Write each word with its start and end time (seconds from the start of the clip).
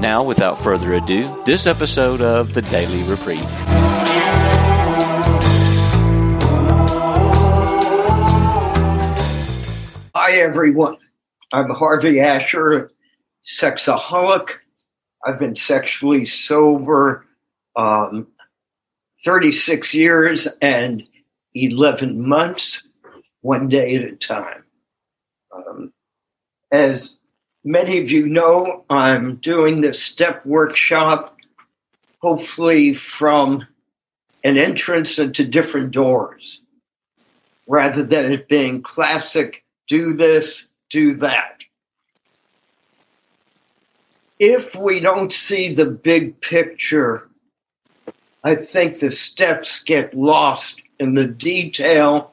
Now, 0.00 0.22
without 0.24 0.58
further 0.58 0.92
ado, 0.92 1.42
this 1.44 1.66
episode 1.66 2.20
of 2.20 2.52
the 2.52 2.60
Daily 2.60 3.02
Reprieve. 3.04 3.40
Hi, 10.14 10.32
everyone. 10.32 10.98
I'm 11.50 11.70
Harvey 11.70 12.20
Asher, 12.20 12.90
sexaholic. 13.46 14.50
I've 15.24 15.38
been 15.38 15.56
sexually 15.56 16.26
sober 16.26 17.24
um, 17.74 18.26
36 19.24 19.94
years 19.94 20.46
and 20.60 21.04
11 21.54 22.20
months, 22.20 22.86
one 23.40 23.68
day 23.68 23.96
at 23.96 24.02
a 24.02 24.16
time. 24.16 24.64
Um, 25.54 25.92
as 26.70 27.15
many 27.66 27.98
of 27.98 28.10
you 28.10 28.26
know, 28.26 28.84
I'm 28.88 29.36
doing 29.36 29.80
this 29.80 30.00
step 30.00 30.46
workshop, 30.46 31.36
hopefully 32.22 32.94
from 32.94 33.66
an 34.44 34.56
entrance 34.56 35.18
into 35.18 35.44
different 35.44 35.90
doors, 35.90 36.62
rather 37.66 38.04
than 38.04 38.32
it 38.32 38.48
being 38.48 38.82
classic 38.82 39.64
do 39.88 40.12
this, 40.12 40.68
do 40.90 41.14
that. 41.14 41.64
If 44.38 44.76
we 44.76 45.00
don't 45.00 45.32
see 45.32 45.74
the 45.74 45.90
big 45.90 46.40
picture, 46.40 47.28
I 48.44 48.54
think 48.54 49.00
the 49.00 49.10
steps 49.10 49.82
get 49.82 50.14
lost 50.14 50.82
in 51.00 51.14
the 51.14 51.26
detail 51.26 52.32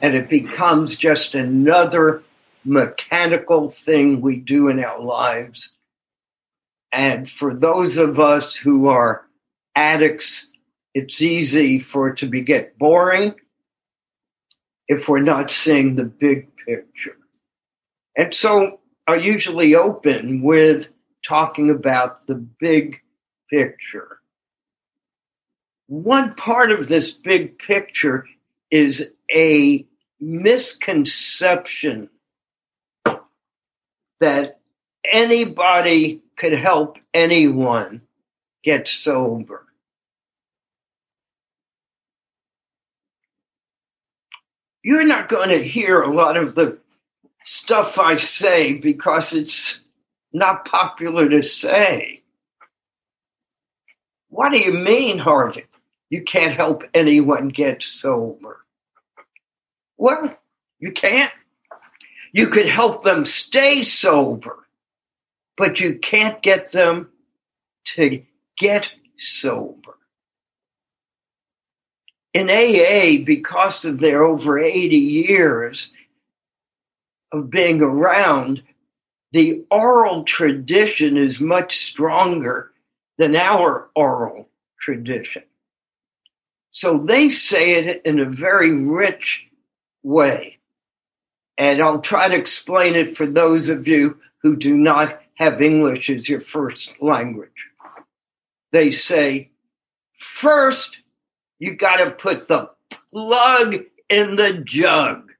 and 0.00 0.14
it 0.14 0.28
becomes 0.28 0.98
just 0.98 1.34
another 1.34 2.22
mechanical 2.64 3.68
thing 3.68 4.20
we 4.20 4.36
do 4.36 4.68
in 4.68 4.82
our 4.82 5.00
lives. 5.00 5.76
And 6.92 7.28
for 7.28 7.54
those 7.54 7.96
of 7.96 8.20
us 8.20 8.56
who 8.56 8.88
are 8.88 9.26
addicts, 9.74 10.48
it's 10.94 11.20
easy 11.20 11.78
for 11.80 12.08
it 12.08 12.18
to 12.18 12.26
be 12.26 12.40
get 12.40 12.78
boring 12.78 13.34
if 14.86 15.08
we're 15.08 15.20
not 15.20 15.50
seeing 15.50 15.96
the 15.96 16.04
big 16.04 16.48
picture. 16.56 17.16
And 18.16 18.32
so 18.32 18.80
I 19.06 19.16
usually 19.16 19.74
open 19.74 20.42
with 20.42 20.90
talking 21.26 21.70
about 21.70 22.26
the 22.26 22.36
big 22.36 23.00
picture. 23.50 24.20
One 25.86 26.34
part 26.34 26.70
of 26.70 26.88
this 26.88 27.12
big 27.12 27.58
picture 27.58 28.26
is 28.70 29.10
a 29.34 29.86
misconception 30.20 32.08
that 34.24 34.58
anybody 35.04 36.22
could 36.34 36.54
help 36.54 36.98
anyone 37.12 38.00
get 38.62 38.88
sober. 38.88 39.66
You're 44.82 45.06
not 45.06 45.28
going 45.28 45.50
to 45.50 45.62
hear 45.62 46.00
a 46.00 46.14
lot 46.14 46.38
of 46.38 46.54
the 46.54 46.78
stuff 47.44 47.98
I 47.98 48.16
say 48.16 48.72
because 48.72 49.34
it's 49.34 49.80
not 50.32 50.64
popular 50.64 51.28
to 51.28 51.42
say. 51.42 52.22
What 54.30 54.52
do 54.52 54.58
you 54.58 54.72
mean, 54.72 55.18
Harvey? 55.18 55.66
You 56.08 56.22
can't 56.22 56.56
help 56.56 56.84
anyone 56.94 57.48
get 57.48 57.82
sober. 57.82 58.64
Well, 59.98 60.34
you 60.78 60.92
can't. 60.92 61.32
You 62.34 62.48
could 62.48 62.66
help 62.66 63.04
them 63.04 63.24
stay 63.24 63.84
sober, 63.84 64.66
but 65.56 65.78
you 65.78 66.00
can't 66.00 66.42
get 66.42 66.72
them 66.72 67.10
to 67.94 68.24
get 68.58 68.92
sober. 69.16 69.96
In 72.32 72.50
AA, 72.50 73.24
because 73.24 73.84
of 73.84 74.00
their 74.00 74.24
over 74.24 74.58
80 74.58 74.96
years 74.96 75.92
of 77.30 77.50
being 77.50 77.80
around, 77.80 78.64
the 79.30 79.64
oral 79.70 80.24
tradition 80.24 81.16
is 81.16 81.40
much 81.40 81.76
stronger 81.76 82.72
than 83.16 83.36
our 83.36 83.90
oral 83.94 84.48
tradition. 84.80 85.44
So 86.72 86.98
they 86.98 87.28
say 87.28 87.76
it 87.76 88.02
in 88.04 88.18
a 88.18 88.24
very 88.24 88.72
rich 88.72 89.46
way. 90.02 90.53
And 91.56 91.80
I'll 91.80 92.00
try 92.00 92.28
to 92.28 92.34
explain 92.34 92.96
it 92.96 93.16
for 93.16 93.26
those 93.26 93.68
of 93.68 93.86
you 93.86 94.18
who 94.42 94.56
do 94.56 94.76
not 94.76 95.20
have 95.34 95.62
English 95.62 96.10
as 96.10 96.28
your 96.28 96.40
first 96.40 97.00
language. 97.00 97.50
They 98.72 98.90
say, 98.90 99.50
first, 100.18 101.00
you 101.58 101.74
got 101.74 101.98
to 101.98 102.10
put 102.10 102.48
the 102.48 102.70
plug 103.12 103.76
in 104.08 104.36
the 104.36 104.58
jug. 104.64 105.30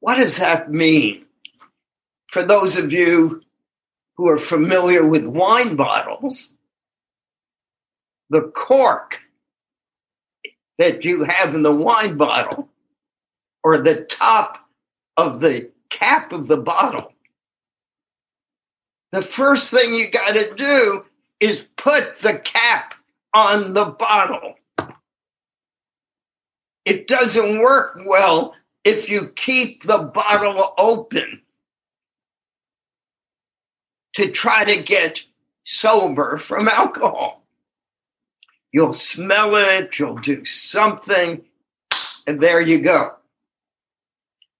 What 0.00 0.16
does 0.16 0.38
that 0.38 0.70
mean? 0.70 1.24
For 2.28 2.42
those 2.42 2.76
of 2.76 2.92
you 2.92 3.42
who 4.16 4.28
are 4.28 4.38
familiar 4.38 5.06
with 5.06 5.24
wine 5.24 5.76
bottles, 5.76 6.54
the 8.30 8.42
cork 8.42 9.20
that 10.78 11.04
you 11.04 11.24
have 11.24 11.54
in 11.54 11.62
the 11.62 11.74
wine 11.74 12.16
bottle 12.16 12.68
or 13.68 13.76
the 13.76 14.02
top 14.04 14.66
of 15.18 15.42
the 15.42 15.70
cap 15.90 16.32
of 16.32 16.46
the 16.46 16.56
bottle. 16.56 17.12
The 19.12 19.20
first 19.20 19.70
thing 19.70 19.94
you 19.94 20.10
got 20.10 20.32
to 20.32 20.54
do 20.54 21.04
is 21.38 21.68
put 21.76 22.18
the 22.22 22.38
cap 22.38 22.94
on 23.34 23.74
the 23.74 23.84
bottle. 23.84 24.54
It 26.86 27.08
doesn't 27.08 27.58
work 27.58 28.00
well 28.06 28.54
if 28.84 29.10
you 29.10 29.28
keep 29.36 29.82
the 29.82 29.98
bottle 29.98 30.72
open 30.78 31.42
to 34.14 34.30
try 34.30 34.64
to 34.64 34.82
get 34.82 35.24
sober 35.64 36.38
from 36.38 36.68
alcohol. 36.68 37.44
You'll 38.72 38.94
smell 38.94 39.56
it, 39.56 39.98
you'll 39.98 40.16
do 40.16 40.46
something, 40.46 41.44
and 42.26 42.40
there 42.40 42.62
you 42.62 42.78
go. 42.78 43.12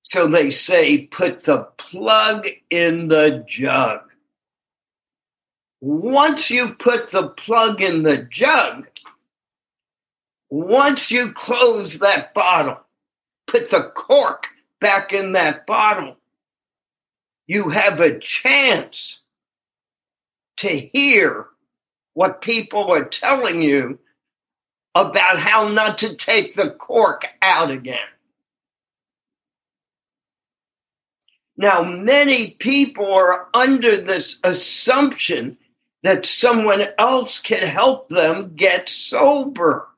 So 0.09 0.27
they 0.27 0.51
say, 0.51 1.07
put 1.07 1.45
the 1.45 1.65
plug 1.77 2.49
in 2.71 3.09
the 3.09 3.45
jug. 3.47 4.01
Once 5.83 6.51
you 6.51 6.73
put 6.73 7.09
the 7.09 7.29
plug 7.29 7.83
in 7.83 8.05
the 8.05 8.17
jug, 8.17 8.89
once 10.49 11.11
you 11.11 11.31
close 11.33 11.99
that 11.99 12.33
bottle, 12.33 12.81
put 13.47 13.69
the 13.71 13.83
cork 13.95 14.47
back 14.81 15.13
in 15.13 15.33
that 15.33 15.67
bottle, 15.67 16.17
you 17.47 17.69
have 17.69 18.01
a 18.01 18.19
chance 18.19 19.25
to 20.57 20.69
hear 20.69 21.49
what 22.15 22.41
people 22.41 22.91
are 22.91 23.05
telling 23.05 23.61
you 23.61 23.99
about 24.95 25.39
how 25.39 25.69
not 25.69 25.99
to 25.99 26.15
take 26.15 26.55
the 26.55 26.71
cork 26.71 27.27
out 27.43 27.71
again. 27.71 27.99
Now, 31.61 31.83
many 31.83 32.53
people 32.53 33.13
are 33.13 33.49
under 33.53 33.97
this 33.97 34.39
assumption 34.45 35.59
that 36.05 36.25
someone 36.25 36.85
else 36.97 37.41
can 37.41 37.67
help 37.67 38.09
them 38.09 38.53
get 38.55 38.89
sober. 38.89 39.89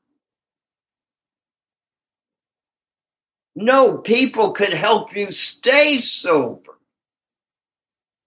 No, 3.55 3.99
people 3.99 4.53
could 4.53 4.73
help 4.73 5.15
you 5.15 5.31
stay 5.31 5.99
sober, 5.99 6.79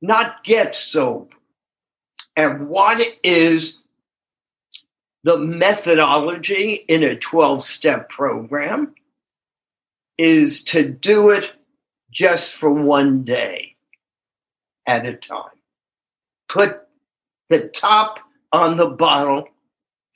not 0.01 0.45
get 0.45 0.77
sober. 0.77 1.35
And 2.37 2.69
what 2.69 3.05
is 3.25 3.79
the 5.25 5.39
methodology 5.39 6.85
in 6.87 7.03
a 7.03 7.17
12 7.17 7.65
step 7.65 8.09
program? 8.11 8.95
Is 10.17 10.63
to 10.65 10.89
do 10.89 11.31
it 11.31 11.51
just 12.15 12.55
for 12.55 12.73
one 12.73 13.25
day 13.25 13.75
at 14.87 15.05
a 15.05 15.15
time. 15.15 15.51
put 16.49 16.87
the 17.51 17.69
top 17.69 18.21
on 18.53 18.77
the 18.77 18.89
bottle 18.89 19.49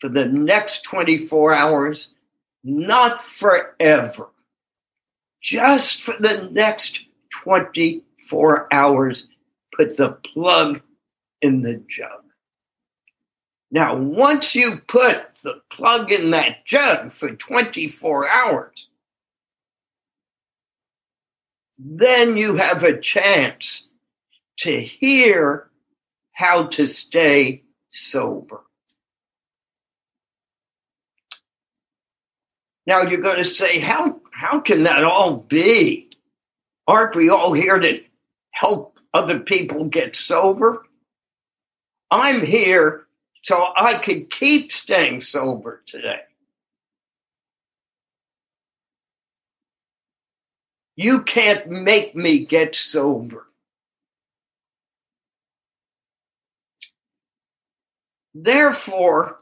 for 0.00 0.08
the 0.08 0.28
next 0.28 0.82
24 0.82 1.52
hours, 1.52 2.14
not 2.62 3.20
forever, 3.20 4.28
just 5.42 6.00
for 6.00 6.14
the 6.20 6.48
next 6.52 7.06
24 7.42 8.72
hours, 8.72 9.28
put 9.76 9.96
the 9.96 10.12
plug 10.12 10.80
in 11.42 11.62
the 11.62 11.82
jug. 11.88 12.22
Now, 13.70 13.96
once 13.96 14.54
you 14.54 14.80
put 14.86 15.36
the 15.42 15.60
plug 15.70 16.12
in 16.12 16.30
that 16.30 16.64
jug 16.64 17.12
for 17.12 17.34
24 17.34 18.28
hours, 18.28 18.88
then 21.78 22.36
you 22.36 22.56
have 22.56 22.82
a 22.82 22.98
chance 22.98 23.86
to 24.58 24.80
hear 24.80 25.70
how 26.32 26.66
to 26.66 26.86
stay 26.86 27.62
sober. 27.90 28.62
Now 32.86 33.02
you're 33.02 33.20
going 33.20 33.36
to 33.36 33.44
say, 33.44 33.78
how, 33.78 34.20
how 34.32 34.60
can 34.60 34.84
that 34.84 35.04
all 35.04 35.36
be? 35.36 36.10
Aren't 36.86 37.14
we 37.14 37.28
all 37.28 37.52
here 37.52 37.78
to 37.78 38.00
help 38.50 38.98
other 39.12 39.40
people 39.40 39.84
get 39.84 40.16
sober? 40.16 40.86
I'm 42.10 42.44
here 42.44 43.06
so 43.42 43.72
I 43.76 43.94
could 43.94 44.30
keep 44.30 44.72
staying 44.72 45.20
sober 45.20 45.82
today. 45.86 46.20
You 50.98 51.22
can't 51.22 51.68
make 51.68 52.16
me 52.16 52.40
get 52.40 52.74
sober. 52.74 53.46
Therefore, 58.34 59.38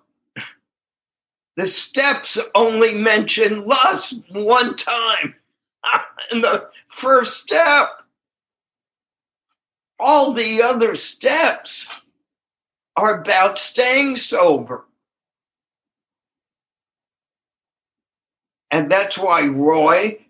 the 1.57 1.67
steps 1.67 2.39
only 2.55 2.93
mention 2.93 3.65
lust 3.65 4.23
one 4.33 4.77
time 4.77 5.37
in 6.31 6.43
the 6.43 6.69
first 6.91 7.45
step. 7.45 7.89
All 9.99 10.35
the 10.35 10.61
other 10.61 10.95
steps 10.95 12.03
are 12.99 13.23
about 13.23 13.59
staying 13.59 14.17
sober. 14.17 14.85
And 18.71 18.93
that's 18.93 19.17
why 19.17 19.47
Roy 19.47 20.26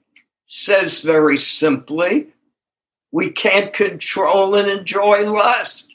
says 0.47 1.03
very 1.03 1.39
simply 1.39 2.29
we 3.13 3.31
can't 3.31 3.73
control 3.73 4.55
and 4.57 4.69
enjoy 4.69 5.31
lust. 5.31 5.95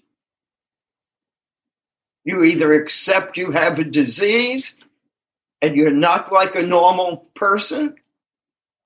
You 2.24 2.44
either 2.44 2.74
accept 2.74 3.38
you 3.38 3.52
have 3.52 3.80
a 3.80 3.84
disease 3.84 4.78
and 5.62 5.76
you're 5.76 5.92
not 5.92 6.32
like 6.32 6.56
a 6.56 6.62
normal 6.62 7.18
person 7.36 7.96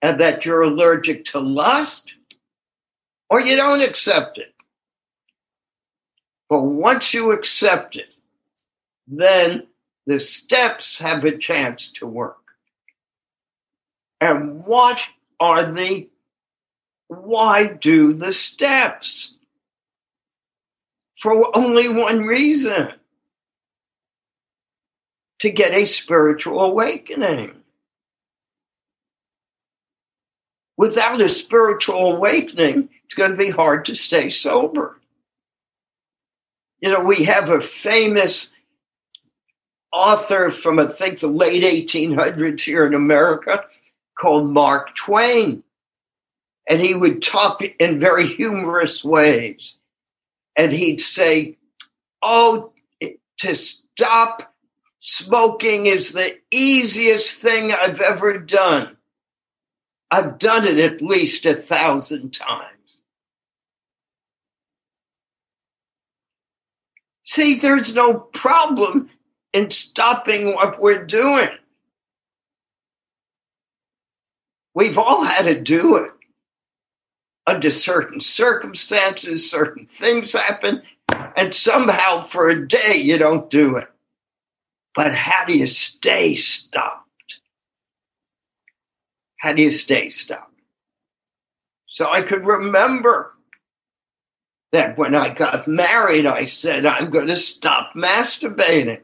and 0.01 0.19
that 0.19 0.45
you're 0.45 0.62
allergic 0.62 1.25
to 1.25 1.39
lust, 1.39 2.13
or 3.29 3.41
you 3.41 3.56
don't 3.56 3.81
accept 3.81 4.38
it. 4.38 4.53
But 6.50 6.61
once 6.61 7.13
you 7.13 7.31
accept 7.31 7.95
it, 7.95 8.13
then 9.07 9.68
the 10.06 10.19
steps 10.19 11.00
have 11.00 11.23
a 11.23 11.38
chance 11.38 11.89
to 11.94 12.06
work. 12.06 12.38
And 14.21 14.63
what 14.65 15.00
are 15.39 15.71
the, 15.71 16.09
why 17.07 17.65
do 17.65 18.13
the 18.13 18.33
steps? 18.33 19.33
For 21.17 21.57
only 21.57 21.89
one 21.89 22.25
reason 22.25 22.93
to 25.39 25.49
get 25.49 25.73
a 25.73 25.85
spiritual 25.85 26.61
awakening. 26.61 27.55
Without 30.77 31.21
a 31.21 31.29
spiritual 31.29 32.11
awakening, 32.15 32.89
it's 33.05 33.15
going 33.15 33.31
to 33.31 33.37
be 33.37 33.49
hard 33.49 33.85
to 33.85 33.95
stay 33.95 34.29
sober. 34.29 34.99
You 36.81 36.91
know, 36.91 37.03
we 37.03 37.23
have 37.23 37.49
a 37.49 37.61
famous 37.61 38.53
author 39.91 40.51
from, 40.51 40.79
I 40.79 40.87
think, 40.87 41.19
the 41.19 41.27
late 41.27 41.63
1800s 41.63 42.61
here 42.61 42.85
in 42.85 42.93
America 42.93 43.65
called 44.17 44.50
Mark 44.50 44.95
Twain. 44.95 45.63
And 46.67 46.81
he 46.81 46.94
would 46.94 47.21
talk 47.21 47.62
in 47.79 48.00
very 48.00 48.27
humorous 48.27 49.03
ways. 49.03 49.79
And 50.57 50.71
he'd 50.71 51.01
say, 51.01 51.57
Oh, 52.23 52.71
to 53.39 53.56
stop 53.56 54.53
smoking 55.01 55.85
is 55.85 56.13
the 56.13 56.38
easiest 56.50 57.39
thing 57.41 57.71
I've 57.71 58.01
ever 58.01 58.39
done. 58.39 58.97
I've 60.09 60.39
done 60.39 60.65
it 60.65 60.79
at 60.79 61.01
least 61.01 61.45
a 61.45 61.53
thousand 61.53 62.33
times. 62.33 62.71
See, 67.25 67.56
there's 67.56 67.95
no 67.95 68.13
problem 68.13 69.09
in 69.51 69.71
stopping 69.71 70.53
what 70.53 70.79
we're 70.81 71.06
doing. 71.06 71.50
We've 74.75 74.98
all 74.98 75.24
had 75.24 75.45
to 75.45 75.60
do 75.60 75.95
it. 75.95 76.12
Under 77.48 77.72
certain 77.72 78.19
circumstances, 78.19 79.50
certain 79.50 79.86
things 79.86 80.33
happen, 80.33 80.81
and 81.38 81.54
somehow 81.54 82.24
for 82.24 82.50
a 82.50 82.68
day 82.68 82.95
you 82.98 83.18
don't 83.18 83.50
do 83.50 83.77
it. 83.77 83.88
But 84.94 85.13
how 85.13 85.45
do 85.45 85.57
you 85.57 85.68
stay 85.68 86.36
stopped? 86.36 87.39
How 89.38 89.54
do 89.54 89.62
you 89.62 89.72
stay 89.72 90.10
stopped? 90.10 90.51
So 91.88 92.10
I 92.10 92.24
could 92.24 92.45
remember 92.45 93.31
that 94.71 94.98
when 94.98 95.16
I 95.16 95.33
got 95.33 95.68
married, 95.68 96.25
I 96.25 96.45
said, 96.45 96.86
I'm 96.86 97.12
going 97.12 97.28
to 97.28 97.38
stop 97.38 97.94
masturbating. 97.95 99.01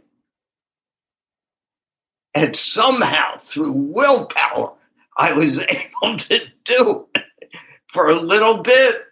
And 2.33 2.55
somehow, 2.55 3.37
through 3.37 3.71
willpower, 3.71 4.73
I 5.17 5.33
was 5.33 5.59
able 6.03 6.17
to 6.17 6.41
do 6.63 7.07
for 7.87 8.07
a 8.07 8.19
little 8.19 8.63
bit, 8.63 9.03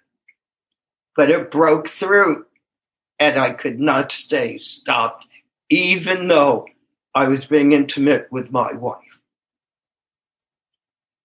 but 1.15 1.29
it 1.29 1.51
broke 1.51 1.88
through 1.88 2.45
and 3.19 3.38
I 3.38 3.51
could 3.51 3.79
not 3.79 4.12
stay 4.12 4.57
stopped, 4.57 5.27
even 5.69 6.27
though 6.29 6.67
I 7.13 7.27
was 7.27 7.45
being 7.45 7.74
intimate 7.74 8.31
with 8.31 8.51
my 8.51 8.74
wife. 8.74 9.19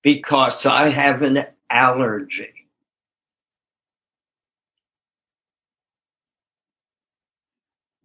Because 0.03 0.67
I 0.67 0.89
have 0.89 1.23
an 1.23 1.47
allergy. 1.71 2.51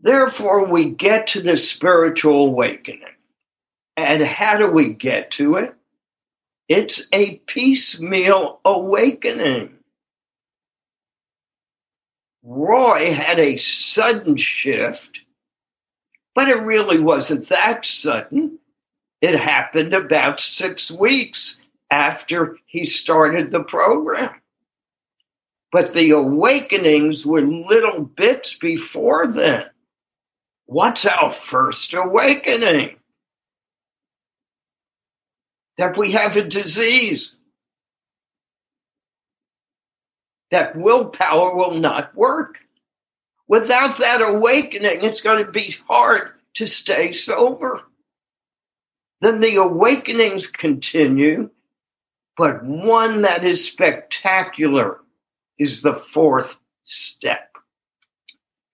Therefore, 0.01 0.65
we 0.65 0.91
get 0.91 1.27
to 1.27 1.41
the 1.41 1.57
spiritual 1.57 2.47
awakening. 2.47 3.03
And 3.97 4.23
how 4.23 4.57
do 4.57 4.71
we 4.71 4.93
get 4.93 5.31
to 5.31 5.55
it? 5.55 5.75
It's 6.69 7.07
a 7.11 7.37
piecemeal 7.47 8.61
awakening. 8.63 9.79
Roy 12.43 13.11
had 13.11 13.39
a 13.39 13.57
sudden 13.57 14.37
shift, 14.37 15.21
but 16.35 16.47
it 16.47 16.61
really 16.61 16.99
wasn't 16.99 17.49
that 17.49 17.85
sudden. 17.85 18.59
It 19.19 19.37
happened 19.37 19.95
about 19.95 20.39
six 20.39 20.91
weeks 20.91 21.59
after 21.89 22.57
he 22.67 22.85
started 22.85 23.51
the 23.51 23.63
program. 23.63 24.35
But 25.71 25.93
the 25.93 26.11
awakenings 26.11 27.25
were 27.25 27.41
little 27.41 28.01
bits 28.01 28.57
before 28.57 29.27
then. 29.27 29.65
What's 30.67 31.05
our 31.05 31.31
first 31.33 31.95
awakening? 31.95 32.98
That 35.79 35.97
we 35.97 36.11
have 36.11 36.35
a 36.35 36.43
disease. 36.43 37.37
That 40.51 40.75
willpower 40.75 41.55
will 41.55 41.79
not 41.79 42.13
work. 42.13 42.59
Without 43.47 43.97
that 43.99 44.21
awakening, 44.21 45.05
it's 45.05 45.21
going 45.21 45.45
to 45.45 45.49
be 45.49 45.77
hard 45.87 46.33
to 46.55 46.67
stay 46.67 47.13
sober. 47.13 47.81
Then 49.21 49.39
the 49.39 49.55
awakenings 49.55 50.47
continue, 50.47 51.49
but 52.35 52.65
one 52.65 53.21
that 53.21 53.45
is 53.45 53.65
spectacular 53.65 54.99
is 55.57 55.81
the 55.81 55.95
fourth 55.95 56.57
step. 56.83 57.55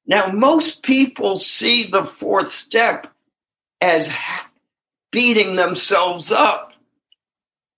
Now, 0.08 0.32
most 0.32 0.82
people 0.82 1.38
see 1.38 1.86
the 1.86 2.04
fourth 2.04 2.52
step 2.52 3.14
as 3.80 4.12
beating 5.12 5.56
themselves 5.56 6.32
up. 6.32 6.72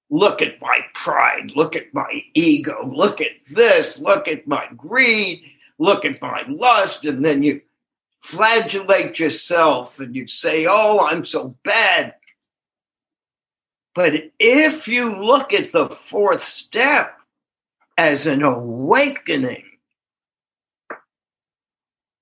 Look 0.09 0.41
at 0.41 0.61
my 0.61 0.79
pride. 0.93 1.51
Look 1.55 1.75
at 1.75 1.93
my 1.93 2.23
ego. 2.33 2.89
Look 2.93 3.19
at 3.19 3.31
this. 3.49 3.99
Look 3.99 4.27
at 4.27 4.47
my 4.47 4.67
greed. 4.75 5.43
Look 5.79 6.05
at 6.05 6.21
my 6.21 6.43
lust. 6.47 7.03
And 7.05 7.23
then 7.25 7.43
you 7.43 7.61
flagellate 8.19 9.19
yourself 9.19 9.99
and 9.99 10.15
you 10.15 10.27
say, 10.27 10.65
Oh, 10.67 11.05
I'm 11.05 11.25
so 11.25 11.55
bad. 11.63 12.15
But 13.93 14.31
if 14.39 14.87
you 14.87 15.23
look 15.23 15.53
at 15.53 15.71
the 15.71 15.89
fourth 15.89 16.43
step 16.43 17.17
as 17.97 18.27
an 18.27 18.43
awakening, 18.43 19.63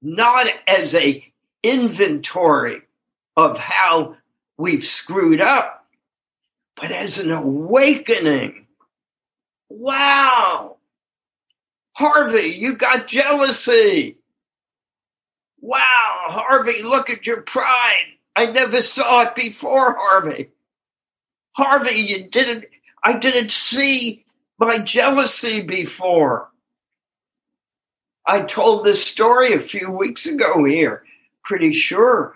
not 0.01 0.48
as 0.68 0.96
a 0.96 1.25
inventory 1.63 2.82
of 3.36 3.58
how 3.58 4.15
we've 4.58 4.86
screwed 4.86 5.42
up, 5.42 5.85
but 6.75 6.91
as 6.91 7.20
an 7.20 7.32
awakening. 7.32 8.67
Wow. 9.70 10.77
Harvey, 11.94 12.50
you 12.50 12.75
got 12.75 13.08
jealousy. 13.08 14.17
Wow, 15.62 16.25
Harvey, 16.27 16.84
look 16.84 17.10
at 17.10 17.25
your 17.25 17.41
pride. 17.41 18.05
I 18.36 18.48
never 18.48 18.82
saw 18.82 19.22
it 19.22 19.36
before, 19.36 19.96
Harvey. 19.98 20.50
Harvey, 21.53 21.96
you 21.96 22.27
didn't, 22.27 22.65
I 23.03 23.17
didn't 23.17 23.51
see 23.51 24.25
my 24.60 24.79
jealousy 24.79 25.62
before. 25.62 26.50
I 28.27 28.41
told 28.41 28.84
this 28.84 29.05
story 29.05 29.53
a 29.53 29.60
few 29.60 29.91
weeks 29.91 30.25
ago 30.25 30.65
here, 30.65 31.03
pretty 31.44 31.74
sure 31.74 32.36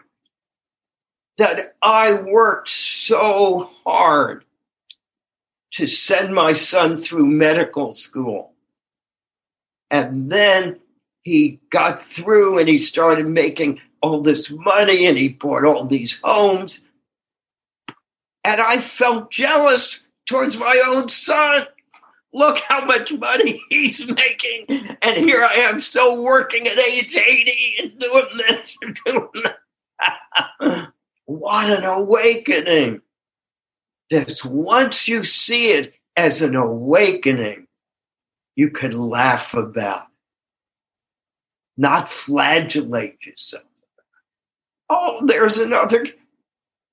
that 1.40 1.76
I 1.82 2.14
worked 2.14 2.70
so 2.70 3.70
hard 3.86 4.46
to 5.72 5.88
send 5.88 6.34
my 6.34 6.54
son 6.54 6.98
through 6.98 7.26
medical 7.26 7.94
school. 7.94 8.54
And 9.90 10.32
then 10.32 10.80
he 11.24 11.60
got 11.70 12.00
through 12.00 12.60
and 12.60 12.70
he 12.70 12.80
started 12.80 13.28
making 13.28 13.82
all 14.02 14.22
this 14.22 14.52
money 14.52 15.06
and 15.08 15.18
he 15.18 15.30
bought 15.30 15.66
all 15.66 15.86
these 15.86 16.20
homes 16.24 16.86
and 18.44 18.62
I 18.62 18.78
felt 18.78 19.32
jealous 19.32 20.08
towards 20.26 20.58
my 20.58 20.82
own 20.88 21.10
son. 21.10 21.66
Look 22.34 22.60
how 22.60 22.86
much 22.86 23.12
money 23.14 23.62
he's 23.70 24.06
making. 24.06 24.66
And 25.02 25.18
here 25.18 25.44
I 25.44 25.54
am 25.54 25.80
still 25.80 26.24
working 26.24 26.68
at 26.68 26.78
age 26.78 27.16
80 27.16 27.76
and 27.80 28.00
doing 28.00 28.26
this 28.38 28.78
and 28.82 29.00
doing 29.06 29.44
that. 29.44 30.94
what 31.30 31.70
an 31.70 31.84
awakening. 31.84 33.02
That 34.10 34.44
once 34.44 35.08
you 35.08 35.24
see 35.24 35.74
it 35.74 35.94
as 36.18 36.42
an 36.42 36.56
awakening, 36.56 37.68
you 38.56 38.72
can 38.72 38.98
laugh 38.98 39.54
about, 39.54 40.02
it. 40.02 40.08
not 41.78 42.10
flagellate 42.10 43.24
yourself. 43.24 43.64
Oh, 44.90 45.24
there's 45.24 45.60
another 45.60 46.08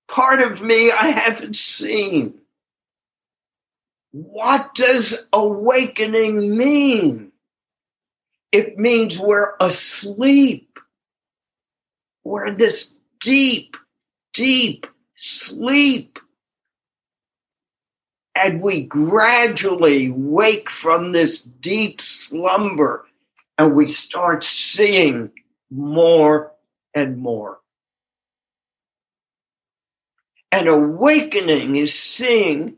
part 0.06 0.42
of 0.42 0.60
me 0.60 0.90
I 0.90 1.06
haven't 1.06 1.56
seen. 1.56 2.34
What 4.12 4.74
does 4.74 5.26
awakening 5.32 6.54
mean? 6.56 7.32
It 8.52 8.78
means 8.78 9.18
we're 9.18 9.54
asleep. 9.60 10.78
We're 12.22 12.48
in 12.48 12.56
this 12.58 12.94
deep, 13.18 13.78
deep 14.36 14.86
sleep. 15.16 16.18
And 18.34 18.60
we 18.60 18.82
gradually 18.82 20.10
wake 20.10 20.68
from 20.68 21.12
this 21.12 21.42
deep 21.42 22.02
slumber 22.02 23.06
and 23.56 23.74
we 23.74 23.88
start 23.88 24.44
seeing 24.44 25.30
more 25.70 26.52
and 26.94 27.16
more. 27.16 27.58
And 30.52 30.68
awakening 30.68 31.76
is 31.76 31.94
seeing 31.94 32.76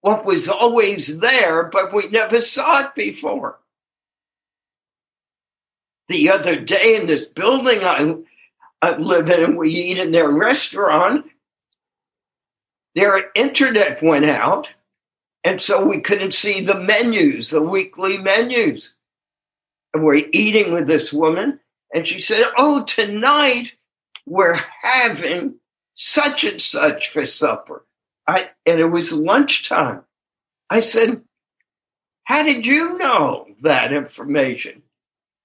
what 0.00 0.24
was 0.24 0.48
always 0.48 1.18
there, 1.18 1.64
but 1.64 1.92
we 1.92 2.08
never 2.08 2.40
saw 2.40 2.86
it 2.86 2.94
before. 2.94 3.58
The 6.08 6.30
other 6.30 6.56
day 6.60 6.96
in 6.96 7.06
this 7.06 7.26
building 7.26 7.80
I, 7.82 8.16
I 8.82 8.96
live 8.96 9.30
in, 9.30 9.44
and 9.44 9.56
we 9.56 9.70
eat 9.70 9.98
in 9.98 10.10
their 10.10 10.28
restaurant, 10.28 11.26
their 12.96 13.30
internet 13.36 14.02
went 14.02 14.24
out, 14.24 14.72
and 15.44 15.60
so 15.60 15.86
we 15.86 16.00
couldn't 16.00 16.34
see 16.34 16.60
the 16.60 16.80
menus, 16.80 17.50
the 17.50 17.62
weekly 17.62 18.18
menus. 18.18 18.94
And 19.94 20.02
we're 20.02 20.26
eating 20.32 20.72
with 20.72 20.88
this 20.88 21.12
woman, 21.12 21.60
and 21.94 22.06
she 22.06 22.20
said, 22.20 22.44
Oh, 22.58 22.84
tonight 22.84 23.72
we're 24.26 24.58
having 24.82 25.56
such 25.94 26.44
and 26.44 26.60
such 26.60 27.08
for 27.08 27.26
supper. 27.26 27.86
I 28.26 28.50
and 28.66 28.80
it 28.80 28.86
was 28.86 29.12
lunchtime. 29.12 30.04
I 30.70 30.80
said, 30.80 31.22
How 32.24 32.42
did 32.42 32.66
you 32.66 32.98
know 32.98 33.46
that 33.62 33.92
information? 33.92 34.82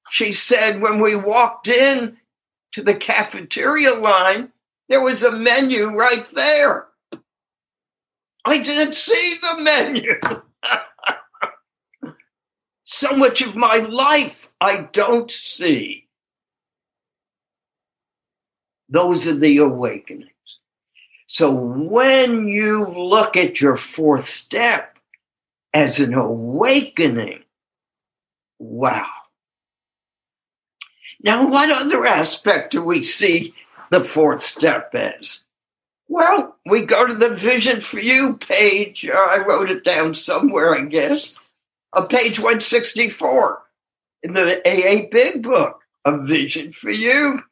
She 0.10 0.32
said, 0.32 0.82
When 0.82 1.00
we 1.02 1.16
walked 1.16 1.68
in 1.68 2.18
to 2.74 2.82
the 2.82 2.96
cafeteria 2.96 3.94
line, 3.94 4.52
there 4.90 5.02
was 5.02 5.24
a 5.24 5.38
menu 5.38 5.88
right 5.96 6.26
there. 6.28 6.88
I 8.46 8.60
didn't 8.60 8.96
see 8.96 9.36
the 9.42 9.62
menu. 9.62 10.20
so 12.84 13.16
much 13.16 13.42
of 13.42 13.56
my 13.56 13.78
life 13.78 14.48
I 14.62 14.88
don't 14.92 15.30
see. 15.30 16.08
Those 18.90 19.28
are 19.28 19.36
the 19.36 19.58
awakenings. 19.58 20.32
So 21.28 21.54
when 21.54 22.48
you 22.48 22.88
look 22.88 23.36
at 23.36 23.60
your 23.60 23.76
fourth 23.76 24.30
step 24.30 24.98
as 25.74 26.00
an 26.00 26.14
awakening, 26.14 27.44
wow. 28.60 29.17
Now, 31.28 31.46
what 31.46 31.70
other 31.70 32.06
aspect 32.06 32.72
do 32.72 32.82
we 32.82 33.04
see 33.04 33.54
the 33.90 34.02
fourth 34.02 34.44
step 34.44 34.96
as? 34.96 35.42
Well, 36.08 36.56
we 36.66 36.86
go 36.86 37.06
to 37.06 37.14
the 37.14 37.36
Vision 37.36 37.82
for 37.82 38.00
You 38.00 38.38
page. 38.38 39.06
Uh, 39.06 39.18
I 39.18 39.46
wrote 39.46 39.70
it 39.70 39.84
down 39.84 40.14
somewhere, 40.14 40.74
I 40.74 40.86
guess. 40.86 41.38
Uh, 41.92 42.06
page 42.06 42.40
164 42.40 43.62
in 44.24 44.36
the 44.36 44.62
AA 44.66 45.10
Big 45.12 45.44
Book, 45.44 45.82
A 46.06 46.18
Vision 46.18 46.72
for 46.72 46.92
You. 46.92 47.44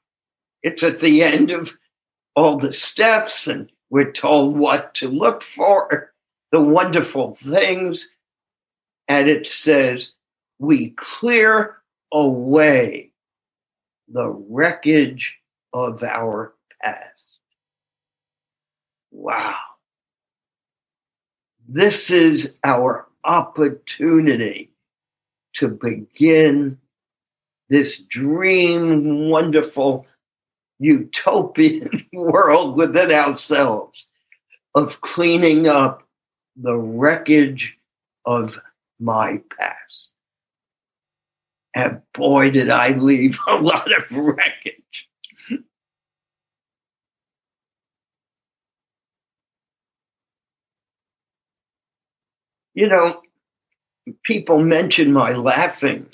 It's 0.64 0.82
at 0.82 1.02
the 1.02 1.22
end 1.22 1.52
of 1.52 1.78
all 2.34 2.58
the 2.58 2.72
steps 2.72 3.46
and 3.46 3.70
we're 3.90 4.14
told 4.14 4.58
what 4.58 4.96
to 4.96 5.10
look 5.10 5.44
for, 5.44 6.14
the 6.54 6.62
wonderful 6.62 7.36
things. 7.36 8.16
And 9.10 9.30
it 9.30 9.46
says, 9.46 10.14
we 10.60 10.92
clear 10.92 11.76
away 12.14 13.12
the 14.08 14.30
wreckage 14.30 15.38
of 15.74 16.04
our 16.04 16.54
past. 16.82 17.26
Wow. 19.12 19.56
This 21.68 22.12
is 22.12 22.56
our 22.64 23.08
opportunity 23.24 24.72
to 25.54 25.68
begin 25.68 26.78
this 27.70 28.02
dream, 28.02 29.30
wonderful 29.30 30.06
utopian 30.80 32.06
world 32.14 32.78
within 32.78 33.12
ourselves 33.12 34.10
of 34.76 35.02
cleaning 35.02 35.68
up 35.68 36.04
the 36.56 36.76
wreckage 36.76 37.78
of 38.26 38.60
my 39.00 39.42
past. 39.58 39.85
And 41.76 42.02
boy, 42.14 42.50
did 42.50 42.72
I 42.72 42.94
leave 42.94 43.38
a 43.48 43.56
lot 43.62 43.88
of 43.92 44.12
wreckage. 44.12 45.10
You 52.74 52.90
know, 52.90 53.22
people 54.24 54.62
mention 54.62 55.14
my 55.14 55.34
laughing 55.34 56.08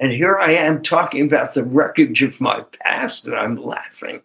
and 0.00 0.10
here 0.12 0.38
I 0.38 0.52
am 0.52 0.82
talking 0.82 1.26
about 1.26 1.52
the 1.52 1.62
wreckage 1.62 2.22
of 2.22 2.40
my 2.40 2.64
past, 2.82 3.26
and 3.26 3.34
I'm 3.34 3.62
laughing. 3.62 4.22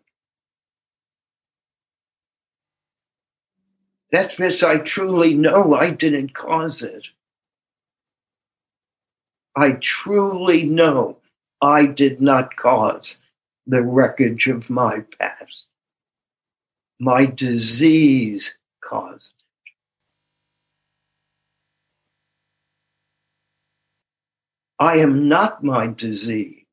That 4.13 4.39
means 4.39 4.63
I 4.63 4.77
truly 4.77 5.33
know 5.33 5.75
I 5.75 5.89
didn't 5.89 6.33
cause 6.33 6.81
it. 6.81 7.09
I 9.55 9.71
truly 9.73 10.63
know 10.63 11.17
I 11.61 11.85
did 11.85 12.21
not 12.21 12.55
cause 12.55 13.23
the 13.65 13.81
wreckage 13.81 14.47
of 14.47 14.69
my 14.69 15.03
past. 15.19 15.65
My 16.99 17.25
disease 17.25 18.57
caused 18.81 19.31
I 24.77 24.97
am 24.97 25.29
not 25.29 25.63
my 25.63 25.87
disease. 25.87 26.65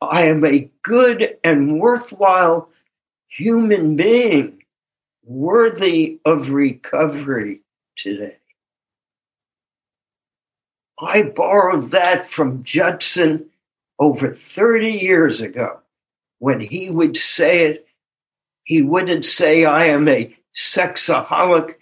I 0.00 0.22
am 0.24 0.44
a 0.44 0.68
good 0.82 1.36
and 1.44 1.78
worthwhile 1.78 2.68
human 3.28 3.94
being 3.94 4.64
worthy 5.24 6.18
of 6.24 6.50
recovery 6.50 7.60
today. 7.96 8.39
I 11.00 11.22
borrowed 11.22 11.92
that 11.92 12.28
from 12.28 12.62
Judson 12.62 13.46
over 13.98 14.34
30 14.34 14.92
years 14.92 15.40
ago 15.40 15.80
when 16.38 16.60
he 16.60 16.90
would 16.90 17.16
say 17.16 17.66
it. 17.66 17.86
He 18.64 18.82
wouldn't 18.82 19.24
say, 19.24 19.64
I 19.64 19.86
am 19.86 20.08
a 20.08 20.36
sexaholic. 20.54 21.76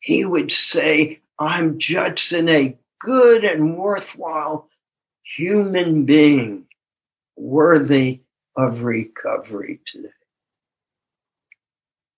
He 0.00 0.24
would 0.24 0.52
say, 0.52 1.20
I'm 1.38 1.78
Judson, 1.78 2.48
a 2.48 2.76
good 3.00 3.44
and 3.44 3.76
worthwhile 3.76 4.68
human 5.36 6.04
being 6.04 6.66
worthy 7.36 8.20
of 8.56 8.82
recovery 8.82 9.80
today. 9.86 10.08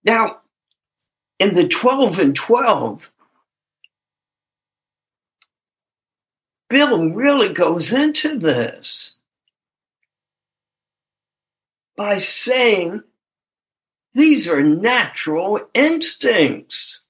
Now, 0.05 0.39
in 1.39 1.55
the 1.55 1.69
12 1.69 2.19
and 2.19 2.35
12, 2.35 3.11
Bill 6.71 7.11
really 7.11 7.53
goes 7.53 7.93
into 7.93 8.39
this 8.39 9.17
by 11.97 12.19
saying 12.19 13.03
these 14.15 14.49
are 14.49 14.63
natural 14.63 15.61
instincts 15.75 17.05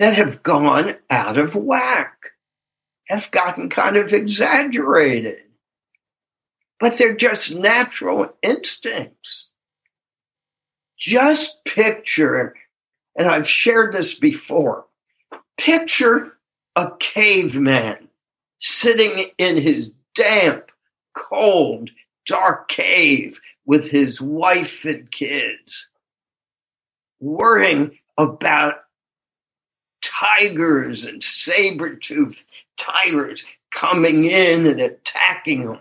that 0.00 0.16
have 0.16 0.42
gone 0.42 0.96
out 1.08 1.38
of 1.38 1.54
whack, 1.54 2.32
have 3.06 3.30
gotten 3.30 3.70
kind 3.70 3.96
of 3.96 4.12
exaggerated, 4.12 5.38
but 6.80 6.98
they're 6.98 7.14
just 7.14 7.56
natural 7.56 8.34
instincts. 8.42 9.50
Just 10.98 11.64
picture, 11.64 12.54
and 13.16 13.28
I've 13.28 13.48
shared 13.48 13.94
this 13.94 14.18
before, 14.18 14.86
picture 15.56 16.33
a 16.76 16.92
caveman 16.98 18.08
sitting 18.60 19.30
in 19.38 19.56
his 19.56 19.90
damp, 20.14 20.70
cold, 21.14 21.90
dark 22.26 22.68
cave 22.68 23.40
with 23.66 23.90
his 23.90 24.20
wife 24.20 24.84
and 24.84 25.10
kids, 25.10 25.88
worrying 27.20 27.98
about 28.18 28.74
tigers 30.02 31.04
and 31.04 31.22
saber-toothed 31.22 32.44
tigers 32.76 33.44
coming 33.72 34.24
in 34.24 34.66
and 34.66 34.80
attacking 34.80 35.62
him. 35.62 35.78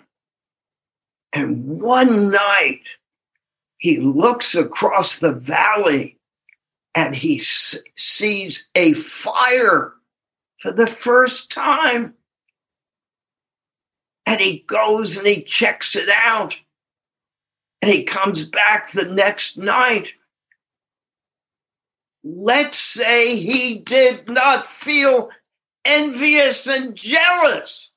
And 1.34 1.82
one 1.82 2.30
night, 2.30 2.82
he 3.78 4.00
looks 4.00 4.56
across 4.56 5.20
the 5.20 5.34
valley 5.34 6.18
and 6.96 7.16
he 7.16 7.40
sees 7.40 8.70
a 8.76 8.94
fire 8.94 9.94
for 10.64 10.72
the 10.72 10.88
first 10.88 11.52
time. 11.52 12.14
And 14.26 14.40
he 14.40 14.64
goes 14.66 15.18
and 15.18 15.28
he 15.28 15.44
checks 15.44 15.94
it 15.98 16.08
out. 16.10 16.58
And 17.82 17.92
he 17.92 18.06
comes 18.06 18.48
back 18.48 18.90
the 18.90 19.12
next 19.12 19.58
night. 19.58 20.14
Let's 22.24 22.78
say 22.78 23.36
he 23.36 23.80
did 23.80 24.30
not 24.30 24.66
feel 24.66 25.32
envious 25.84 26.66
and 26.66 26.96
jealous. 26.96 27.92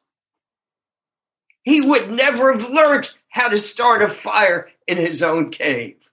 He 1.63 1.81
would 1.81 2.11
never 2.11 2.53
have 2.53 2.69
learned 2.69 3.13
how 3.29 3.49
to 3.49 3.59
start 3.59 4.03
a 4.03 4.09
fire 4.09 4.71
in 4.89 4.99
his 4.99 5.23
own 5.23 5.53
cave. 5.53 6.06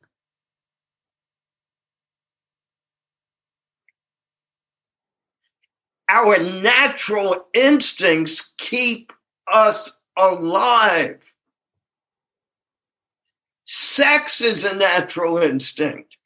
Our 6.09 6.37
natural 6.39 7.45
instincts 7.53 8.53
keep 8.57 9.13
us 9.51 9.99
alive. 10.17 11.33
Sex 13.65 14.41
is 14.41 14.65
a 14.65 14.75
natural 14.75 15.37
instinct. 15.37 16.17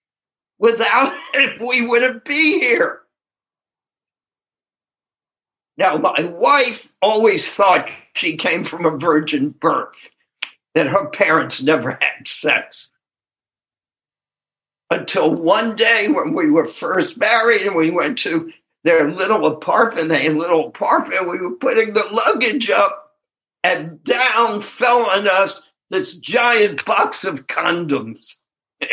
Without 0.60 1.13
it, 1.34 1.60
we 1.60 1.86
wouldn't 1.86 2.26
be 2.26 2.60
here. 2.60 3.02
Now, 5.78 5.96
my 5.98 6.24
wife 6.24 6.94
always 7.02 7.54
thought 7.54 7.90
she 8.16 8.36
came 8.36 8.63
from 8.63 8.86
a 8.86 8.98
virgin 8.98 9.50
birth, 9.50 10.10
that 10.74 10.88
her 10.88 11.08
parents 11.10 11.62
never 11.62 11.92
had 11.92 12.28
sex. 12.28 12.90
Until 14.90 15.32
one 15.32 15.76
day 15.76 16.08
when 16.10 16.34
we 16.34 16.50
were 16.50 16.66
first 16.66 17.18
married 17.18 17.62
and 17.62 17.76
we 17.76 17.92
went 17.92 18.18
to 18.20 18.52
their 18.88 19.12
little 19.12 19.45
apartment, 19.45 20.12
a 20.13 20.30
little 20.30 20.67
apartment, 20.67 21.30
we 21.30 21.39
were 21.39 21.56
putting 21.56 21.93
the 21.93 22.08
luggage 22.10 22.69
up 22.69 23.12
and 23.62 24.02
down 24.06 24.62
fell 24.62 25.10
on 25.10 25.28
us 25.28 25.62
this 25.89 26.17
giant 26.17 26.86
box 26.86 27.26
of 27.26 27.47
condoms. 27.47 28.36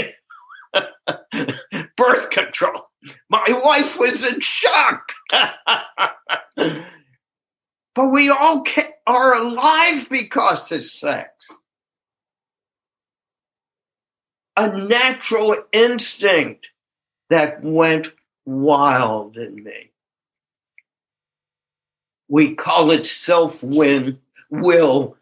Birth 1.97 2.31
control. 2.31 2.91
My 3.31 3.45
wife 3.49 3.97
was 3.97 4.35
in 4.35 4.41
shock. 4.41 5.13
but 7.95 8.09
we 8.11 8.31
all 8.31 8.65
are 9.07 9.35
alive 9.35 10.09
because 10.11 10.73
of 10.73 10.83
sex. 10.83 11.31
A 14.57 14.77
natural 14.77 15.55
instinct 15.73 16.67
that 17.31 17.63
went 17.63 18.11
wild 18.45 19.37
in 19.37 19.63
me. 19.63 19.91
We 22.29 22.55
call 22.55 22.91
it 22.91 23.07
self 23.07 23.63
win 23.63 24.19
will 24.51 25.17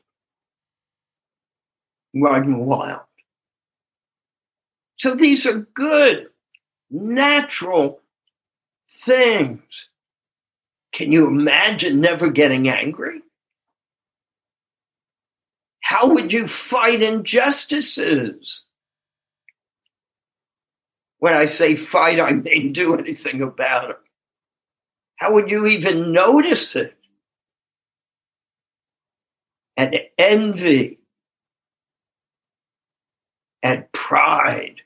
run 2.14 2.58
wild. 2.58 3.00
So 4.98 5.14
these 5.16 5.46
are 5.46 5.66
good, 5.74 6.28
natural 6.90 8.00
things. 8.88 9.88
Can 10.92 11.11
you 11.11 11.26
imagine 11.26 12.00
never 12.00 12.30
getting 12.30 12.68
angry? 12.68 13.22
How 15.80 16.12
would 16.12 16.32
you 16.32 16.46
fight 16.46 17.02
injustices? 17.02 18.64
When 21.22 21.35
I 21.35 21.46
say 21.46 21.76
fight, 21.76 22.18
I 22.18 22.32
mean 22.32 22.72
do 22.72 22.96
anything 22.96 23.42
about 23.42 23.90
it. 23.90 23.96
How 25.14 25.35
would 25.35 25.50
you 25.52 25.66
even 25.66 26.11
notice 26.11 26.74
it? 26.74 26.98
And 29.76 30.00
envy 30.18 30.98
and 33.62 33.85
pride 33.92 34.80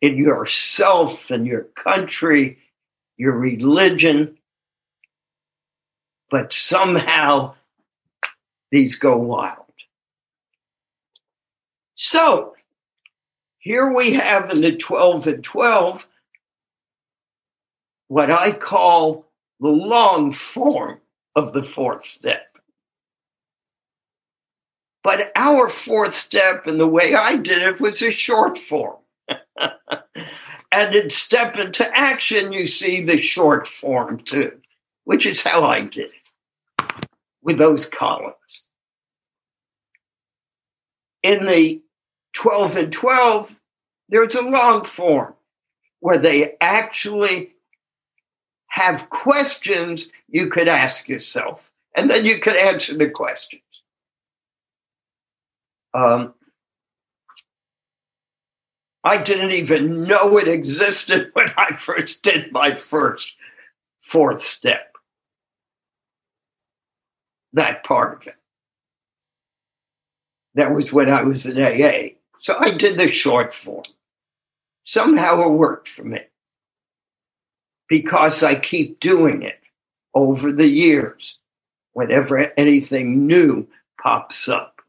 in 0.00 0.16
yourself 0.16 1.32
and 1.32 1.44
your 1.44 1.64
country, 1.74 2.58
your 3.16 3.36
religion, 3.36 4.38
but 6.30 6.52
somehow 6.52 7.56
these 8.70 8.94
go 8.94 9.16
wild. 9.16 9.64
So 11.96 12.54
here 13.64 13.90
we 13.90 14.12
have 14.12 14.50
in 14.50 14.60
the 14.60 14.76
12 14.76 15.26
and 15.26 15.42
12 15.42 16.06
what 18.08 18.30
I 18.30 18.52
call 18.52 19.24
the 19.58 19.70
long 19.70 20.32
form 20.32 21.00
of 21.34 21.54
the 21.54 21.62
fourth 21.62 22.04
step. 22.04 22.58
But 25.02 25.32
our 25.34 25.70
fourth 25.70 26.14
step 26.14 26.66
and 26.66 26.78
the 26.78 26.86
way 26.86 27.14
I 27.14 27.36
did 27.36 27.62
it 27.62 27.80
was 27.80 28.02
a 28.02 28.10
short 28.10 28.58
form. 28.58 28.98
and 30.70 30.94
in 30.94 31.08
step 31.08 31.56
into 31.56 31.90
action, 31.96 32.52
you 32.52 32.66
see 32.66 33.00
the 33.00 33.22
short 33.22 33.66
form 33.66 34.18
too, 34.20 34.60
which 35.04 35.24
is 35.24 35.42
how 35.42 35.64
I 35.64 35.80
did 35.80 36.10
it 36.10 36.96
with 37.42 37.56
those 37.56 37.88
columns. 37.88 38.34
In 41.22 41.46
the 41.46 41.83
12 42.34 42.76
and 42.76 42.92
12, 42.92 43.60
there's 44.08 44.34
a 44.34 44.42
long 44.42 44.84
form 44.84 45.34
where 46.00 46.18
they 46.18 46.56
actually 46.60 47.54
have 48.68 49.08
questions 49.08 50.08
you 50.28 50.48
could 50.48 50.68
ask 50.68 51.08
yourself, 51.08 51.72
and 51.96 52.10
then 52.10 52.26
you 52.26 52.38
could 52.38 52.56
answer 52.56 52.96
the 52.96 53.08
questions. 53.08 53.62
Um, 55.94 56.34
I 59.04 59.18
didn't 59.18 59.52
even 59.52 60.02
know 60.02 60.38
it 60.38 60.48
existed 60.48 61.30
when 61.34 61.52
I 61.56 61.76
first 61.76 62.22
did 62.22 62.50
my 62.52 62.74
first 62.74 63.34
fourth 64.00 64.42
step. 64.42 64.96
That 67.52 67.84
part 67.84 68.22
of 68.22 68.26
it. 68.26 68.34
That 70.54 70.74
was 70.74 70.92
when 70.92 71.10
I 71.10 71.22
was 71.22 71.46
in 71.46 71.58
AA. 71.58 72.14
So 72.44 72.54
I 72.60 72.72
did 72.72 72.98
the 72.98 73.10
short 73.10 73.54
form. 73.54 73.84
Somehow 74.84 75.40
it 75.40 75.52
worked 75.52 75.88
for 75.88 76.04
me 76.04 76.20
because 77.88 78.42
I 78.42 78.54
keep 78.54 79.00
doing 79.00 79.40
it 79.42 79.58
over 80.14 80.52
the 80.52 80.68
years 80.68 81.38
whenever 81.94 82.52
anything 82.58 83.26
new 83.26 83.66
pops 83.98 84.46
up. 84.46 84.82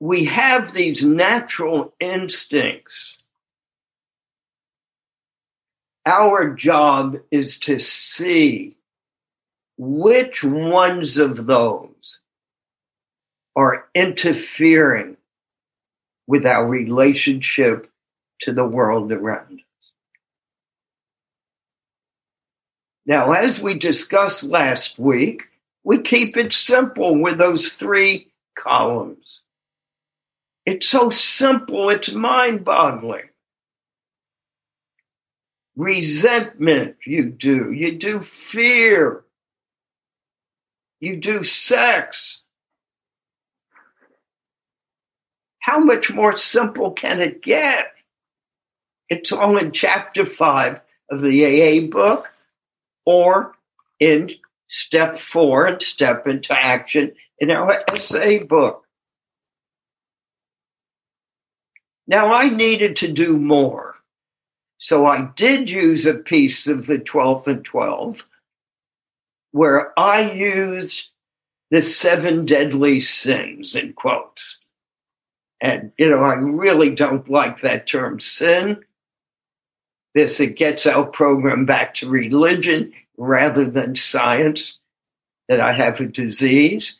We 0.00 0.24
have 0.24 0.72
these 0.72 1.04
natural 1.04 1.92
instincts. 2.00 3.18
Our 6.06 6.54
job 6.54 7.18
is 7.30 7.58
to 7.60 7.78
see 7.78 8.78
which 9.76 10.42
ones 10.42 11.18
of 11.18 11.44
those 11.44 11.97
are 13.58 13.88
interfering 13.92 15.16
with 16.28 16.46
our 16.46 16.64
relationship 16.64 17.90
to 18.40 18.52
the 18.52 18.64
world 18.64 19.10
around 19.10 19.54
us. 19.54 19.92
Now, 23.04 23.32
as 23.32 23.60
we 23.60 23.74
discussed 23.74 24.44
last 24.44 24.96
week, 24.96 25.48
we 25.82 26.00
keep 26.02 26.36
it 26.36 26.52
simple 26.52 27.20
with 27.20 27.38
those 27.38 27.70
three 27.70 28.28
columns. 28.56 29.40
It's 30.64 30.86
so 30.86 31.10
simple, 31.10 31.90
it's 31.90 32.12
mind 32.12 32.64
boggling. 32.64 33.30
Resentment, 35.74 36.94
you 37.04 37.24
do. 37.24 37.72
You 37.72 37.98
do 37.98 38.20
fear. 38.20 39.24
You 41.00 41.16
do 41.16 41.42
sex. 41.42 42.44
How 45.68 45.80
much 45.80 46.10
more 46.10 46.34
simple 46.34 46.92
can 46.92 47.20
it 47.20 47.42
get? 47.42 47.92
It's 49.10 49.32
all 49.32 49.58
in 49.58 49.70
chapter 49.72 50.24
five 50.24 50.80
of 51.10 51.20
the 51.20 51.44
AA 51.44 51.86
book 51.90 52.26
or 53.04 53.52
in 54.00 54.30
step 54.68 55.18
four 55.18 55.66
and 55.66 55.82
step 55.82 56.26
into 56.26 56.58
action 56.58 57.12
in 57.38 57.50
our 57.50 57.84
SA 57.96 58.44
book. 58.48 58.86
Now, 62.06 62.32
I 62.32 62.48
needed 62.48 62.96
to 62.96 63.12
do 63.12 63.36
more. 63.36 63.96
So 64.78 65.04
I 65.04 65.28
did 65.36 65.68
use 65.68 66.06
a 66.06 66.14
piece 66.14 66.66
of 66.66 66.86
the 66.86 66.98
12 66.98 67.46
and 67.46 67.62
12 67.62 68.26
where 69.50 69.92
I 70.00 70.32
used 70.32 71.10
the 71.70 71.82
seven 71.82 72.46
deadly 72.46 73.00
sins 73.00 73.76
in 73.76 73.92
quotes. 73.92 74.57
And, 75.60 75.92
you 75.98 76.08
know, 76.08 76.22
I 76.22 76.34
really 76.34 76.94
don't 76.94 77.28
like 77.28 77.60
that 77.60 77.86
term 77.86 78.20
sin 78.20 78.84
this, 80.18 80.40
it 80.40 80.56
gets 80.56 80.84
our 80.86 81.06
program 81.06 81.64
back 81.64 81.94
to 81.94 82.08
religion 82.08 82.92
rather 83.16 83.64
than 83.64 83.94
science, 83.94 84.80
that 85.48 85.60
I 85.60 85.72
have 85.72 86.00
a 86.00 86.06
disease. 86.06 86.98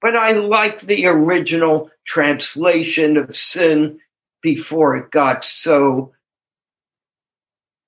But 0.00 0.14
I 0.14 0.32
like 0.32 0.80
the 0.80 1.06
original 1.06 1.90
translation 2.04 3.16
of 3.16 3.34
sin 3.34 4.00
before 4.42 4.96
it 4.96 5.10
got 5.10 5.44
so 5.44 6.12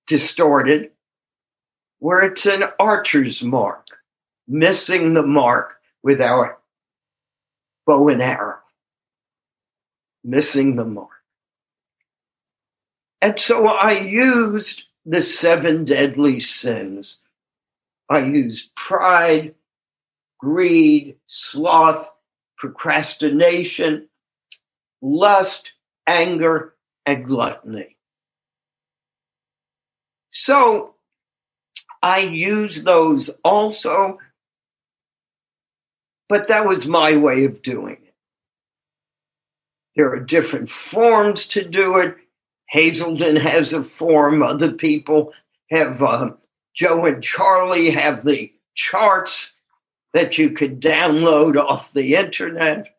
distorted, 0.06 0.90
where 1.98 2.22
it's 2.22 2.46
an 2.46 2.64
archer's 2.78 3.42
mark, 3.42 3.86
missing 4.48 5.14
the 5.14 5.26
mark 5.26 5.76
with 6.02 6.20
our 6.20 6.58
bow 7.86 8.08
and 8.08 8.22
arrow, 8.22 8.51
missing 10.24 10.76
the 10.76 10.84
mark. 10.84 11.10
And 13.20 13.38
so 13.38 13.68
I 13.68 13.92
used 13.92 14.84
the 15.06 15.22
seven 15.22 15.84
deadly 15.84 16.40
sins. 16.40 17.18
I 18.08 18.24
used 18.24 18.74
pride, 18.74 19.54
greed, 20.38 21.16
sloth, 21.28 22.08
procrastination, 22.58 24.08
lust, 25.00 25.72
anger, 26.06 26.74
and 27.06 27.24
gluttony. 27.24 27.96
So 30.32 30.94
I 32.02 32.20
use 32.20 32.82
those 32.82 33.30
also, 33.44 34.18
but 36.28 36.48
that 36.48 36.66
was 36.66 36.86
my 36.86 37.16
way 37.16 37.44
of 37.44 37.62
doing. 37.62 38.01
There 39.96 40.10
are 40.12 40.20
different 40.20 40.70
forms 40.70 41.46
to 41.48 41.64
do 41.64 41.98
it. 41.98 42.16
Hazelden 42.68 43.36
has 43.36 43.72
a 43.72 43.84
form. 43.84 44.42
Other 44.42 44.72
people 44.72 45.32
have, 45.70 46.02
uh, 46.02 46.30
Joe 46.74 47.04
and 47.04 47.22
Charlie 47.22 47.90
have 47.90 48.24
the 48.24 48.52
charts 48.74 49.56
that 50.14 50.38
you 50.38 50.50
could 50.50 50.80
download 50.80 51.56
off 51.56 51.92
the 51.92 52.14
internet. 52.14 52.96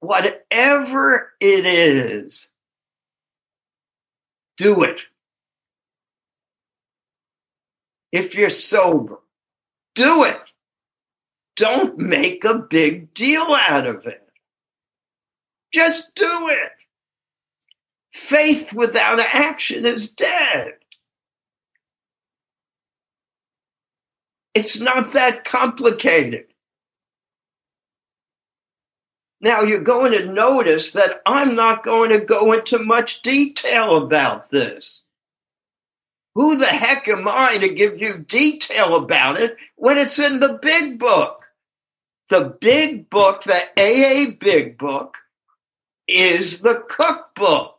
Whatever 0.00 1.32
it 1.40 1.66
is, 1.66 2.48
do 4.56 4.82
it. 4.82 5.02
If 8.12 8.34
you're 8.34 8.50
sober, 8.50 9.18
do 9.94 10.24
it. 10.24 10.40
Don't 11.56 11.98
make 11.98 12.44
a 12.44 12.58
big 12.58 13.14
deal 13.14 13.46
out 13.68 13.86
of 13.86 14.06
it. 14.06 14.25
Just 15.76 16.14
do 16.14 16.48
it. 16.48 16.72
Faith 18.10 18.72
without 18.72 19.20
action 19.20 19.84
is 19.84 20.14
dead. 20.14 20.72
It's 24.54 24.80
not 24.80 25.12
that 25.12 25.44
complicated. 25.44 26.46
Now, 29.42 29.60
you're 29.60 29.82
going 29.82 30.12
to 30.12 30.24
notice 30.24 30.92
that 30.92 31.20
I'm 31.26 31.54
not 31.54 31.84
going 31.84 32.08
to 32.08 32.20
go 32.20 32.54
into 32.54 32.78
much 32.78 33.20
detail 33.20 33.98
about 33.98 34.50
this. 34.50 35.04
Who 36.36 36.56
the 36.56 36.64
heck 36.64 37.06
am 37.06 37.28
I 37.28 37.58
to 37.58 37.68
give 37.68 38.00
you 38.00 38.16
detail 38.16 38.96
about 38.96 39.38
it 39.38 39.58
when 39.74 39.98
it's 39.98 40.18
in 40.18 40.40
the 40.40 40.54
big 40.54 40.98
book? 40.98 41.44
The 42.30 42.56
big 42.58 43.10
book, 43.10 43.42
the 43.42 43.60
AA 43.76 44.30
big 44.40 44.78
book, 44.78 45.18
is 46.08 46.60
the 46.60 46.84
cookbook. 46.88 47.74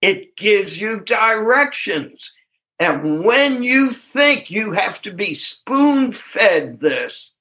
It 0.00 0.36
gives 0.36 0.80
you 0.80 1.00
directions. 1.00 2.32
And 2.78 3.24
when 3.24 3.62
you 3.62 3.90
think 3.90 4.50
you 4.50 4.72
have 4.72 5.02
to 5.02 5.12
be 5.12 5.34
spoon 5.34 6.12
fed 6.12 6.80
this, 6.80 7.34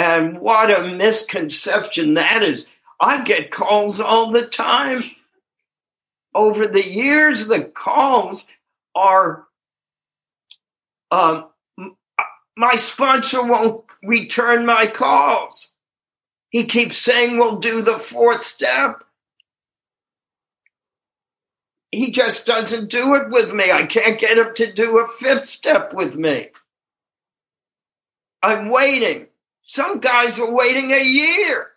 and 0.00 0.40
what 0.40 0.70
a 0.70 0.94
misconception 0.94 2.14
that 2.14 2.42
is. 2.42 2.66
I 2.98 3.22
get 3.22 3.50
calls 3.50 4.00
all 4.00 4.32
the 4.32 4.46
time. 4.46 5.02
Over 6.34 6.66
the 6.66 6.86
years, 6.86 7.48
the 7.48 7.64
calls 7.64 8.48
are 8.94 9.46
um, 11.10 11.48
my 12.56 12.76
sponsor 12.76 13.42
won't 13.44 13.84
return 14.02 14.64
my 14.64 14.86
calls. 14.86 15.69
He 16.50 16.64
keeps 16.64 16.98
saying 16.98 17.38
we'll 17.38 17.58
do 17.58 17.80
the 17.80 17.98
fourth 17.98 18.44
step 18.44 19.04
he 21.90 22.12
just 22.12 22.46
doesn't 22.46 22.90
do 22.90 23.14
it 23.14 23.30
with 23.30 23.52
me. 23.52 23.70
I 23.72 23.84
can't 23.84 24.18
get 24.18 24.38
him 24.38 24.54
to 24.54 24.72
do 24.72 24.98
a 24.98 25.08
fifth 25.08 25.48
step 25.48 25.92
with 25.92 26.14
me. 26.14 26.50
I'm 28.42 28.68
waiting. 28.68 29.26
Some 29.64 29.98
guys 29.98 30.38
are 30.38 30.52
waiting 30.52 30.92
a 30.92 31.02
year. 31.02 31.68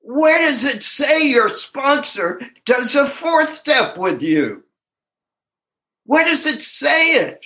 Where 0.00 0.50
does 0.50 0.64
it 0.64 0.82
say 0.82 1.28
your 1.28 1.52
sponsor 1.54 2.40
does 2.64 2.94
a 2.94 3.06
fourth 3.06 3.50
step 3.50 3.96
with 3.96 4.22
you? 4.22 4.64
Where 6.04 6.24
does 6.24 6.46
it 6.46 6.62
say 6.62 7.12
it? 7.12 7.44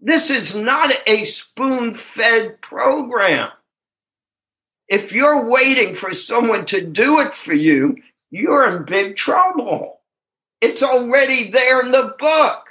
This 0.00 0.30
is 0.30 0.56
not 0.56 0.92
a 1.06 1.24
spoon 1.24 1.94
fed 1.94 2.60
program. 2.60 3.50
If 4.88 5.12
you're 5.12 5.48
waiting 5.48 5.94
for 5.94 6.14
someone 6.14 6.64
to 6.66 6.80
do 6.80 7.20
it 7.20 7.34
for 7.34 7.52
you, 7.52 7.96
you're 8.30 8.70
in 8.70 8.84
big 8.84 9.16
trouble. 9.16 10.00
It's 10.60 10.82
already 10.82 11.50
there 11.50 11.80
in 11.80 11.92
the 11.92 12.14
book. 12.18 12.64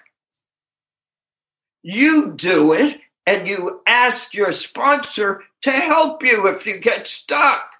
You 1.83 2.33
do 2.33 2.73
it 2.73 2.99
and 3.25 3.47
you 3.47 3.81
ask 3.85 4.33
your 4.33 4.51
sponsor 4.51 5.43
to 5.61 5.71
help 5.71 6.23
you 6.23 6.47
if 6.47 6.65
you 6.65 6.79
get 6.79 7.07
stuck. 7.07 7.71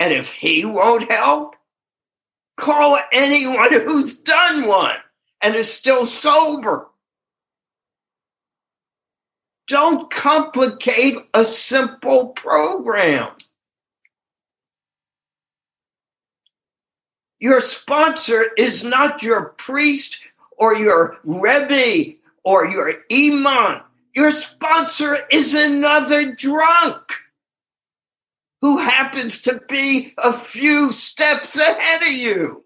And 0.00 0.12
if 0.12 0.32
he 0.32 0.64
won't 0.64 1.10
help, 1.12 1.54
call 2.56 2.98
anyone 3.12 3.72
who's 3.72 4.18
done 4.18 4.66
one 4.66 4.96
and 5.42 5.54
is 5.54 5.72
still 5.72 6.06
sober. 6.06 6.88
Don't 9.68 10.10
complicate 10.10 11.16
a 11.34 11.44
simple 11.44 12.28
program. 12.28 13.28
Your 17.38 17.60
sponsor 17.60 18.44
is 18.56 18.84
not 18.84 19.22
your 19.22 19.46
priest 19.50 20.20
or 20.56 20.76
your 20.76 21.18
rebbe 21.24 22.18
or 22.44 22.66
your 22.66 22.94
imam. 23.12 23.80
Your 24.14 24.30
sponsor 24.30 25.26
is 25.30 25.54
another 25.54 26.32
drunk 26.32 27.14
who 28.60 28.78
happens 28.78 29.42
to 29.42 29.60
be 29.68 30.14
a 30.18 30.32
few 30.32 30.92
steps 30.92 31.56
ahead 31.56 32.02
of 32.02 32.12
you. 32.12 32.64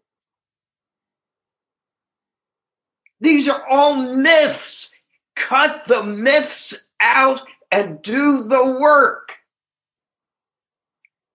These 3.20 3.48
are 3.48 3.66
all 3.66 3.96
myths. 3.96 4.90
Cut 5.34 5.84
the 5.84 6.02
myths 6.02 6.85
out 7.00 7.42
and 7.70 8.00
do 8.02 8.44
the 8.44 8.78
work. 8.80 9.32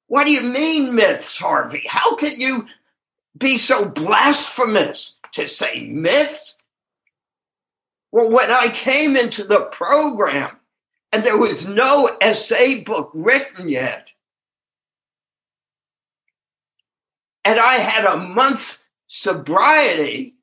What 0.08 0.26
do 0.26 0.32
you 0.32 0.41
mean, 0.41 0.95
myths, 0.95 1.38
Harvey? 1.38 1.84
How 1.88 2.15
can 2.15 2.39
you 2.39 2.67
be 3.38 3.58
so 3.58 3.88
blasphemous 3.88 5.13
to 5.34 5.47
say 5.47 5.88
myths? 5.88 6.58
Well, 8.12 8.30
when 8.30 8.52
I 8.52 8.69
came 8.69 9.15
into 9.15 9.43
the 9.45 9.69
program 9.71 10.58
and 11.13 11.24
there 11.24 11.38
was 11.38 11.67
no 11.67 12.10
SA 12.34 12.82
book 12.86 13.12
written 13.13 13.69
yet, 13.69 14.10
and 17.45 17.60
I 17.60 17.76
had 17.76 18.06
a 18.06 18.17
month 18.17 18.84
sobriety, 19.08 20.36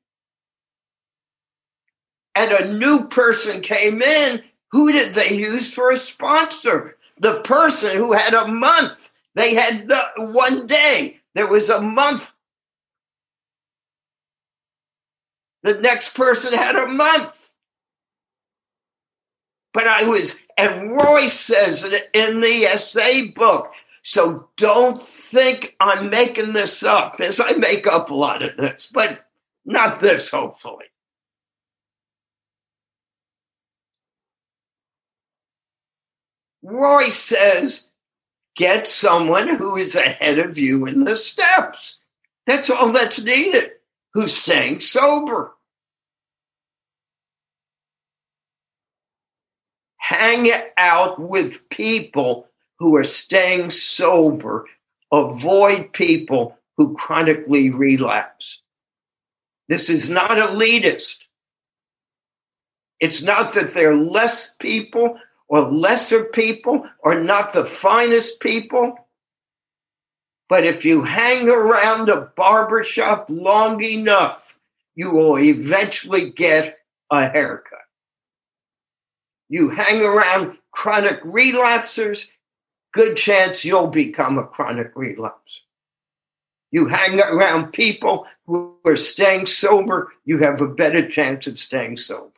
and 2.35 2.51
a 2.51 2.73
new 2.73 3.07
person 3.07 3.61
came 3.61 4.01
in, 4.01 4.41
who 4.71 4.91
did 4.91 5.13
they 5.13 5.33
use 5.35 5.73
for 5.73 5.91
a 5.91 5.97
sponsor? 5.97 6.97
The 7.19 7.41
person 7.41 7.97
who 7.97 8.13
had 8.13 8.33
a 8.33 8.47
month. 8.47 9.11
They 9.35 9.55
had 9.55 9.87
the 9.87 10.01
one 10.17 10.67
day. 10.67 11.19
There 11.35 11.47
was 11.47 11.69
a 11.69 11.81
month. 11.81 12.33
The 15.63 15.75
next 15.75 16.15
person 16.15 16.53
had 16.53 16.75
a 16.75 16.87
month. 16.87 17.49
But 19.73 19.87
I 19.87 20.07
was, 20.07 20.41
and 20.57 20.91
Roy 20.91 21.27
says 21.27 21.83
it 21.83 22.09
in 22.13 22.39
the 22.39 22.65
SA 22.77 23.31
book. 23.35 23.73
So 24.03 24.49
don't 24.57 24.99
think 24.99 25.75
I'm 25.79 26.09
making 26.09 26.53
this 26.53 26.83
up, 26.83 27.19
as 27.19 27.39
I 27.39 27.51
make 27.57 27.85
up 27.85 28.09
a 28.09 28.15
lot 28.15 28.41
of 28.41 28.57
this, 28.57 28.89
but 28.91 29.25
not 29.65 30.01
this, 30.01 30.31
hopefully. 30.31 30.85
Roy 36.69 37.09
says, 37.09 37.87
get 38.55 38.87
someone 38.87 39.57
who 39.57 39.75
is 39.75 39.95
ahead 39.95 40.39
of 40.39 40.57
you 40.57 40.85
in 40.85 41.03
the 41.03 41.15
steps. 41.15 41.99
That's 42.45 42.69
all 42.69 42.91
that's 42.91 43.23
needed, 43.23 43.71
who's 44.13 44.33
staying 44.33 44.79
sober. 44.79 45.53
hang 50.09 50.51
out 50.75 51.19
with 51.19 51.69
people 51.69 52.47
who 52.79 52.95
are 52.95 53.03
staying 53.03 53.69
sober. 53.69 54.65
Avoid 55.11 55.93
people 55.93 56.57
who 56.77 56.95
chronically 56.95 57.69
relapse. 57.69 58.59
This 59.67 59.87
is 59.87 60.09
not 60.09 60.31
elitist. 60.31 61.25
It's 62.99 63.21
not 63.21 63.53
that 63.53 63.75
they're 63.75 63.95
less 63.95 64.55
people 64.55 65.19
or 65.49 65.71
lesser 65.71 66.25
people 66.25 66.87
or 66.99 67.19
not 67.19 67.51
the 67.51 67.65
finest 67.65 68.39
people. 68.39 68.95
But 70.47 70.63
if 70.63 70.85
you 70.85 71.03
hang 71.03 71.49
around 71.49 72.09
a 72.09 72.31
barbershop 72.35 73.25
long 73.29 73.83
enough, 73.83 74.57
you 74.95 75.11
will 75.11 75.37
eventually 75.37 76.29
get 76.29 76.79
a 77.11 77.27
haircut. 77.27 77.79
You 79.49 79.69
hang 79.69 80.01
around 80.03 80.57
chronic 80.71 81.21
relapsers, 81.23 82.29
good 82.93 83.17
chance 83.17 83.65
you'll 83.65 83.87
become 83.87 84.37
a 84.37 84.45
chronic 84.45 84.93
relapser. 84.93 85.61
You 86.71 86.87
hang 86.87 87.19
around 87.19 87.73
people 87.73 88.27
who 88.45 88.77
are 88.85 88.95
staying 88.95 89.47
sober, 89.47 90.13
you 90.25 90.37
have 90.39 90.61
a 90.61 90.67
better 90.67 91.07
chance 91.09 91.47
of 91.47 91.59
staying 91.59 91.97
sober. 91.97 92.31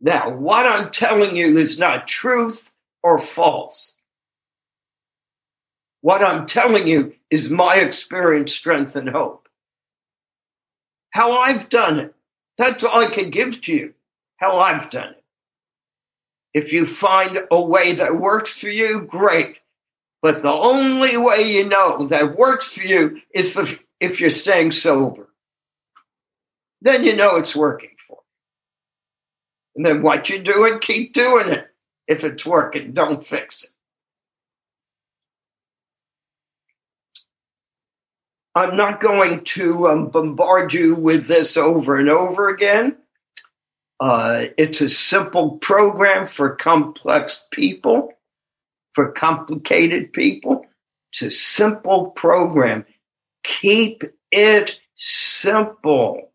Now, 0.00 0.30
what 0.30 0.66
I'm 0.66 0.90
telling 0.90 1.36
you 1.36 1.58
is 1.58 1.78
not 1.78 2.08
truth 2.08 2.70
or 3.02 3.18
false. 3.18 3.98
What 6.00 6.22
I'm 6.22 6.46
telling 6.46 6.88
you 6.88 7.14
is 7.30 7.50
my 7.50 7.76
experience, 7.76 8.54
strength, 8.54 8.96
and 8.96 9.08
hope. 9.08 9.48
How 11.10 11.38
I've 11.38 11.68
done 11.68 11.98
it. 11.98 12.14
That's 12.56 12.84
all 12.84 13.00
I 13.00 13.06
can 13.06 13.30
give 13.30 13.60
to 13.62 13.72
you, 13.72 13.94
how 14.36 14.58
I've 14.58 14.90
done 14.90 15.10
it. 15.10 15.24
If 16.52 16.72
you 16.72 16.86
find 16.86 17.38
a 17.50 17.60
way 17.60 17.92
that 17.92 18.18
works 18.18 18.58
for 18.58 18.68
you, 18.68 19.02
great. 19.02 19.58
But 20.22 20.42
the 20.42 20.52
only 20.52 21.16
way 21.16 21.52
you 21.52 21.66
know 21.66 22.06
that 22.08 22.36
works 22.36 22.72
for 22.76 22.82
you 22.82 23.20
is 23.34 23.56
if, 23.56 23.78
if 24.00 24.20
you're 24.20 24.30
staying 24.30 24.72
sober. 24.72 25.28
Then 26.82 27.04
you 27.04 27.16
know 27.16 27.36
it's 27.36 27.56
working. 27.56 27.89
And 29.76 29.86
then 29.86 30.02
what 30.02 30.28
you 30.28 30.38
do 30.38 30.64
it, 30.64 30.80
keep 30.80 31.14
doing 31.14 31.48
it. 31.48 31.66
If 32.06 32.24
it's 32.24 32.44
working, 32.44 32.92
don't 32.92 33.24
fix 33.24 33.64
it. 33.64 33.70
I'm 38.54 38.76
not 38.76 39.00
going 39.00 39.44
to 39.44 39.88
um, 39.88 40.08
bombard 40.08 40.74
you 40.74 40.96
with 40.96 41.26
this 41.26 41.56
over 41.56 41.96
and 41.96 42.10
over 42.10 42.48
again. 42.48 42.96
Uh, 44.00 44.46
it's 44.58 44.80
a 44.80 44.90
simple 44.90 45.58
program 45.58 46.26
for 46.26 46.56
complex 46.56 47.46
people, 47.52 48.12
for 48.92 49.12
complicated 49.12 50.12
people. 50.12 50.66
It's 51.12 51.22
a 51.22 51.30
simple 51.30 52.06
program. 52.10 52.84
Keep 53.44 54.04
it 54.32 54.80
simple. 54.96 56.29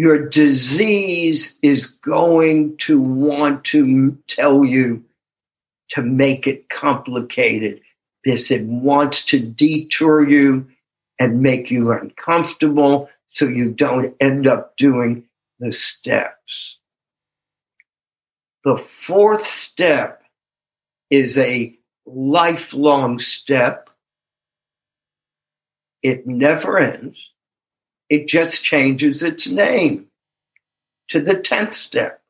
Your 0.00 0.30
disease 0.30 1.58
is 1.60 1.86
going 1.86 2.78
to 2.78 2.98
want 2.98 3.64
to 3.64 4.16
tell 4.28 4.64
you 4.64 5.04
to 5.90 6.00
make 6.00 6.46
it 6.46 6.70
complicated 6.70 7.82
because 8.24 8.50
it 8.50 8.64
wants 8.64 9.26
to 9.26 9.38
detour 9.38 10.26
you 10.26 10.68
and 11.18 11.42
make 11.42 11.70
you 11.70 11.92
uncomfortable 11.92 13.10
so 13.28 13.44
you 13.44 13.72
don't 13.72 14.16
end 14.20 14.46
up 14.46 14.74
doing 14.78 15.28
the 15.58 15.70
steps. 15.70 16.78
The 18.64 18.78
fourth 18.78 19.44
step 19.44 20.22
is 21.10 21.36
a 21.36 21.76
lifelong 22.06 23.18
step. 23.18 23.90
It 26.02 26.26
never 26.26 26.78
ends. 26.78 27.18
It 28.10 28.26
just 28.26 28.64
changes 28.64 29.22
its 29.22 29.48
name 29.48 30.06
to 31.08 31.20
the 31.20 31.36
10th 31.36 31.74
step. 31.74 32.20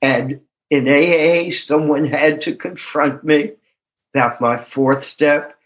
And 0.00 0.40
in 0.70 0.88
AA, 0.88 1.52
someone 1.52 2.06
had 2.06 2.40
to 2.42 2.56
confront 2.56 3.22
me 3.22 3.52
about 4.14 4.40
my 4.40 4.56
fourth 4.56 5.04
step. 5.04 5.56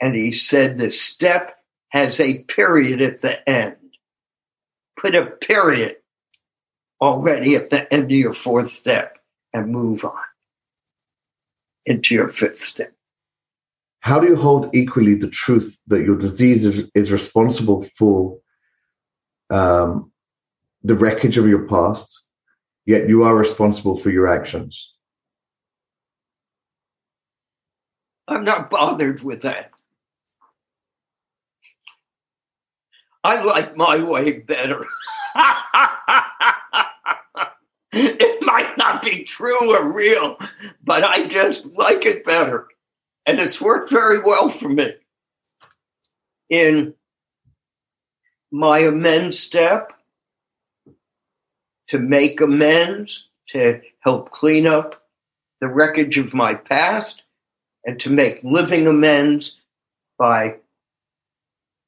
And 0.00 0.14
he 0.14 0.32
said, 0.32 0.76
the 0.76 0.90
step 0.90 1.58
has 1.88 2.20
a 2.20 2.40
period 2.40 3.00
at 3.00 3.22
the 3.22 3.48
end. 3.48 3.76
Put 4.96 5.14
a 5.14 5.26
period 5.26 5.96
already 7.00 7.56
at 7.56 7.70
the 7.70 7.92
end 7.92 8.04
of 8.04 8.10
your 8.10 8.34
fourth 8.34 8.70
step 8.70 9.18
and 9.52 9.72
move 9.72 10.04
on 10.04 10.12
into 11.86 12.14
your 12.14 12.28
fifth 12.28 12.62
step. 12.62 12.92
How 14.02 14.20
do 14.20 14.28
you 14.28 14.36
hold 14.36 14.74
equally 14.74 15.14
the 15.14 15.30
truth 15.30 15.80
that 15.86 16.04
your 16.04 16.16
disease 16.16 16.64
is, 16.64 16.90
is 16.94 17.10
responsible 17.10 17.82
for 17.82 18.38
um, 19.50 20.12
the 20.82 20.94
wreckage 20.94 21.38
of 21.38 21.48
your 21.48 21.66
past 21.66 22.22
yet 22.86 23.08
you 23.08 23.22
are 23.22 23.34
responsible 23.34 23.96
for 23.96 24.10
your 24.10 24.26
actions. 24.26 24.92
I'm 28.28 28.44
not 28.44 28.70
bothered 28.70 29.22
with 29.22 29.42
that. 29.42 29.70
I 33.24 33.42
like 33.44 33.76
my 33.76 34.02
way 34.02 34.40
better. 34.40 34.84
it 37.92 38.42
might 38.42 38.76
not 38.76 39.02
be 39.02 39.22
true 39.22 39.76
or 39.76 39.92
real, 39.92 40.38
but 40.82 41.04
I 41.04 41.26
just 41.26 41.66
like 41.66 42.04
it 42.04 42.24
better. 42.24 42.66
And 43.26 43.40
it's 43.40 43.60
worked 43.60 43.90
very 43.90 44.20
well 44.20 44.48
for 44.48 44.68
me. 44.68 44.94
In 46.48 46.94
my 48.50 48.80
amends 48.80 49.38
step, 49.38 49.92
to 51.88 51.98
make 51.98 52.40
amends, 52.40 53.28
to 53.50 53.80
help 54.00 54.30
clean 54.30 54.66
up 54.66 55.06
the 55.60 55.68
wreckage 55.68 56.18
of 56.18 56.34
my 56.34 56.54
past, 56.54 57.22
and 57.84 57.98
to 58.00 58.10
make 58.10 58.40
living 58.42 58.86
amends 58.86 59.60
by 60.18 60.56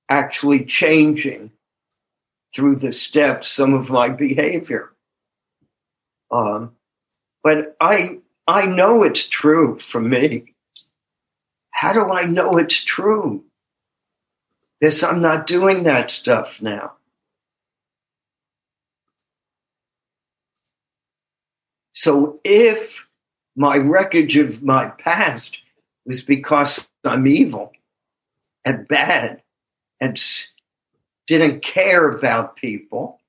actually 0.08 0.64
changing 0.64 1.50
through 2.54 2.76
the 2.76 2.92
steps 2.92 3.50
some 3.50 3.74
of 3.74 3.90
my 3.90 4.08
behavior. 4.08 4.92
Um, 6.30 6.76
but 7.42 7.76
I 7.80 8.18
I 8.46 8.66
know 8.66 9.02
it's 9.02 9.28
true 9.28 9.78
for 9.78 10.00
me. 10.00 10.53
How 11.84 11.92
do 11.92 12.10
I 12.10 12.24
know 12.24 12.56
it's 12.56 12.82
true? 12.82 13.44
Because 14.80 15.02
I'm 15.02 15.20
not 15.20 15.46
doing 15.46 15.82
that 15.82 16.10
stuff 16.10 16.62
now. 16.62 16.92
So 21.92 22.40
if 22.42 23.06
my 23.54 23.76
wreckage 23.76 24.38
of 24.38 24.62
my 24.62 24.88
past 24.98 25.60
was 26.06 26.22
because 26.22 26.88
I'm 27.04 27.26
evil 27.26 27.72
and 28.64 28.88
bad 28.88 29.42
and 30.00 30.18
didn't 31.26 31.60
care 31.60 32.08
about 32.08 32.56
people, 32.56 33.20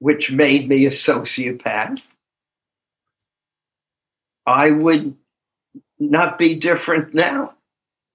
which 0.00 0.30
made 0.30 0.68
me 0.68 0.84
a 0.84 0.90
sociopath, 0.90 2.08
I 4.46 4.70
would 4.70 5.16
not 6.10 6.38
be 6.38 6.54
different 6.54 7.14
now. 7.14 7.54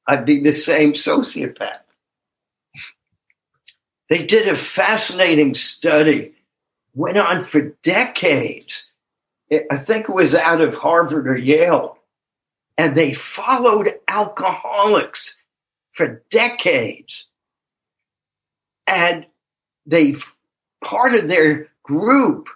I'd 0.08 0.25
be 0.25 0.39
the 0.39 0.54
same 0.54 0.93
sociopath. 0.93 1.82
They 4.10 4.25
did 4.25 4.47
a 4.47 4.56
fascinating 4.56 5.54
study, 5.54 6.34
went 6.95 7.17
on 7.17 7.41
for 7.41 7.75
decades. 7.84 8.91
I 9.52 9.78
think 9.78 10.10
it 10.10 10.13
was 10.13 10.34
out 10.34 10.62
of 10.62 10.75
Harvard 10.75 11.28
or 11.28 11.38
Yale. 11.38 11.97
And 12.78 12.95
they 12.95 13.13
followed 13.13 13.93
alcoholics 14.08 15.41
for 15.91 16.23
decades. 16.30 17.25
And 18.88 19.28
they, 19.86 20.15
part 20.84 21.13
of 21.13 21.28
their 21.28 21.67
group 21.84 22.49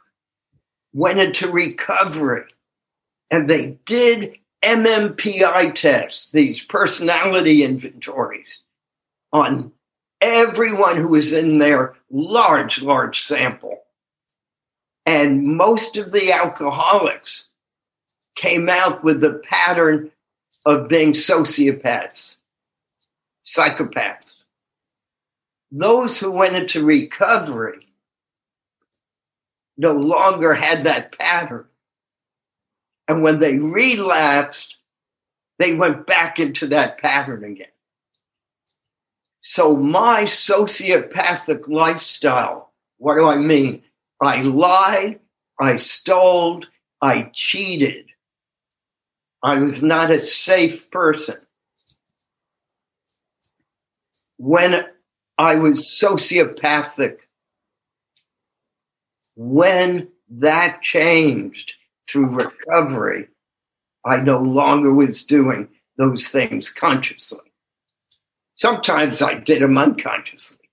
went 0.93 1.19
into 1.19 1.51
recovery 1.51 2.45
and 3.29 3.49
they 3.49 3.79
did 3.85 4.35
MMPI 4.63 5.75
tests, 5.75 6.31
these 6.31 6.61
personality 6.61 7.63
inventories 7.63 8.63
on 9.31 9.71
everyone 10.21 10.97
who 10.97 11.09
was 11.09 11.33
in 11.33 11.57
their 11.57 11.95
large, 12.09 12.81
large 12.81 13.21
sample. 13.21 13.81
And 15.05 15.43
most 15.43 15.97
of 15.97 16.13
the 16.13 16.31
alcoholics 16.31 17.49
came 18.35 18.69
out 18.69 19.03
with 19.03 19.19
the 19.19 19.41
pattern 19.43 20.11
of 20.65 20.87
being 20.87 21.11
sociopaths, 21.11 22.37
psychopaths. 23.45 24.35
Those 25.71 26.19
who 26.19 26.31
went 26.31 26.55
into 26.55 26.85
recovery 26.85 27.87
no 29.77 29.93
longer 29.93 30.53
had 30.53 30.83
that 30.83 31.17
pattern. 31.17 31.65
And 33.07 33.23
when 33.23 33.39
they 33.39 33.57
relapsed, 33.59 34.77
they 35.59 35.75
went 35.75 36.07
back 36.07 36.39
into 36.39 36.67
that 36.67 36.97
pattern 36.97 37.43
again. 37.43 37.67
So 39.41 39.75
my 39.75 40.23
sociopathic 40.23 41.67
lifestyle, 41.67 42.71
what 42.97 43.17
do 43.17 43.25
I 43.25 43.35
mean? 43.35 43.83
I 44.21 44.41
lied, 44.41 45.19
I 45.59 45.77
stole, 45.77 46.63
I 47.01 47.29
cheated. 47.33 48.05
I 49.43 49.59
was 49.59 49.83
not 49.83 50.11
a 50.11 50.21
safe 50.21 50.89
person. 50.89 51.35
When 54.37 54.85
I 55.37 55.55
was 55.55 55.85
sociopathic, 55.85 57.17
when 59.35 60.07
that 60.29 60.81
changed, 60.81 61.73
through 62.09 62.27
recovery, 62.27 63.27
I 64.05 64.17
no 64.17 64.39
longer 64.39 64.93
was 64.93 65.25
doing 65.25 65.69
those 65.97 66.27
things 66.27 66.71
consciously. 66.71 67.39
Sometimes 68.55 69.21
I 69.21 69.35
did 69.35 69.61
them 69.61 69.77
unconsciously 69.77 70.69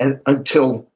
and 0.00 0.20
until 0.26 0.90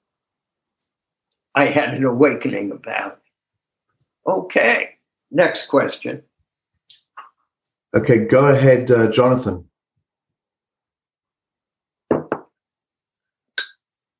I 1.54 1.66
had 1.66 1.94
an 1.94 2.04
awakening 2.04 2.72
about 2.72 3.12
it. 3.12 4.30
Okay, 4.30 4.90
next 5.30 5.66
question. 5.66 6.22
Okay, 7.94 8.26
go 8.26 8.46
ahead, 8.46 8.90
uh, 8.90 9.10
Jonathan. 9.10 9.64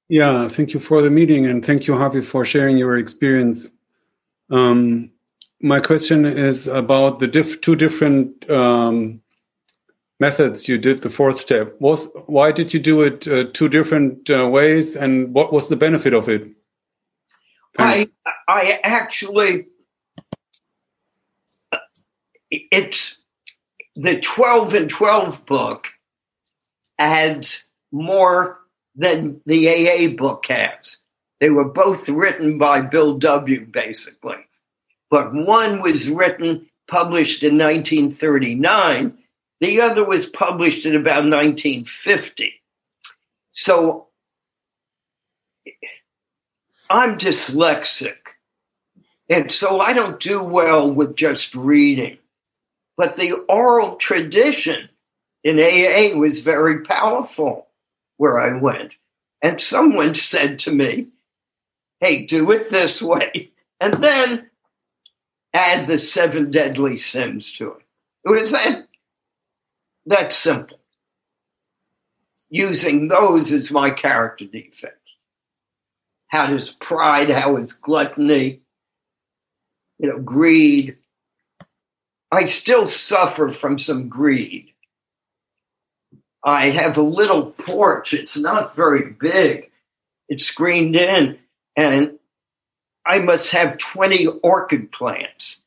Yeah, 0.09 0.49
thank 0.49 0.73
you 0.73 0.81
for 0.81 1.03
the 1.03 1.11
meeting 1.11 1.45
and 1.45 1.65
thank 1.65 1.87
you, 1.87 1.97
Harvey, 1.97 2.23
for 2.23 2.45
sharing 2.45 2.79
your 2.79 2.97
experience. 2.97 3.71
Um, 4.51 5.11
my 5.61 5.81
question 5.81 6.25
is 6.25 6.69
about 6.69 7.19
the 7.19 7.27
diff 7.27 7.61
two 7.61 7.77
different 7.77 8.49
um, 8.51 9.21
methods 10.21 10.69
you 10.69 10.79
did 10.79 11.03
the 11.03 11.11
fourth 11.11 11.41
step. 11.41 11.75
Was 11.81 12.09
why 12.27 12.53
did 12.53 12.73
you 12.73 12.81
do 12.81 13.03
it 13.03 13.27
uh, 13.27 13.45
two 13.53 13.69
different 13.69 14.31
uh, 14.31 14.49
ways, 14.49 14.97
and 14.97 15.35
what 15.35 15.53
was 15.53 15.69
the 15.69 15.77
benefit 15.77 16.15
of 16.15 16.29
it? 16.29 16.49
Thanks. 17.77 18.13
I 18.49 18.49
I 18.49 18.81
actually 18.83 19.67
it's 22.51 23.19
the 23.97 24.21
twelve 24.21 24.75
and 24.75 24.89
twelve 24.89 25.45
book 25.45 25.89
adds 26.99 27.65
more 27.91 28.59
than 28.95 29.41
the 29.47 29.69
AA 29.69 30.15
book 30.17 30.47
has. 30.47 30.99
They 31.41 31.51
were 31.51 31.69
both 31.69 32.09
written 32.09 32.59
by 32.59 32.81
Bill 32.81 33.17
W. 33.19 33.67
Basically 33.67 34.48
but 35.11 35.35
one 35.35 35.81
was 35.81 36.09
written, 36.09 36.67
published 36.89 37.43
in 37.43 37.59
1939. 37.59 39.19
The 39.61 39.81
other 39.81 40.05
was 40.05 40.27
published 40.27 40.87
in 40.87 40.95
about 40.95 41.25
1950. 41.25 42.53
So 43.53 44.09
I'm 46.91 47.19
dyslexic. 47.19 48.17
And 49.29 49.53
so 49.53 49.81
I 49.81 49.93
don't 49.93 50.21
do 50.21 50.43
well 50.43 50.91
with 50.91 51.17
just 51.17 51.55
reading. 51.55 52.19
But 52.97 53.17
the 53.17 53.33
oral 53.49 53.97
tradition 53.97 54.89
in 55.45 55.59
AA 55.59 56.17
was 56.17 56.43
very 56.43 56.83
powerful 56.83 57.69
where 58.17 58.39
I 58.39 58.59
went. 58.59 58.95
And 59.43 59.61
someone 59.61 60.15
said 60.15 60.59
to 60.61 60.73
me, 60.73 61.09
Hey, 62.01 62.27
do 62.27 62.51
it 62.53 62.71
this 62.71 63.03
way. 63.03 63.51
And 63.81 64.03
then 64.03 64.51
add 65.59 65.89
the 65.89 65.99
seven 65.99 66.53
deadly 66.53 66.99
sins 66.99 67.51
to 67.53 67.73
it. 67.73 67.83
It 68.25 68.41
was 68.41 68.53
that 68.53 68.87
that 70.07 70.33
simple. 70.33 70.79
Using 72.49 73.09
those 73.09 73.53
as 73.53 73.71
my 73.71 73.91
character 73.91 74.45
defects. 74.45 74.95
How 76.29 76.47
does 76.47 76.71
pride, 76.71 77.29
how 77.29 77.57
is 77.57 77.73
gluttony, 77.73 78.61
you 79.99 80.09
know, 80.09 80.21
greed. 80.21 80.97
I 82.31 82.45
still 82.45 82.87
suffer 82.87 83.51
from 83.51 83.79
some 83.79 84.09
greed. 84.09 84.73
I 86.45 86.67
have 86.67 86.97
a 86.97 87.03
little 87.03 87.51
porch. 87.51 88.15
It's 88.15 88.39
not 88.39 88.77
very 88.77 89.11
big. 89.11 89.71
It's 90.29 90.45
screened 90.45 90.95
in, 90.95 91.39
and 91.77 92.18
I 93.09 93.21
must 93.21 93.51
have 93.53 93.79
20 93.79 94.27
orchid 94.43 94.93
plants. 94.93 95.63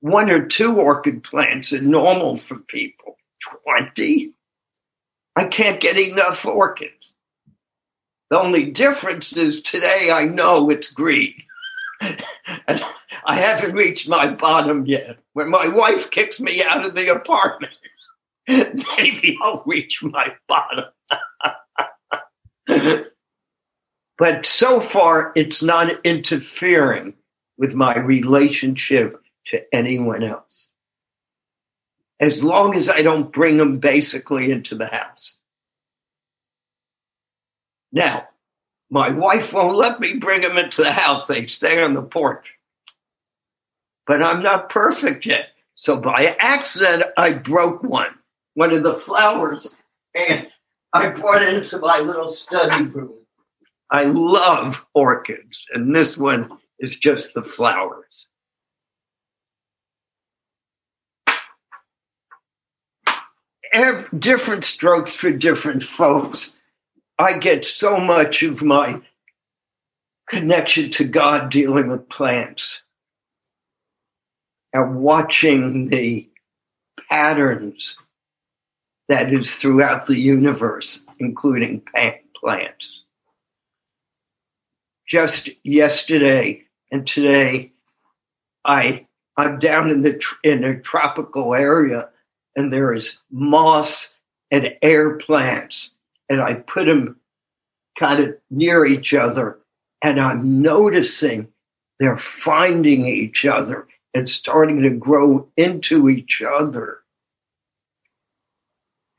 One 0.00 0.30
or 0.30 0.46
two 0.46 0.78
orchid 0.78 1.22
plants 1.22 1.72
are 1.74 1.82
normal 1.82 2.38
for 2.38 2.56
people. 2.56 3.18
20? 3.66 4.32
I 5.36 5.44
can't 5.46 5.80
get 5.80 5.98
enough 5.98 6.46
orchids. 6.46 7.12
The 8.30 8.40
only 8.40 8.70
difference 8.70 9.36
is 9.36 9.60
today 9.60 10.10
I 10.12 10.24
know 10.24 10.70
it's 10.70 10.90
green. 10.90 11.34
and 12.00 12.82
I 13.24 13.34
haven't 13.34 13.74
reached 13.74 14.08
my 14.08 14.28
bottom 14.28 14.86
yet. 14.86 15.18
When 15.34 15.50
my 15.50 15.68
wife 15.68 16.10
kicks 16.10 16.40
me 16.40 16.62
out 16.62 16.86
of 16.86 16.94
the 16.94 17.14
apartment, 17.14 17.74
maybe 18.48 19.36
I'll 19.42 19.62
reach 19.66 20.02
my 20.02 20.34
bottom. 20.48 20.86
But 24.18 24.46
so 24.46 24.80
far, 24.80 25.32
it's 25.36 25.62
not 25.62 26.04
interfering 26.04 27.14
with 27.56 27.74
my 27.74 27.96
relationship 27.98 29.22
to 29.46 29.62
anyone 29.74 30.24
else. 30.24 30.70
as 32.20 32.42
long 32.42 32.74
as 32.74 32.88
I 32.88 33.02
don't 33.02 33.32
bring 33.32 33.58
them 33.58 33.78
basically 33.78 34.50
into 34.50 34.74
the 34.74 34.86
house. 34.88 35.36
Now, 37.92 38.28
my 38.90 39.10
wife 39.10 39.52
won't 39.52 39.76
let 39.76 40.00
me 40.00 40.14
bring 40.14 40.40
them 40.42 40.58
into 40.58 40.82
the 40.82 40.92
house. 40.92 41.26
They 41.28 41.46
stay 41.46 41.82
on 41.82 41.94
the 41.94 42.02
porch. 42.02 42.54
But 44.06 44.22
I'm 44.22 44.42
not 44.42 44.70
perfect 44.70 45.26
yet. 45.26 45.50
So 45.74 46.00
by 46.00 46.34
accident, 46.38 47.04
I 47.16 47.34
broke 47.34 47.82
one, 47.82 48.14
one 48.54 48.72
of 48.72 48.82
the 48.82 48.94
flowers, 48.94 49.76
and 50.14 50.48
I 50.92 51.10
brought 51.10 51.42
it 51.42 51.54
into 51.54 51.78
my 51.78 52.00
little 52.00 52.30
study 52.30 52.84
room. 52.84 53.14
I 53.90 54.04
love 54.04 54.84
orchids, 54.94 55.64
and 55.72 55.94
this 55.94 56.18
one 56.18 56.58
is 56.78 56.98
just 56.98 57.34
the 57.34 57.42
flowers. 57.42 58.28
Every, 63.72 64.18
different 64.18 64.64
strokes 64.64 65.14
for 65.14 65.30
different 65.30 65.82
folks. 65.82 66.56
I 67.18 67.38
get 67.38 67.64
so 67.64 67.98
much 67.98 68.42
of 68.42 68.62
my 68.62 69.00
connection 70.28 70.90
to 70.90 71.04
God 71.04 71.50
dealing 71.50 71.88
with 71.88 72.08
plants 72.08 72.84
and 74.72 75.00
watching 75.00 75.88
the 75.88 76.28
patterns 77.08 77.96
that 79.08 79.32
is 79.32 79.54
throughout 79.54 80.06
the 80.06 80.18
universe, 80.18 81.04
including 81.18 81.82
plants. 82.40 82.97
Just 85.08 85.48
yesterday 85.64 86.64
and 86.92 87.06
today, 87.06 87.72
I 88.64 89.06
I'm 89.36 89.58
down 89.58 89.90
in 89.90 90.02
the 90.02 90.22
in 90.42 90.64
a 90.64 90.80
tropical 90.80 91.54
area, 91.54 92.10
and 92.54 92.72
there 92.72 92.92
is 92.92 93.18
moss 93.30 94.14
and 94.50 94.76
air 94.82 95.16
plants 95.16 95.94
and 96.28 96.40
I 96.40 96.54
put 96.54 96.86
them 96.86 97.16
kind 97.98 98.22
of 98.22 98.36
near 98.50 98.84
each 98.84 99.14
other, 99.14 99.58
and 100.02 100.20
I'm 100.20 100.62
noticing 100.62 101.48
they're 101.98 102.18
finding 102.18 103.06
each 103.06 103.44
other 103.44 103.88
and 104.14 104.28
starting 104.28 104.82
to 104.82 104.90
grow 104.90 105.48
into 105.56 106.08
each 106.08 106.42
other. 106.42 107.00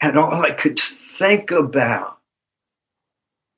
And 0.02 0.18
all 0.18 0.46
I 0.46 0.52
could 0.52 0.80
think 0.80 1.52
about 1.52 2.20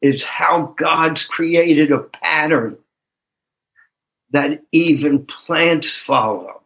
is 0.01 0.25
how 0.25 0.73
God's 0.77 1.23
created 1.25 1.91
a 1.91 1.99
pattern 2.41 2.77
that 4.31 4.63
even 4.71 5.25
plants 5.25 5.95
follow, 5.95 6.61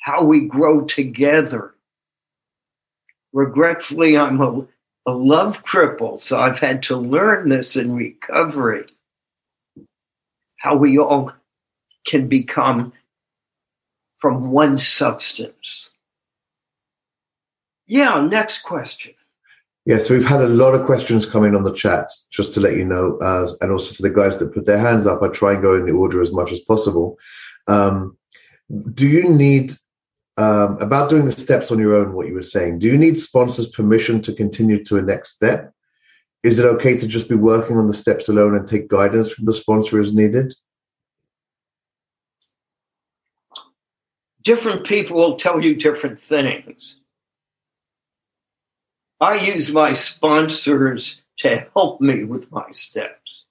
how 0.00 0.24
we 0.24 0.46
grow 0.46 0.82
together. 0.82 1.74
Regretfully, 3.32 4.16
I'm 4.16 4.40
a 4.40 4.66
a 5.04 5.12
love 5.12 5.64
cripple. 5.64 6.18
So 6.18 6.40
I've 6.40 6.60
had 6.60 6.84
to 6.84 6.96
learn 6.96 7.48
this 7.48 7.76
in 7.76 7.94
recovery 7.94 8.84
how 10.58 10.76
we 10.76 10.96
all 10.96 11.32
can 12.06 12.28
become 12.28 12.92
from 14.18 14.52
one 14.52 14.78
substance. 14.78 15.90
Yeah, 17.88 18.20
next 18.20 18.62
question. 18.62 19.14
Yeah, 19.84 19.98
so 19.98 20.14
we've 20.14 20.24
had 20.24 20.40
a 20.40 20.48
lot 20.48 20.74
of 20.74 20.86
questions 20.86 21.26
coming 21.26 21.56
on 21.56 21.64
the 21.64 21.72
chat, 21.72 22.08
just 22.30 22.54
to 22.54 22.60
let 22.60 22.76
you 22.76 22.84
know, 22.84 23.18
uh, 23.18 23.48
and 23.60 23.72
also 23.72 23.92
for 23.92 24.02
the 24.02 24.10
guys 24.10 24.38
that 24.38 24.54
put 24.54 24.64
their 24.64 24.78
hands 24.78 25.08
up, 25.08 25.22
I 25.22 25.28
try 25.28 25.54
and 25.54 25.62
go 25.62 25.74
in 25.74 25.86
the 25.86 25.92
order 25.92 26.22
as 26.22 26.32
much 26.32 26.52
as 26.52 26.60
possible. 26.60 27.18
Um, 27.66 28.16
do 28.94 29.08
you 29.08 29.28
need 29.28 29.74
um, 30.36 30.78
about 30.80 31.10
doing 31.10 31.24
the 31.24 31.32
steps 31.32 31.70
on 31.70 31.78
your 31.78 31.94
own, 31.94 32.14
what 32.14 32.26
you 32.26 32.34
were 32.34 32.42
saying. 32.42 32.78
Do 32.78 32.86
you 32.86 32.96
need 32.96 33.18
sponsors' 33.18 33.68
permission 33.68 34.22
to 34.22 34.32
continue 34.32 34.82
to 34.84 34.98
a 34.98 35.02
next 35.02 35.32
step? 35.32 35.72
Is 36.42 36.58
it 36.58 36.64
okay 36.64 36.96
to 36.96 37.06
just 37.06 37.28
be 37.28 37.34
working 37.34 37.76
on 37.76 37.86
the 37.86 37.94
steps 37.94 38.28
alone 38.28 38.56
and 38.56 38.66
take 38.66 38.88
guidance 38.88 39.30
from 39.30 39.44
the 39.44 39.52
sponsor 39.52 40.00
as 40.00 40.14
needed? 40.14 40.54
Different 44.42 44.84
people 44.84 45.16
will 45.16 45.36
tell 45.36 45.62
you 45.62 45.76
different 45.76 46.18
things. 46.18 46.96
I 49.22 49.36
use 49.36 49.72
my 49.72 49.94
sponsors 49.94 51.22
to 51.38 51.68
help 51.74 52.00
me 52.00 52.24
with 52.24 52.50
my 52.50 52.72
steps, 52.72 53.44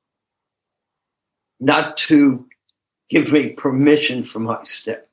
not 1.61 1.95
to 1.97 2.45
give 3.09 3.32
me 3.32 3.49
permission 3.49 4.24
for 4.24 4.39
my 4.39 4.63
steps 4.65 5.07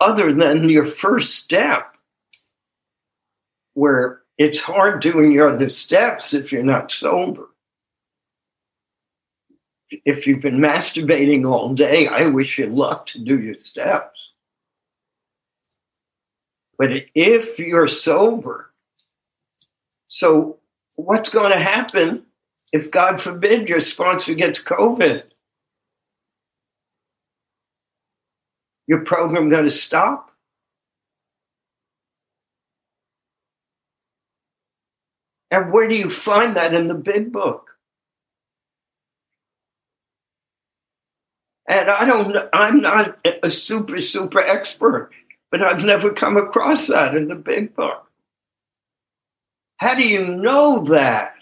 other 0.00 0.32
than 0.32 0.68
your 0.68 0.86
first 0.86 1.36
step, 1.36 1.96
where 3.74 4.22
it's 4.36 4.60
hard 4.60 5.02
doing 5.02 5.32
your 5.32 5.48
other 5.48 5.68
steps 5.68 6.34
if 6.34 6.52
you're 6.52 6.62
not 6.62 6.92
sober. 6.92 7.48
If 9.90 10.26
you've 10.26 10.40
been 10.42 10.58
masturbating 10.58 11.50
all 11.50 11.74
day, 11.74 12.06
I 12.06 12.28
wish 12.28 12.58
you 12.58 12.66
luck 12.66 13.06
to 13.06 13.18
do 13.18 13.40
your 13.40 13.58
steps. 13.58 14.27
But 16.78 16.90
if 17.14 17.58
you're 17.58 17.88
sober, 17.88 18.70
so 20.06 20.58
what's 20.96 21.28
going 21.28 21.52
to 21.52 21.58
happen 21.58 22.22
if, 22.72 22.90
God 22.90 23.20
forbid, 23.20 23.68
your 23.68 23.80
sponsor 23.80 24.34
gets 24.34 24.62
COVID? 24.62 25.24
your 28.88 29.04
program 29.04 29.50
going 29.50 29.66
to 29.66 29.70
stop? 29.70 30.32
And 35.50 35.72
where 35.72 35.88
do 35.88 35.94
you 35.94 36.10
find 36.10 36.56
that 36.56 36.74
in 36.74 36.88
the 36.88 36.94
big 36.94 37.32
book? 37.32 37.76
And 41.68 41.90
I 41.90 42.06
don't, 42.06 42.36
I'm 42.52 42.80
not 42.80 43.18
a 43.42 43.50
super, 43.50 44.00
super 44.00 44.40
expert, 44.40 45.10
but 45.50 45.62
I've 45.62 45.84
never 45.84 46.12
come 46.12 46.36
across 46.36 46.86
that 46.88 47.14
in 47.14 47.28
the 47.28 47.36
big 47.36 47.74
book. 47.74 48.10
How 49.78 49.94
do 49.94 50.06
you 50.06 50.26
know 50.26 50.80
that? 50.84 51.34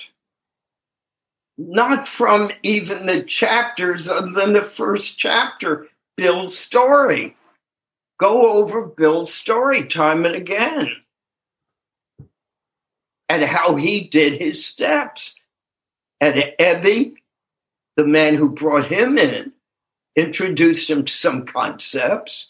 Not 1.59 2.07
from 2.07 2.50
even 2.62 3.07
the 3.07 3.22
chapters 3.22 4.09
other 4.09 4.30
than 4.30 4.52
the 4.52 4.62
first 4.62 5.18
chapter, 5.18 5.88
Bill's 6.16 6.57
story 6.57 7.36
go 8.18 8.62
over 8.62 8.86
Bill's 8.86 9.32
story 9.32 9.86
time 9.86 10.24
and 10.24 10.34
again 10.34 10.88
and 13.28 13.42
how 13.42 13.76
he 13.76 14.02
did 14.02 14.40
his 14.40 14.64
steps. 14.64 15.34
And 16.20 16.36
Ebby, 16.59 17.14
the 17.96 18.07
man 18.07 18.36
who 18.36 18.52
brought 18.52 18.86
him 18.86 19.18
in, 19.18 19.52
introduced 20.14 20.88
him 20.88 21.04
to 21.04 21.12
some 21.12 21.44
concepts. 21.44 22.48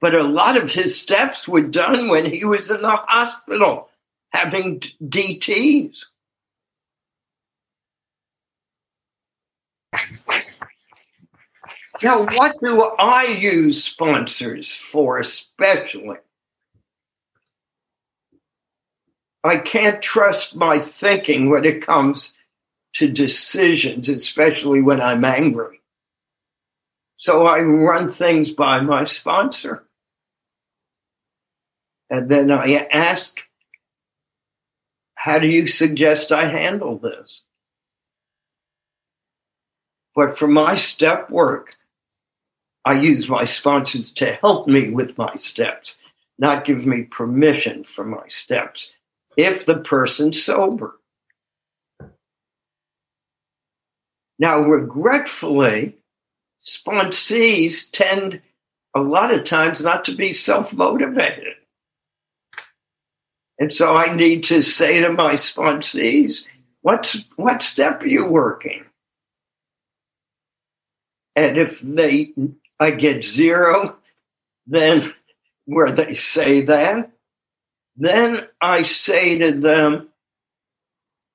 But 0.00 0.14
a 0.14 0.22
lot 0.22 0.56
of 0.56 0.72
his 0.72 1.00
steps 1.00 1.46
were 1.48 1.62
done 1.62 2.08
when 2.08 2.24
he 2.24 2.44
was 2.44 2.70
in 2.70 2.82
the 2.82 2.90
hospital 2.90 3.88
having 4.30 4.80
DTs. 5.02 6.04
Now, 12.02 12.26
what 12.26 12.54
do 12.60 12.82
I 12.98 13.24
use 13.40 13.82
sponsors 13.82 14.72
for, 14.72 15.18
especially? 15.18 16.18
I 19.42 19.56
can't 19.56 20.00
trust 20.02 20.54
my 20.56 20.78
thinking 20.78 21.48
when 21.48 21.64
it 21.64 21.82
comes 21.82 22.34
to 22.94 23.08
decisions, 23.08 24.08
especially 24.08 24.80
when 24.80 25.00
I'm 25.00 25.24
angry. 25.24 25.77
So 27.18 27.46
I 27.46 27.60
run 27.60 28.08
things 28.08 28.52
by 28.52 28.80
my 28.80 29.04
sponsor. 29.04 29.84
And 32.08 32.30
then 32.30 32.50
I 32.50 32.86
ask, 32.90 33.40
how 35.16 35.40
do 35.40 35.48
you 35.48 35.66
suggest 35.66 36.30
I 36.30 36.46
handle 36.46 36.96
this? 36.96 37.42
But 40.14 40.38
for 40.38 40.46
my 40.46 40.76
step 40.76 41.28
work, 41.28 41.74
I 42.84 43.00
use 43.00 43.28
my 43.28 43.44
sponsors 43.44 44.12
to 44.14 44.34
help 44.34 44.68
me 44.68 44.90
with 44.90 45.18
my 45.18 45.34
steps, 45.34 45.98
not 46.38 46.64
give 46.64 46.86
me 46.86 47.02
permission 47.02 47.82
for 47.84 48.04
my 48.04 48.26
steps 48.28 48.90
if 49.36 49.66
the 49.66 49.80
person's 49.80 50.42
sober. 50.42 50.98
Now, 54.38 54.60
regretfully, 54.60 55.96
sponsees 56.68 57.90
tend 57.90 58.42
a 58.94 59.00
lot 59.00 59.32
of 59.32 59.44
times 59.44 59.82
not 59.82 60.04
to 60.04 60.14
be 60.14 60.32
self 60.32 60.74
motivated. 60.74 61.54
And 63.58 63.72
so 63.72 63.96
I 63.96 64.14
need 64.14 64.44
to 64.44 64.62
say 64.62 65.00
to 65.00 65.12
my 65.12 65.34
sponsees, 65.34 66.46
what's, 66.82 67.24
what 67.36 67.62
step 67.62 68.02
are 68.02 68.06
you 68.06 68.26
working? 68.26 68.84
And 71.34 71.56
if 71.56 71.80
they 71.80 72.32
I 72.80 72.92
get 72.92 73.24
zero, 73.24 73.96
then 74.66 75.12
where 75.64 75.90
they 75.90 76.14
say 76.14 76.62
that, 76.62 77.10
then 77.96 78.46
I 78.60 78.82
say 78.82 79.38
to 79.38 79.52
them, 79.52 80.08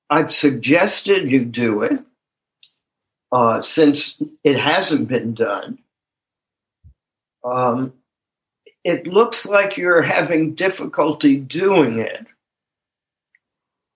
I've 0.08 0.32
suggested 0.32 1.30
you 1.30 1.44
do 1.44 1.82
it 1.82 2.00
uh, 3.34 3.60
since 3.62 4.22
it 4.44 4.56
hasn't 4.56 5.08
been 5.08 5.34
done. 5.34 5.76
Um, 7.42 7.94
it 8.84 9.08
looks 9.08 9.44
like 9.44 9.76
you're 9.76 10.02
having 10.02 10.54
difficulty 10.54 11.34
doing 11.34 11.98
it. 11.98 12.26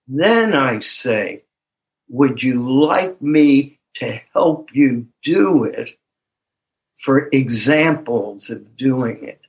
Then 0.08 0.54
I 0.54 0.80
say, 0.80 1.44
Would 2.08 2.42
you 2.42 2.84
like 2.84 3.22
me 3.22 3.78
to 3.96 4.20
help 4.34 4.70
you 4.74 5.06
do 5.22 5.62
it 5.62 5.96
for 6.96 7.28
examples 7.32 8.50
of 8.50 8.76
doing 8.76 9.22
it? 9.22 9.40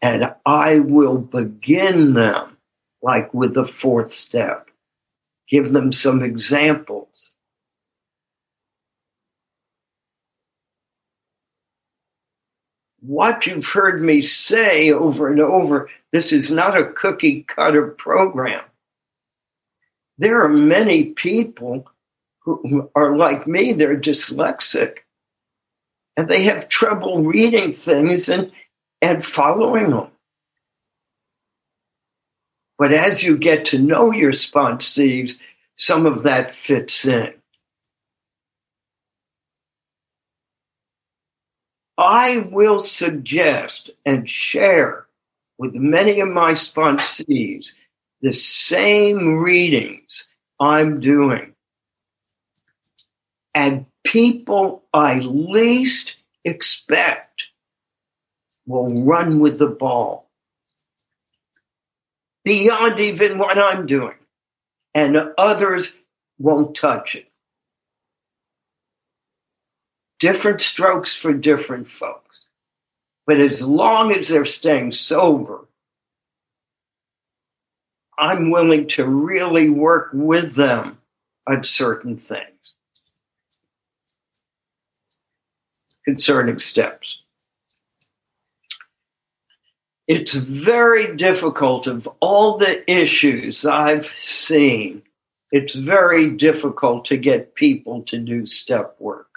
And 0.00 0.34
I 0.46 0.78
will 0.78 1.18
begin 1.18 2.14
them 2.14 2.56
like 3.02 3.34
with 3.34 3.52
the 3.52 3.66
fourth 3.66 4.14
step, 4.14 4.70
give 5.46 5.74
them 5.74 5.92
some 5.92 6.22
examples. 6.22 7.09
What 13.00 13.46
you've 13.46 13.66
heard 13.66 14.02
me 14.02 14.22
say 14.22 14.92
over 14.92 15.28
and 15.28 15.40
over, 15.40 15.88
this 16.12 16.32
is 16.32 16.50
not 16.52 16.76
a 16.76 16.92
cookie 16.92 17.42
cutter 17.42 17.88
program. 17.88 18.62
There 20.18 20.44
are 20.44 20.50
many 20.50 21.06
people 21.06 21.86
who 22.40 22.90
are 22.94 23.16
like 23.16 23.46
me, 23.46 23.72
they're 23.72 23.98
dyslexic 23.98 24.98
and 26.16 26.28
they 26.28 26.44
have 26.44 26.68
trouble 26.68 27.22
reading 27.22 27.72
things 27.72 28.28
and, 28.28 28.52
and 29.00 29.24
following 29.24 29.90
them. 29.90 30.08
But 32.78 32.92
as 32.92 33.22
you 33.22 33.38
get 33.38 33.66
to 33.66 33.78
know 33.78 34.10
your 34.10 34.32
sponsees, 34.32 35.38
some 35.76 36.04
of 36.04 36.24
that 36.24 36.50
fits 36.50 37.06
in. 37.06 37.39
I 42.00 42.48
will 42.50 42.80
suggest 42.80 43.90
and 44.06 44.28
share 44.28 45.06
with 45.58 45.74
many 45.74 46.20
of 46.20 46.30
my 46.30 46.52
sponsees 46.52 47.74
the 48.22 48.32
same 48.32 49.36
readings 49.38 50.32
I'm 50.58 51.00
doing. 51.00 51.54
And 53.54 53.86
people 54.02 54.84
I 54.94 55.18
least 55.18 56.16
expect 56.42 57.44
will 58.66 59.04
run 59.04 59.40
with 59.40 59.58
the 59.58 59.68
ball 59.68 60.30
beyond 62.44 62.98
even 62.98 63.36
what 63.36 63.58
I'm 63.58 63.84
doing, 63.84 64.16
and 64.94 65.18
others 65.36 65.98
won't 66.38 66.74
touch 66.74 67.14
it. 67.16 67.29
Different 70.20 70.60
strokes 70.60 71.16
for 71.16 71.32
different 71.32 71.88
folks. 71.88 72.46
But 73.26 73.40
as 73.40 73.66
long 73.66 74.12
as 74.12 74.28
they're 74.28 74.44
staying 74.44 74.92
sober, 74.92 75.66
I'm 78.18 78.50
willing 78.50 78.86
to 78.88 79.06
really 79.06 79.70
work 79.70 80.10
with 80.12 80.54
them 80.54 80.98
on 81.48 81.64
certain 81.64 82.18
things. 82.18 82.44
Concerning 86.04 86.58
steps. 86.58 87.22
It's 90.06 90.34
very 90.34 91.16
difficult 91.16 91.86
of 91.86 92.06
all 92.20 92.58
the 92.58 92.90
issues 92.90 93.64
I've 93.64 94.06
seen. 94.18 95.02
It's 95.50 95.74
very 95.74 96.30
difficult 96.30 97.06
to 97.06 97.16
get 97.16 97.54
people 97.54 98.02
to 98.02 98.18
do 98.18 98.46
step 98.46 98.96
work. 98.98 99.29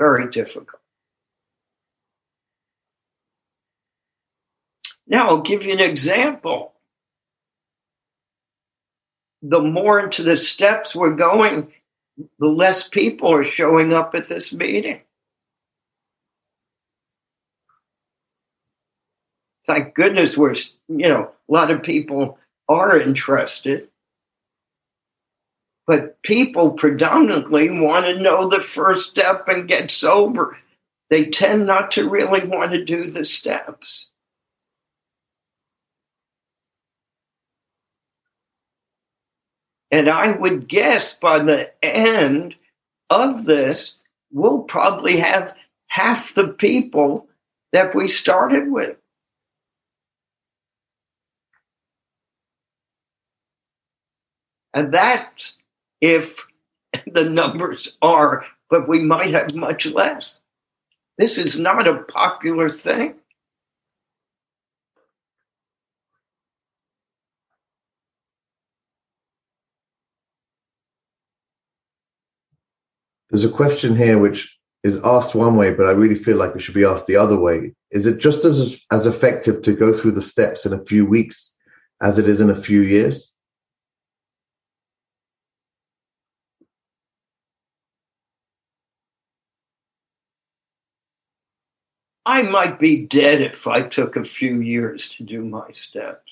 Very 0.00 0.30
difficult. 0.30 0.80
Now, 5.06 5.28
I'll 5.28 5.42
give 5.42 5.62
you 5.62 5.72
an 5.72 5.80
example. 5.80 6.72
The 9.42 9.60
more 9.60 10.00
into 10.00 10.22
the 10.22 10.38
steps 10.38 10.96
we're 10.96 11.16
going, 11.16 11.72
the 12.38 12.46
less 12.46 12.88
people 12.88 13.30
are 13.30 13.44
showing 13.44 13.92
up 13.92 14.14
at 14.14 14.26
this 14.26 14.54
meeting. 14.54 15.02
Thank 19.66 19.94
goodness 19.94 20.34
we're, 20.34 20.54
you 20.88 21.08
know, 21.08 21.30
a 21.48 21.52
lot 21.52 21.70
of 21.70 21.82
people 21.82 22.38
are 22.70 22.98
interested. 22.98 23.89
But 25.90 26.22
people 26.22 26.74
predominantly 26.74 27.68
want 27.68 28.06
to 28.06 28.16
know 28.16 28.46
the 28.46 28.60
first 28.60 29.10
step 29.10 29.48
and 29.48 29.66
get 29.66 29.90
sober. 29.90 30.56
They 31.08 31.24
tend 31.24 31.66
not 31.66 31.90
to 31.90 32.08
really 32.08 32.46
want 32.46 32.70
to 32.70 32.84
do 32.84 33.10
the 33.10 33.24
steps. 33.24 34.08
And 39.90 40.08
I 40.08 40.30
would 40.30 40.68
guess 40.68 41.18
by 41.18 41.40
the 41.40 41.72
end 41.84 42.54
of 43.10 43.44
this, 43.44 43.98
we'll 44.30 44.60
probably 44.60 45.16
have 45.16 45.56
half 45.88 46.34
the 46.34 46.46
people 46.46 47.26
that 47.72 47.96
we 47.96 48.08
started 48.08 48.70
with. 48.70 48.96
And 54.72 54.94
that's 54.94 55.56
if 56.00 56.46
the 57.06 57.28
numbers 57.28 57.96
are, 58.02 58.44
but 58.68 58.88
we 58.88 59.00
might 59.00 59.32
have 59.34 59.54
much 59.54 59.86
less. 59.86 60.40
This 61.18 61.36
is 61.36 61.58
not 61.58 61.86
a 61.86 62.02
popular 62.04 62.70
thing. 62.70 63.14
There's 73.30 73.44
a 73.44 73.48
question 73.48 73.96
here 73.96 74.18
which 74.18 74.58
is 74.82 74.98
asked 75.04 75.34
one 75.34 75.56
way, 75.56 75.72
but 75.72 75.86
I 75.86 75.92
really 75.92 76.14
feel 76.14 76.36
like 76.36 76.54
it 76.56 76.60
should 76.60 76.74
be 76.74 76.84
asked 76.84 77.06
the 77.06 77.16
other 77.16 77.38
way. 77.38 77.74
Is 77.90 78.06
it 78.06 78.18
just 78.18 78.44
as 78.44 78.80
as 78.90 79.06
effective 79.06 79.62
to 79.62 79.72
go 79.72 79.92
through 79.92 80.12
the 80.12 80.22
steps 80.22 80.66
in 80.66 80.72
a 80.72 80.84
few 80.84 81.04
weeks 81.06 81.54
as 82.02 82.18
it 82.18 82.28
is 82.28 82.40
in 82.40 82.50
a 82.50 82.56
few 82.56 82.80
years? 82.80 83.32
I 92.32 92.42
might 92.42 92.78
be 92.78 93.06
dead 93.06 93.40
if 93.40 93.66
I 93.66 93.82
took 93.82 94.14
a 94.14 94.24
few 94.24 94.60
years 94.60 95.08
to 95.16 95.24
do 95.24 95.44
my 95.44 95.72
steps. 95.72 96.30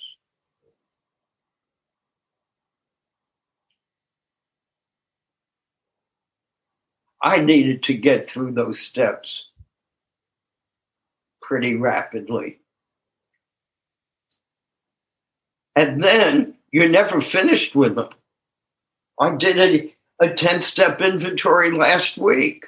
I 7.21 7.41
needed 7.41 7.83
to 7.83 7.95
get 7.95 8.31
through 8.31 8.53
those 8.53 8.79
steps 8.79 9.49
pretty 11.43 11.75
rapidly. 11.75 12.61
And 15.75 16.01
then 16.01 16.55
you're 16.71 16.89
never 16.89 17.21
finished 17.21 17.75
with 17.75 17.97
them. 17.97 18.11
I 19.19 19.35
did 19.35 19.59
a, 19.59 19.93
a 20.25 20.33
10 20.33 20.61
step 20.61 21.01
inventory 21.01 21.73
last 21.73 22.17
week 22.17 22.67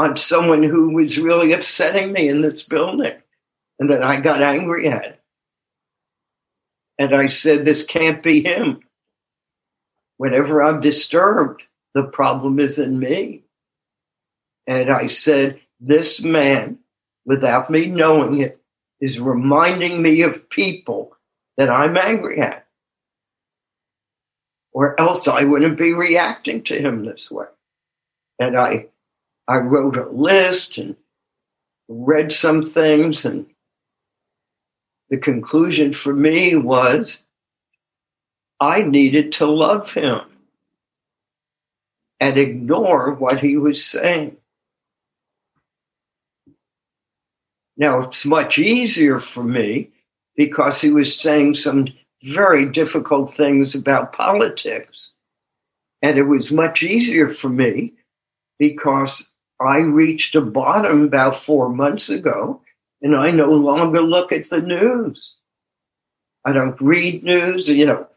on 0.00 0.16
someone 0.16 0.62
who 0.62 0.94
was 0.94 1.18
really 1.18 1.52
upsetting 1.52 2.10
me 2.10 2.26
in 2.26 2.40
this 2.40 2.64
building 2.64 3.12
and 3.78 3.90
that 3.90 4.02
I 4.02 4.20
got 4.20 4.40
angry 4.40 4.88
at. 4.88 5.20
And 6.98 7.14
I 7.14 7.28
said, 7.28 7.66
This 7.66 7.84
can't 7.84 8.22
be 8.22 8.42
him. 8.42 8.80
Whenever 10.16 10.62
I'm 10.62 10.80
disturbed, 10.80 11.62
the 11.92 12.04
problem 12.04 12.58
is 12.58 12.78
in 12.78 12.98
me. 12.98 13.44
And 14.66 14.90
I 14.90 15.08
said, 15.08 15.60
This 15.80 16.22
man, 16.22 16.78
without 17.26 17.68
me 17.68 17.84
knowing 17.84 18.40
it, 18.40 18.58
is 19.02 19.20
reminding 19.20 20.00
me 20.00 20.22
of 20.22 20.48
people 20.48 21.14
that 21.58 21.68
I'm 21.68 21.98
angry 21.98 22.40
at. 22.40 22.66
Or 24.72 24.98
else 24.98 25.28
I 25.28 25.44
wouldn't 25.44 25.76
be 25.76 25.92
reacting 25.92 26.62
to 26.64 26.78
him 26.78 27.04
this 27.04 27.30
way. 27.30 27.46
And 28.38 28.58
I 28.58 28.86
I 29.50 29.58
wrote 29.58 29.96
a 29.96 30.08
list 30.08 30.78
and 30.78 30.94
read 31.88 32.30
some 32.30 32.64
things, 32.64 33.24
and 33.24 33.46
the 35.08 35.18
conclusion 35.18 35.92
for 35.92 36.14
me 36.14 36.54
was 36.54 37.24
I 38.60 38.82
needed 38.82 39.32
to 39.32 39.46
love 39.46 39.92
him 39.92 40.20
and 42.20 42.38
ignore 42.38 43.12
what 43.12 43.40
he 43.40 43.56
was 43.56 43.84
saying. 43.84 44.36
Now, 47.76 48.02
it's 48.02 48.24
much 48.24 48.56
easier 48.56 49.18
for 49.18 49.42
me 49.42 49.90
because 50.36 50.80
he 50.80 50.92
was 50.92 51.18
saying 51.18 51.54
some 51.54 51.88
very 52.22 52.66
difficult 52.66 53.34
things 53.34 53.74
about 53.74 54.12
politics. 54.12 55.10
And 56.02 56.18
it 56.18 56.22
was 56.22 56.52
much 56.52 56.84
easier 56.84 57.28
for 57.28 57.48
me 57.48 57.94
because 58.60 59.34
I 59.60 59.78
reached 59.78 60.34
a 60.34 60.40
bottom 60.40 61.04
about 61.04 61.38
four 61.38 61.68
months 61.68 62.08
ago 62.08 62.62
and 63.02 63.14
I 63.14 63.30
no 63.30 63.52
longer 63.52 64.00
look 64.00 64.32
at 64.32 64.48
the 64.48 64.60
news. 64.60 65.36
I 66.44 66.52
don't 66.52 66.80
read 66.80 67.22
news, 67.22 67.68
you 67.68 67.84
know, 67.84 68.08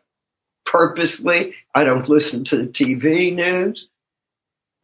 purposely. 0.66 1.54
I 1.76 1.84
don't 1.84 2.08
listen 2.08 2.44
to 2.46 2.58
the 2.58 2.68
TV 2.68 3.34
news. 3.34 3.89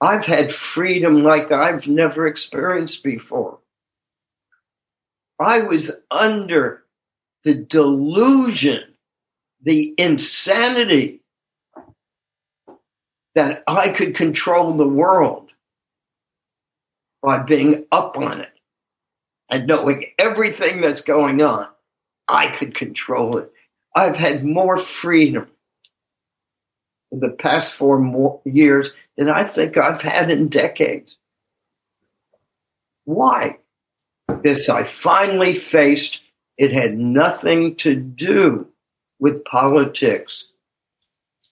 I've 0.01 0.26
had 0.26 0.51
freedom 0.51 1.24
like 1.24 1.51
I've 1.51 1.88
never 1.88 2.28
experienced 2.28 3.03
before. 3.03 3.60
I 5.39 5.62
was 5.62 5.91
under 6.12 6.84
the 7.45 7.55
delusion, 7.55 8.84
the 9.62 9.93
insanity 9.97 11.22
that 13.36 13.64
I 13.68 13.89
could 13.89 14.16
control 14.16 14.74
the 14.74 14.88
world 14.88 15.49
by 17.22 17.43
being 17.43 17.86
up 17.91 18.17
on 18.17 18.41
it 18.41 18.53
and 19.49 19.67
knowing 19.67 20.05
everything 20.17 20.82
that's 20.82 21.01
going 21.01 21.41
on. 21.41 21.67
I 22.28 22.47
could 22.47 22.76
control 22.76 23.38
it. 23.38 23.51
I've 23.95 24.15
had 24.15 24.45
more 24.45 24.78
freedom 24.78 25.47
in 27.11 27.20
the 27.20 27.30
past 27.30 27.74
four 27.74 28.41
years 28.45 28.91
than 29.17 29.30
I 29.30 29.43
think 29.43 29.78
I've 29.78 30.01
had 30.01 30.30
in 30.30 30.47
decades. 30.47 31.17
Why? 33.05 33.57
Because 34.28 34.70
I 34.70 34.84
finally 34.84 35.55
faced 35.55 36.22
it 36.59 36.72
had 36.74 36.97
nothing 36.97 37.76
to 37.78 37.95
do 37.95 38.67
with 39.17 39.45
politics. 39.45 40.51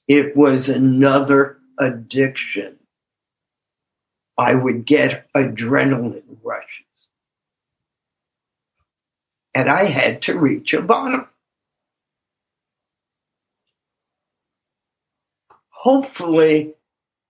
It 0.07 0.35
was 0.35 0.69
another 0.69 1.57
addiction. 1.79 2.76
I 4.37 4.55
would 4.55 4.85
get 4.85 5.27
adrenaline 5.35 6.37
rushes. 6.43 6.85
And 9.55 9.69
I 9.69 9.85
had 9.85 10.21
to 10.23 10.37
reach 10.37 10.73
a 10.73 10.81
bottom. 10.81 11.27
Hopefully, 15.69 16.73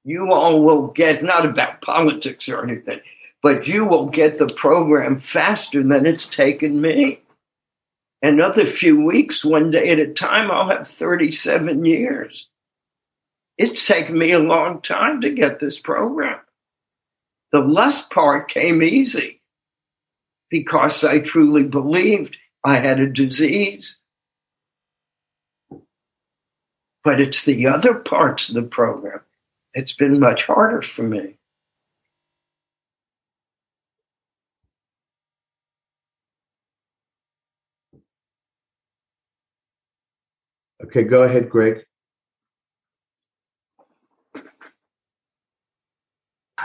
you 0.04 0.34
all 0.34 0.62
will 0.62 0.88
get, 0.88 1.24
not 1.24 1.46
about 1.46 1.82
politics 1.82 2.50
or 2.50 2.64
anything, 2.64 3.00
but 3.42 3.68
you 3.68 3.86
will 3.86 4.08
get 4.08 4.38
the 4.38 4.48
program 4.48 5.20
faster 5.20 5.84
than 5.84 6.06
it's 6.06 6.28
taken 6.28 6.82
me 6.82 7.22
another 8.22 8.66
few 8.66 9.04
weeks, 9.04 9.46
one 9.46 9.72
day 9.72 9.90
at 9.90 10.00
a 10.00 10.14
time, 10.14 10.52
I'll 10.52 10.70
have 10.70 10.88
37 10.88 11.86
years. 11.86 12.48
It's 13.58 13.88
taken 13.88 14.18
me 14.18 14.32
a 14.32 14.40
long 14.40 14.82
time 14.82 15.22
to 15.22 15.32
get 15.32 15.60
this 15.60 15.80
program. 15.80 16.40
The 17.52 17.60
lust 17.60 18.12
part 18.12 18.50
came 18.50 18.84
easy 18.84 19.42
because 20.50 21.04
I 21.04 21.20
truly 21.20 21.64
believed 21.64 22.38
I 22.64 22.78
had 22.78 23.00
a 23.00 23.08
disease. 23.08 23.98
But 27.04 27.22
it's 27.22 27.46
the 27.46 27.68
other 27.68 27.96
parts 27.96 28.50
of 28.50 28.56
the 28.56 28.64
program. 28.64 29.22
It's 29.74 29.94
been 29.94 30.20
much 30.20 30.44
harder 30.44 30.82
for 30.82 31.04
me. 31.04 31.38
Okay, 40.84 41.04
go 41.04 41.24
ahead, 41.24 41.50
Greg. 41.50 41.86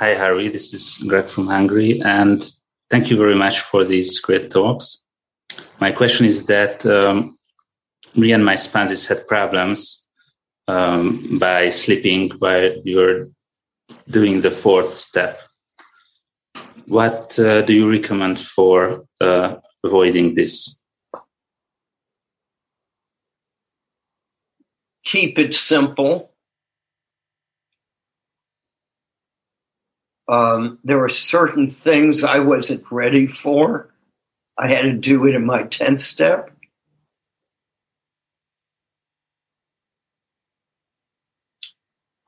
Hi, 0.02 0.14
Harry. 0.14 0.48
This 0.48 0.74
is 0.74 0.96
Greg 1.06 1.28
from 1.28 1.46
Hungary, 1.46 2.02
and 2.04 2.42
thank 2.90 3.08
you 3.08 3.16
very 3.16 3.36
much 3.36 3.60
for 3.60 3.84
these 3.84 4.18
great 4.18 4.50
talks. 4.50 5.00
My 5.78 5.92
question 5.92 6.26
is 6.26 6.46
that 6.46 6.84
um, 6.84 7.38
me 8.16 8.32
and 8.32 8.44
my 8.44 8.56
spouses 8.56 9.06
had 9.06 9.28
problems 9.28 10.04
um, 10.66 11.38
by 11.38 11.68
sleeping 11.68 12.30
while 12.40 12.72
were 12.84 13.28
doing 14.10 14.40
the 14.40 14.50
fourth 14.50 14.92
step. 14.92 15.40
What 16.86 17.38
uh, 17.38 17.62
do 17.62 17.72
you 17.72 17.88
recommend 17.88 18.40
for 18.40 19.04
uh, 19.20 19.54
avoiding 19.84 20.34
this? 20.34 20.82
keep 25.12 25.38
it 25.38 25.54
simple. 25.54 26.31
Um, 30.32 30.78
there 30.82 30.98
were 30.98 31.10
certain 31.10 31.68
things 31.68 32.24
I 32.24 32.38
wasn't 32.38 32.90
ready 32.90 33.26
for. 33.26 33.90
I 34.56 34.68
had 34.68 34.82
to 34.82 34.94
do 34.94 35.26
it 35.26 35.34
in 35.34 35.44
my 35.44 35.64
10th 35.64 36.00
step. 36.00 36.50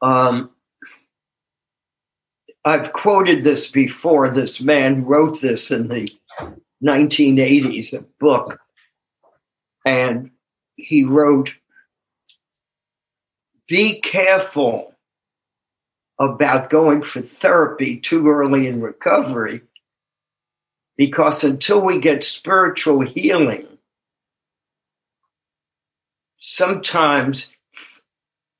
Um, 0.02 0.50
I've 2.62 2.92
quoted 2.92 3.42
this 3.42 3.70
before. 3.70 4.28
This 4.28 4.60
man 4.60 5.06
wrote 5.06 5.40
this 5.40 5.70
in 5.70 5.88
the 5.88 6.06
1980s, 6.84 7.94
a 7.94 8.04
book. 8.20 8.58
And 9.86 10.30
he 10.76 11.04
wrote, 11.04 11.54
be 13.66 13.98
careful 14.02 14.93
about 16.18 16.70
going 16.70 17.02
for 17.02 17.20
therapy 17.20 17.98
too 17.98 18.28
early 18.28 18.66
in 18.66 18.80
recovery 18.80 19.62
because 20.96 21.42
until 21.42 21.80
we 21.80 21.98
get 21.98 22.22
spiritual 22.22 23.00
healing, 23.00 23.66
sometimes 26.38 27.48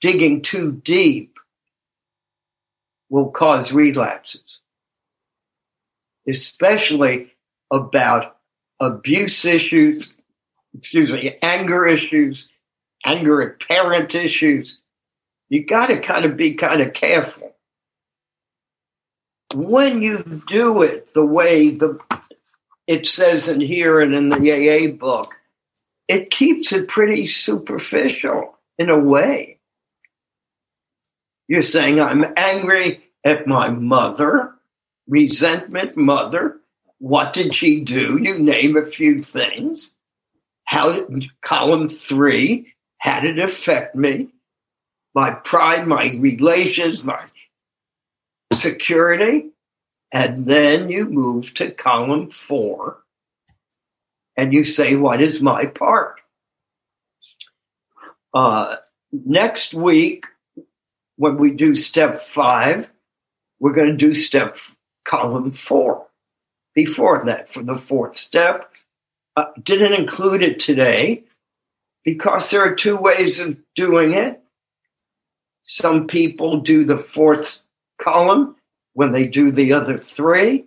digging 0.01 0.43
too 0.43 0.73
deep 0.73 1.39
will 3.09 3.31
cause 3.31 3.73
relapses, 3.73 4.61
especially 6.29 7.33
about 7.71 8.37
abuse 8.81 9.45
issues, 9.45 10.17
excuse 10.77 11.13
me, 11.13 11.39
anger 11.41 11.87
issues, 11.87 12.49
anger 13.05 13.43
at 13.43 13.61
parent 13.61 14.15
issues 14.15 14.79
you 15.55 15.65
got 15.65 15.87
to 15.87 16.01
kind 16.01 16.25
of 16.25 16.37
be 16.37 16.55
kind 16.55 16.83
of 16.83 16.95
careful. 16.95 17.55
When 19.55 20.03
you 20.03 20.43
do 20.49 20.83
it 20.83 21.15
the 21.15 21.25
way 21.25 21.71
the 21.71 22.01
it 22.89 23.07
says 23.07 23.47
in 23.47 23.61
here 23.61 24.01
and 24.01 24.17
in 24.17 24.31
the 24.31 24.37
AA 24.37 24.91
book, 24.91 25.33
it 26.09 26.33
keeps 26.33 26.73
it 26.73 26.89
pretty 26.89 27.29
superficial 27.29 28.59
in 28.79 28.91
a 28.91 28.99
way. 28.99 29.59
You're 31.47 31.63
saying, 31.63 32.01
I'm 32.01 32.27
angry 32.37 33.05
at 33.23 33.47
my 33.47 33.71
mother, 33.71 34.55
resentment, 35.07 35.97
mother. 35.97 36.57
What 36.99 37.33
did 37.33 37.55
she 37.55 37.85
do? 37.85 38.19
You 38.21 38.41
name 38.41 38.77
a 38.77 38.87
few 38.87 39.23
things. 39.23 39.95
How 40.65 40.91
did 40.91 41.31
column 41.43 41.89
three, 41.89 42.75
how 42.99 43.21
did 43.21 43.39
it 43.39 43.45
affect 43.45 43.95
me? 43.95 44.31
My 45.15 45.31
pride, 45.31 45.87
my 45.87 46.11
relations, 46.19 47.05
my 47.05 47.25
security. 48.53 49.51
And 50.13 50.47
then 50.47 50.89
you 50.91 51.07
move 51.07 51.55
to 51.55 51.71
column 51.71 52.31
four 52.31 52.99
and 54.37 54.53
you 54.53 54.65
say, 54.65 54.97
What 54.97 55.21
is 55.21 55.43
my 55.43 55.67
part? 55.67 56.21
Uh, 58.33 58.77
next 59.13 59.75
week, 59.75 60.27
when 61.17 61.37
we 61.37 61.53
do 61.53 61.77
step 61.77 62.21
five, 62.21 62.91
we're 63.61 63.73
going 63.73 63.91
to 63.91 63.97
do 63.97 64.15
step 64.15 64.59
column 65.05 65.53
four. 65.53 66.07
Before 66.75 67.25
that, 67.27 67.53
for 67.53 67.63
the 67.63 67.79
fourth 67.79 68.17
step, 68.17 68.73
uh, 69.37 69.47
didn't 69.63 69.93
include 69.93 70.43
it 70.43 70.59
today 70.59 71.23
because 72.05 72.51
there 72.51 72.63
are 72.63 72.75
two 72.75 72.97
ways 72.97 73.39
of 73.39 73.59
doing 73.77 74.13
it. 74.13 74.43
Some 75.65 76.07
people 76.07 76.61
do 76.61 76.85
the 76.85 76.99
fourth 76.99 77.65
column 78.01 78.57
when 78.93 79.13
they 79.13 79.27
do 79.27 79.51
the 79.51 79.73
other 79.73 79.99
three. 79.99 80.65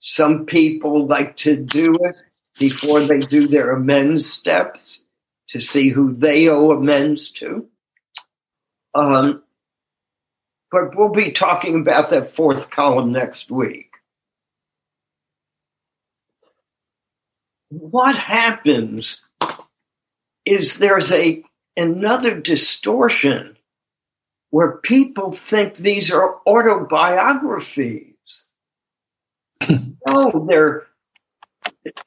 Some 0.00 0.46
people 0.46 1.06
like 1.06 1.36
to 1.38 1.56
do 1.56 1.96
it 2.00 2.16
before 2.58 3.00
they 3.00 3.18
do 3.18 3.48
their 3.48 3.72
amends 3.72 4.30
steps 4.30 5.02
to 5.48 5.60
see 5.60 5.88
who 5.88 6.14
they 6.14 6.48
owe 6.48 6.70
amends 6.70 7.30
to. 7.32 7.66
Um, 8.94 9.42
but 10.70 10.96
we'll 10.96 11.08
be 11.08 11.32
talking 11.32 11.80
about 11.80 12.10
that 12.10 12.28
fourth 12.28 12.70
column 12.70 13.12
next 13.12 13.50
week. 13.50 13.88
what 17.68 18.16
happens 18.16 19.22
is 20.44 20.78
there's 20.78 21.12
a 21.12 21.42
another 21.78 22.38
distortion 22.38 23.56
where 24.50 24.78
people 24.78 25.30
think 25.32 25.76
these 25.76 26.10
are 26.12 26.40
autobiographies. 26.46 28.14
no, 30.06 30.46
they're 30.48 30.86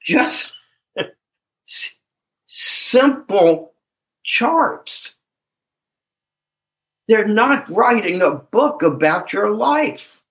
just 0.04 0.58
simple 2.48 3.74
charts. 4.24 5.18
They're 7.08 7.28
not 7.28 7.70
writing 7.70 8.22
a 8.22 8.32
book 8.32 8.84
about 8.84 9.34
your 9.34 9.52
life. 9.52 10.22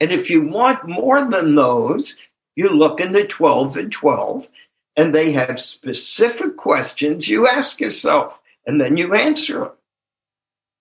And 0.00 0.10
if 0.10 0.30
you 0.30 0.48
want 0.48 0.88
more 0.88 1.30
than 1.30 1.54
those, 1.54 2.20
you 2.56 2.68
look 2.68 3.00
in 3.00 3.12
the 3.12 3.24
12 3.24 3.76
and 3.76 3.92
12, 3.92 4.48
and 4.96 5.14
they 5.14 5.32
have 5.32 5.60
specific 5.60 6.56
questions 6.56 7.28
you 7.28 7.46
ask 7.46 7.80
yourself, 7.80 8.40
and 8.66 8.80
then 8.80 8.96
you 8.96 9.14
answer 9.14 9.60
them. 9.60 9.70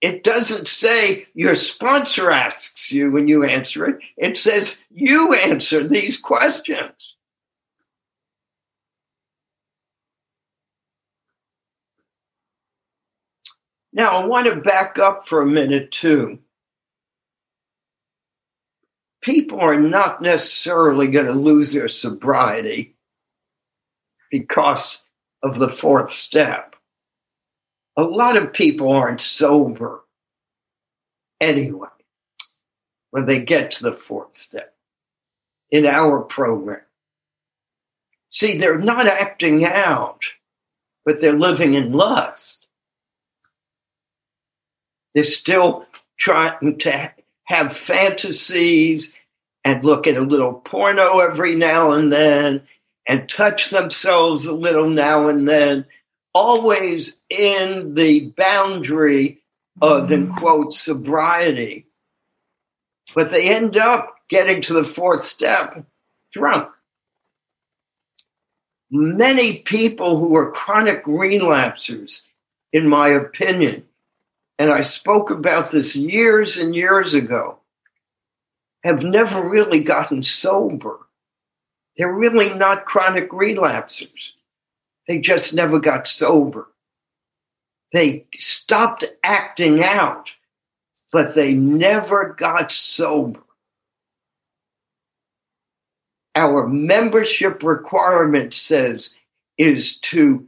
It 0.01 0.23
doesn't 0.23 0.67
say 0.67 1.27
your 1.33 1.55
sponsor 1.55 2.31
asks 2.31 2.91
you 2.91 3.11
when 3.11 3.27
you 3.27 3.43
answer 3.43 3.85
it, 3.85 3.99
it 4.17 4.37
says 4.37 4.79
you 4.89 5.33
answer 5.33 5.87
these 5.87 6.19
questions. 6.19 7.15
Now, 13.93 14.21
I 14.21 14.25
want 14.25 14.47
to 14.47 14.55
back 14.55 14.97
up 14.97 15.27
for 15.27 15.41
a 15.41 15.45
minute, 15.45 15.91
too 15.91 16.39
people 19.21 19.59
are 19.59 19.79
not 19.79 20.21
necessarily 20.21 21.07
going 21.07 21.27
to 21.27 21.33
lose 21.33 21.73
their 21.73 21.87
sobriety 21.87 22.95
because 24.29 25.03
of 25.43 25.59
the 25.59 25.69
fourth 25.69 26.11
step. 26.11 26.75
A 27.97 28.03
lot 28.03 28.37
of 28.37 28.53
people 28.53 28.91
aren't 28.91 29.21
sober 29.21 30.03
anyway 31.39 31.89
when 33.11 33.25
they 33.25 33.43
get 33.43 33.71
to 33.71 33.83
the 33.83 33.93
fourth 33.93 34.37
step 34.37 34.73
in 35.69 35.85
our 35.85 36.21
program. 36.21 36.81
See, 38.29 38.57
they're 38.57 38.79
not 38.79 39.07
acting 39.07 39.65
out, 39.65 40.23
but 41.05 41.19
they're 41.19 41.37
living 41.37 41.73
in 41.73 41.91
lust. 41.91 42.65
They're 45.13 45.25
still 45.25 45.85
trying 46.17 46.79
to 46.79 47.11
have 47.51 47.75
fantasies 47.75 49.13
and 49.63 49.83
look 49.83 50.07
at 50.07 50.17
a 50.17 50.21
little 50.21 50.53
porno 50.53 51.19
every 51.19 51.53
now 51.55 51.91
and 51.91 52.11
then 52.11 52.63
and 53.07 53.27
touch 53.27 53.69
themselves 53.69 54.45
a 54.45 54.53
little 54.53 54.89
now 54.89 55.27
and 55.27 55.47
then, 55.47 55.85
always 56.33 57.21
in 57.29 57.93
the 57.95 58.29
boundary 58.37 59.39
of, 59.81 60.03
mm-hmm. 60.03 60.13
in 60.13 60.33
quote, 60.33 60.73
sobriety. 60.73 61.87
But 63.13 63.31
they 63.31 63.53
end 63.53 63.75
up 63.75 64.15
getting 64.29 64.61
to 64.63 64.73
the 64.73 64.83
fourth 64.83 65.23
step 65.23 65.85
drunk. 66.31 66.69
Many 68.89 69.59
people 69.59 70.17
who 70.19 70.35
are 70.35 70.51
chronic 70.51 71.03
relapsers, 71.05 72.23
in 72.71 72.87
my 72.87 73.09
opinion, 73.09 73.83
and 74.61 74.71
I 74.71 74.83
spoke 74.83 75.31
about 75.31 75.71
this 75.71 75.95
years 75.95 76.59
and 76.59 76.75
years 76.75 77.15
ago, 77.15 77.57
have 78.83 79.01
never 79.01 79.41
really 79.41 79.81
gotten 79.81 80.21
sober. 80.21 80.99
They're 81.97 82.13
really 82.13 82.53
not 82.53 82.85
chronic 82.85 83.31
relapsers. 83.31 84.33
They 85.07 85.17
just 85.17 85.55
never 85.55 85.79
got 85.79 86.07
sober. 86.07 86.67
They 87.91 88.27
stopped 88.37 89.03
acting 89.23 89.83
out, 89.83 90.29
but 91.11 91.33
they 91.33 91.55
never 91.55 92.35
got 92.37 92.71
sober. 92.71 93.41
Our 96.35 96.67
membership 96.67 97.63
requirement 97.63 98.53
says 98.53 99.15
is 99.57 99.97
to 100.01 100.47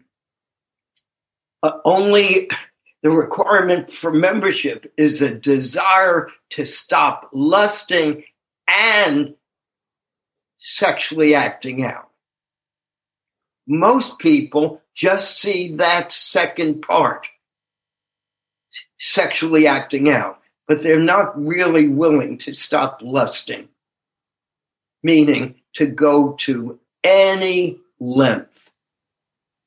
uh, 1.64 1.80
only 1.84 2.52
the 3.04 3.12
requirement 3.12 3.92
for 3.92 4.12
membership 4.12 4.92
is 4.98 5.22
a 5.22 5.36
desire 5.36 6.30
to 6.52 6.66
stop 6.66 7.30
lusting 7.34 8.24
and 8.66 9.36
sexually 10.58 11.36
acting 11.36 11.84
out. 11.84 12.10
Most 13.68 14.20
people 14.20 14.82
just 14.96 15.38
see 15.38 15.76
that 15.76 16.14
second 16.14 16.82
part, 16.82 17.28
sexually 19.00 19.68
acting 19.68 20.10
out, 20.10 20.40
but 20.66 20.82
they're 20.82 20.98
not 20.98 21.38
really 21.38 21.90
willing 21.90 22.38
to 22.40 22.54
stop 22.54 23.00
lusting, 23.02 23.68
meaning 25.04 25.56
to 25.74 25.88
go 25.88 26.34
to 26.40 26.80
any 27.04 27.80
length 28.00 28.72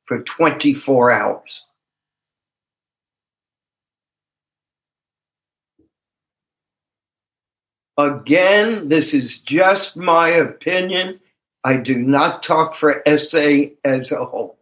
for 0.04 0.22
24 0.22 1.10
hours. 1.10 1.65
Again, 7.98 8.88
this 8.88 9.14
is 9.14 9.40
just 9.40 9.96
my 9.96 10.28
opinion. 10.28 11.20
I 11.64 11.78
do 11.78 11.96
not 11.96 12.42
talk 12.42 12.74
for 12.74 13.02
SA 13.06 13.70
as 13.84 14.12
a 14.12 14.24
whole. 14.24 14.58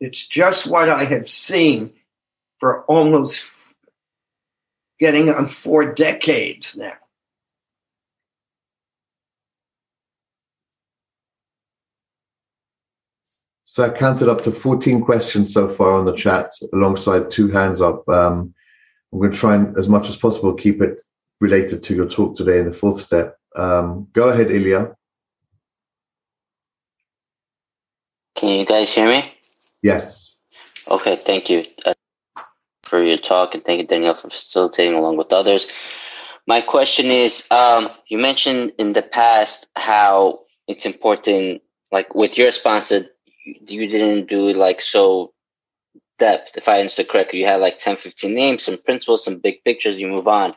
It's 0.00 0.26
just 0.26 0.66
what 0.66 0.88
I 0.88 1.04
have 1.04 1.28
seen 1.28 1.92
for 2.58 2.84
almost 2.84 3.74
getting 4.98 5.30
on 5.30 5.46
four 5.46 5.92
decades 5.92 6.76
now. 6.76 6.94
So 13.64 13.84
I 13.84 13.88
counted 13.90 14.28
up 14.28 14.42
to 14.42 14.52
14 14.52 15.00
questions 15.00 15.52
so 15.52 15.68
far 15.68 15.94
on 15.94 16.04
the 16.04 16.14
chat 16.14 16.52
alongside 16.72 17.30
two 17.30 17.48
hands 17.48 17.80
up. 17.80 18.08
Um, 18.08 18.54
I'm 19.14 19.20
going 19.20 19.30
to 19.30 19.38
try 19.38 19.54
and, 19.54 19.78
as 19.78 19.88
much 19.88 20.08
as 20.08 20.16
possible, 20.16 20.52
keep 20.54 20.82
it 20.82 21.00
related 21.40 21.84
to 21.84 21.94
your 21.94 22.06
talk 22.06 22.36
today 22.36 22.58
in 22.58 22.64
the 22.66 22.72
fourth 22.72 23.00
step. 23.00 23.38
Um, 23.54 24.08
go 24.12 24.28
ahead, 24.28 24.50
Ilya. 24.50 24.92
Can 28.34 28.58
you 28.58 28.66
guys 28.66 28.92
hear 28.92 29.06
me? 29.06 29.32
Yes. 29.82 30.36
Okay, 30.90 31.14
thank 31.14 31.48
you 31.48 31.64
uh, 31.86 31.94
for 32.82 33.04
your 33.04 33.18
talk, 33.18 33.54
and 33.54 33.64
thank 33.64 33.80
you, 33.80 33.86
Danielle, 33.86 34.14
for 34.14 34.30
facilitating 34.30 34.94
along 34.94 35.16
with 35.16 35.32
others. 35.32 35.68
My 36.48 36.60
question 36.60 37.06
is 37.06 37.46
um, 37.52 37.90
you 38.08 38.18
mentioned 38.18 38.72
in 38.80 38.94
the 38.94 39.02
past 39.02 39.68
how 39.76 40.40
it's 40.66 40.86
important, 40.86 41.62
like 41.92 42.16
with 42.16 42.36
your 42.36 42.50
sponsor, 42.50 43.06
you 43.44 43.88
didn't 43.88 44.28
do 44.28 44.48
it 44.48 44.56
like 44.56 44.80
so 44.80 45.33
depth. 46.18 46.56
If 46.56 46.68
I 46.68 46.78
understood 46.78 47.08
correctly, 47.08 47.40
you 47.40 47.46
had 47.46 47.60
like 47.60 47.78
10, 47.78 47.96
15 47.96 48.34
names, 48.34 48.62
some 48.64 48.78
principles, 48.78 49.24
some 49.24 49.38
big 49.38 49.62
pictures, 49.64 50.00
you 50.00 50.08
move 50.08 50.28
on. 50.28 50.54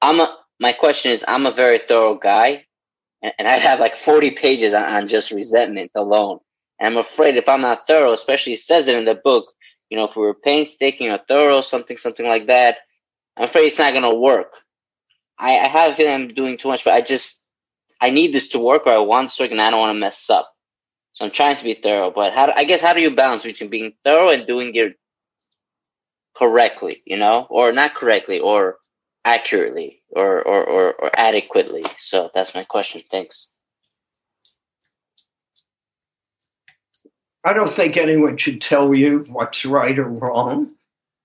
I'm 0.00 0.20
a, 0.20 0.36
my 0.60 0.72
question 0.72 1.12
is, 1.12 1.24
I'm 1.26 1.46
a 1.46 1.50
very 1.50 1.78
thorough 1.78 2.14
guy 2.14 2.64
and, 3.22 3.32
and 3.38 3.48
I 3.48 3.52
have 3.52 3.80
like 3.80 3.96
40 3.96 4.32
pages 4.32 4.74
on, 4.74 4.82
on, 4.82 5.08
just 5.08 5.30
resentment 5.30 5.92
alone. 5.94 6.40
And 6.78 6.92
I'm 6.92 7.00
afraid 7.00 7.36
if 7.36 7.48
I'm 7.48 7.60
not 7.60 7.86
thorough, 7.86 8.12
especially 8.12 8.54
it 8.54 8.60
says 8.60 8.88
it 8.88 8.98
in 8.98 9.04
the 9.04 9.14
book, 9.14 9.52
you 9.88 9.96
know, 9.96 10.04
if 10.04 10.16
we 10.16 10.22
were 10.22 10.34
painstaking 10.34 11.10
or 11.10 11.18
thorough, 11.18 11.60
something, 11.60 11.96
something 11.96 12.26
like 12.26 12.46
that, 12.46 12.78
I'm 13.36 13.44
afraid 13.44 13.66
it's 13.66 13.78
not 13.78 13.92
going 13.92 14.10
to 14.10 14.18
work. 14.18 14.52
I, 15.38 15.58
I 15.58 15.68
have 15.68 15.92
a 15.92 15.94
feeling 15.94 16.14
I'm 16.14 16.28
doing 16.28 16.56
too 16.56 16.68
much, 16.68 16.84
but 16.84 16.94
I 16.94 17.00
just, 17.00 17.40
I 18.00 18.10
need 18.10 18.32
this 18.32 18.48
to 18.48 18.58
work 18.58 18.86
or 18.86 18.92
I 18.92 18.98
want 18.98 19.26
this 19.26 19.36
to 19.36 19.44
work 19.44 19.52
and 19.52 19.60
I 19.60 19.70
don't 19.70 19.80
want 19.80 19.94
to 19.94 20.00
mess 20.00 20.28
up. 20.28 20.52
So 21.14 21.24
I'm 21.26 21.30
trying 21.30 21.56
to 21.56 21.64
be 21.64 21.74
thorough, 21.74 22.10
but 22.10 22.32
how, 22.32 22.50
I 22.54 22.64
guess 22.64 22.80
how 22.80 22.94
do 22.94 23.00
you 23.00 23.14
balance 23.14 23.42
between 23.42 23.70
being 23.70 23.92
thorough 24.04 24.30
and 24.30 24.46
doing 24.46 24.74
it 24.74 24.96
correctly, 26.34 27.02
you 27.04 27.18
know, 27.18 27.46
or 27.50 27.72
not 27.72 27.94
correctly, 27.94 28.40
or 28.40 28.78
accurately, 29.24 30.02
or, 30.10 30.40
or, 30.42 30.64
or, 30.64 30.92
or 30.94 31.10
adequately? 31.14 31.84
So 31.98 32.30
that's 32.34 32.54
my 32.54 32.64
question. 32.64 33.02
Thanks. 33.10 33.50
I 37.44 37.52
don't 37.52 37.70
think 37.70 37.96
anyone 37.96 38.36
should 38.38 38.62
tell 38.62 38.94
you 38.94 39.26
what's 39.28 39.66
right 39.66 39.98
or 39.98 40.08
wrong. 40.08 40.70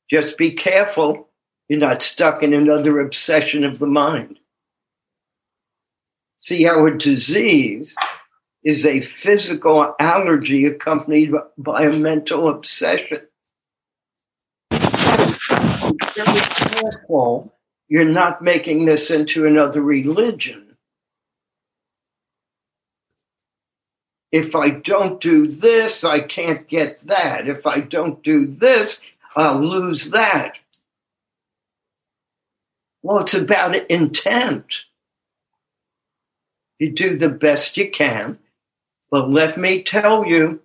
Just 0.09 0.37
be 0.37 0.51
careful 0.51 1.29
you're 1.69 1.79
not 1.79 2.01
stuck 2.01 2.43
in 2.43 2.53
another 2.53 2.99
obsession 2.99 3.63
of 3.63 3.79
the 3.79 3.87
mind. 3.87 4.39
See, 6.39 6.63
how 6.63 6.85
a 6.85 6.91
disease 6.91 7.95
is 8.67 8.85
a 8.85 8.99
physical 8.99 9.95
allergy 9.97 10.65
accompanied 10.65 11.31
by 11.57 11.85
a 11.85 11.97
mental 11.97 12.49
obsession. 12.49 13.21
Careful 16.13 17.49
you're 17.87 18.03
not 18.03 18.41
making 18.41 18.83
this 18.83 19.09
into 19.09 19.45
another 19.45 19.81
religion. 19.81 20.75
If 24.33 24.53
I 24.53 24.71
don't 24.71 25.21
do 25.21 25.47
this, 25.47 26.03
I 26.03 26.19
can't 26.19 26.67
get 26.67 26.99
that. 27.07 27.47
If 27.47 27.65
I 27.65 27.79
don't 27.79 28.21
do 28.21 28.47
this, 28.47 29.01
I'll 29.37 29.61
lose 29.61 30.11
that. 30.11 30.57
Well, 33.01 33.19
it's 33.19 33.33
about 33.33 33.77
intent. 33.89 34.81
You 36.79 36.91
do 36.91 37.17
the 37.17 37.29
best 37.29 37.77
you 37.77 37.89
can, 37.89 38.39
but 39.09 39.29
let 39.29 39.57
me 39.57 39.83
tell 39.83 40.25
you, 40.25 40.61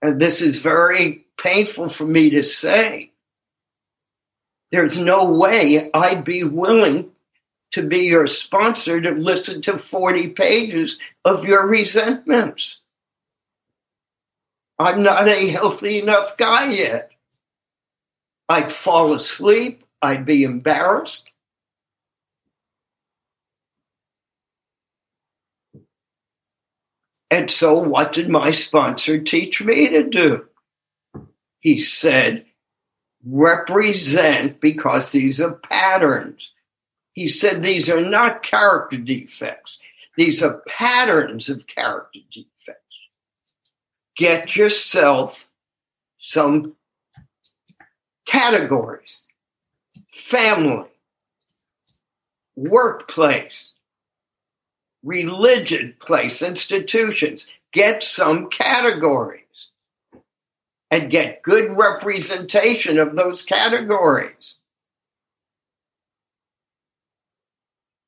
and 0.00 0.20
this 0.20 0.40
is 0.40 0.60
very 0.60 1.26
painful 1.38 1.88
for 1.88 2.04
me 2.04 2.30
to 2.30 2.42
say, 2.42 3.10
there's 4.70 4.98
no 4.98 5.32
way 5.32 5.90
I'd 5.92 6.24
be 6.24 6.44
willing 6.44 7.10
to 7.72 7.82
be 7.82 8.04
your 8.04 8.26
sponsor 8.26 9.00
to 9.00 9.10
listen 9.10 9.62
to 9.62 9.78
40 9.78 10.28
pages 10.28 10.98
of 11.24 11.44
your 11.44 11.66
resentments. 11.66 12.80
I'm 14.78 15.02
not 15.02 15.28
a 15.28 15.48
healthy 15.48 15.98
enough 16.00 16.36
guy 16.36 16.72
yet. 16.72 17.10
I'd 18.48 18.72
fall 18.72 19.14
asleep. 19.14 19.84
I'd 20.00 20.26
be 20.26 20.42
embarrassed. 20.42 21.30
And 27.32 27.50
so, 27.50 27.78
what 27.78 28.12
did 28.12 28.28
my 28.28 28.50
sponsor 28.50 29.18
teach 29.18 29.62
me 29.62 29.88
to 29.88 30.02
do? 30.02 30.44
He 31.60 31.80
said, 31.80 32.44
represent 33.24 34.60
because 34.60 35.12
these 35.12 35.40
are 35.40 35.54
patterns. 35.54 36.50
He 37.14 37.28
said 37.28 37.62
these 37.62 37.88
are 37.88 38.02
not 38.02 38.42
character 38.42 38.98
defects, 38.98 39.78
these 40.14 40.42
are 40.42 40.62
patterns 40.68 41.48
of 41.48 41.66
character 41.66 42.18
defects. 42.30 42.98
Get 44.14 44.54
yourself 44.54 45.50
some 46.18 46.74
categories 48.26 49.22
family, 50.12 50.86
workplace, 52.56 53.71
religion, 55.02 55.94
place, 56.00 56.42
institutions. 56.42 57.46
Get 57.72 58.02
some 58.02 58.48
categories 58.48 59.68
and 60.90 61.10
get 61.10 61.42
good 61.42 61.76
representation 61.76 62.98
of 62.98 63.16
those 63.16 63.42
categories. 63.42 64.56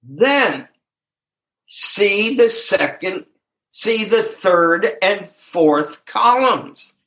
Then 0.07 0.69
see 1.67 2.37
the 2.37 2.51
second, 2.51 3.25
see 3.73 4.05
the 4.05 4.23
third 4.23 4.87
and 5.01 5.27
fourth 5.27 6.05
columns. 6.05 6.99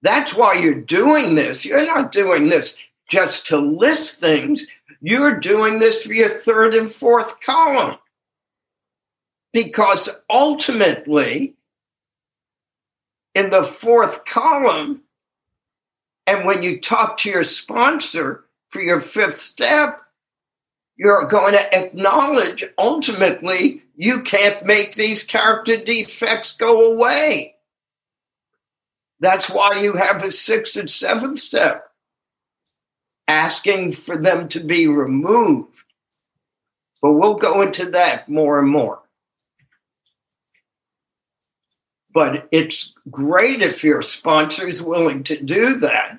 That's 0.00 0.34
why 0.34 0.54
you're 0.54 0.80
doing 0.80 1.34
this. 1.34 1.64
You're 1.64 1.86
not 1.86 2.10
doing 2.10 2.48
this 2.48 2.78
just 3.10 3.48
to 3.48 3.58
list 3.58 4.20
things. 4.20 4.66
You're 5.00 5.38
doing 5.40 5.78
this 5.78 6.04
for 6.04 6.14
your 6.14 6.30
third 6.30 6.74
and 6.74 6.90
fourth 6.90 7.40
column. 7.40 7.98
Because 9.52 10.20
ultimately, 10.28 11.56
in 13.34 13.50
the 13.50 13.64
fourth 13.64 14.24
column, 14.24 15.02
and 16.26 16.44
when 16.44 16.62
you 16.62 16.80
talk 16.80 17.16
to 17.18 17.30
your 17.30 17.44
sponsor 17.44 18.44
for 18.68 18.82
your 18.82 19.00
fifth 19.00 19.38
step, 19.40 20.02
you're 20.96 21.26
going 21.26 21.54
to 21.54 21.74
acknowledge 21.74 22.64
ultimately 22.76 23.82
you 23.96 24.22
can't 24.22 24.66
make 24.66 24.94
these 24.94 25.24
character 25.24 25.76
defects 25.76 26.56
go 26.56 26.92
away. 26.92 27.54
That's 29.20 29.48
why 29.48 29.80
you 29.80 29.94
have 29.94 30.22
a 30.22 30.30
sixth 30.30 30.76
and 30.76 30.90
seventh 30.90 31.38
step, 31.38 31.88
asking 33.26 33.92
for 33.92 34.16
them 34.16 34.48
to 34.48 34.60
be 34.60 34.86
removed. 34.86 35.74
But 37.00 37.12
we'll 37.12 37.34
go 37.34 37.62
into 37.62 37.90
that 37.90 38.28
more 38.28 38.58
and 38.58 38.68
more. 38.68 39.00
But 42.12 42.48
it's 42.50 42.94
great 43.10 43.60
if 43.60 43.84
your 43.84 44.02
sponsor 44.02 44.66
is 44.66 44.82
willing 44.82 45.24
to 45.24 45.40
do 45.40 45.78
that. 45.78 46.18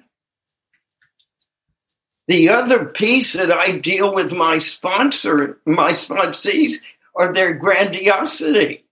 The 2.27 2.49
other 2.49 2.85
piece 2.85 3.33
that 3.33 3.51
I 3.51 3.71
deal 3.71 4.13
with 4.13 4.33
my 4.33 4.59
sponsor, 4.59 5.59
my 5.65 5.93
sponsees, 5.93 6.75
are 7.15 7.33
their 7.33 7.53
grandiosity 7.53 8.85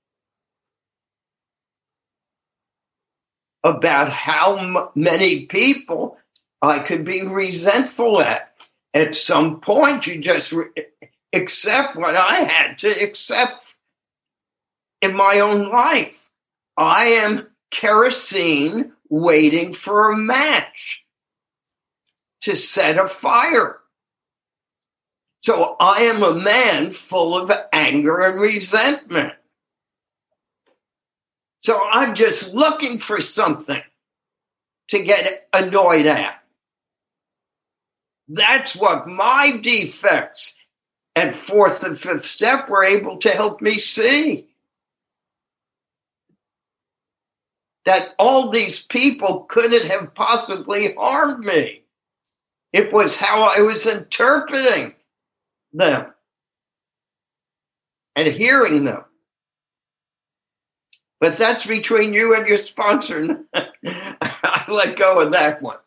about 3.63 4.11
how 4.11 4.91
many 4.95 5.45
people 5.45 6.17
I 6.61 6.79
could 6.79 7.05
be 7.05 7.21
resentful 7.21 8.21
at. 8.21 8.51
At 8.93 9.15
some 9.15 9.59
point, 9.59 10.07
you 10.07 10.19
just 10.19 10.51
re- 10.51 10.69
accept 11.33 11.95
what 11.95 12.15
I 12.15 12.37
had 12.37 12.79
to 12.79 12.89
accept 12.89 13.75
in 15.01 15.15
my 15.15 15.39
own 15.41 15.69
life. 15.69 16.26
I 16.77 17.07
am 17.07 17.47
kerosene 17.71 18.93
waiting 19.09 19.73
for 19.73 20.11
a 20.11 20.17
match 20.17 21.03
to 22.41 22.55
set 22.55 22.97
a 22.97 23.07
fire. 23.07 23.79
So 25.41 25.75
I 25.79 26.03
am 26.03 26.23
a 26.23 26.35
man 26.35 26.91
full 26.91 27.37
of 27.37 27.51
anger 27.73 28.19
and 28.19 28.39
resentment. 28.39 29.33
So 31.61 31.81
I'm 31.83 32.13
just 32.13 32.53
looking 32.53 32.97
for 32.97 33.21
something 33.21 33.81
to 34.89 35.03
get 35.03 35.47
annoyed 35.53 36.05
at. 36.05 36.43
That's 38.27 38.75
what 38.75 39.07
my 39.07 39.57
defects 39.61 40.55
at 41.15 41.33
fourth 41.33 41.83
and 41.83 41.97
fifth 41.97 42.25
step 42.25 42.69
were 42.69 42.83
able 42.83 43.17
to 43.17 43.29
help 43.31 43.61
me 43.61 43.79
see. 43.79 44.46
That 47.87 48.13
all 48.19 48.49
these 48.49 48.83
people 48.83 49.45
couldn't 49.47 49.89
have 49.89 50.13
possibly 50.13 50.93
harmed 50.95 51.45
me. 51.45 51.83
It 52.73 52.91
was 52.91 53.15
how 53.15 53.43
I 53.43 53.61
was 53.61 53.87
interpreting 53.87 54.93
them 55.71 56.13
and 58.17 58.27
hearing 58.27 58.83
them. 58.83 59.05
But 61.21 61.37
that's 61.37 61.65
between 61.65 62.13
you 62.13 62.35
and 62.35 62.45
your 62.45 62.59
sponsor. 62.59 63.45
I 63.55 64.65
let 64.67 64.97
go 64.97 65.21
of 65.21 65.31
that 65.31 65.61
one. 65.61 65.77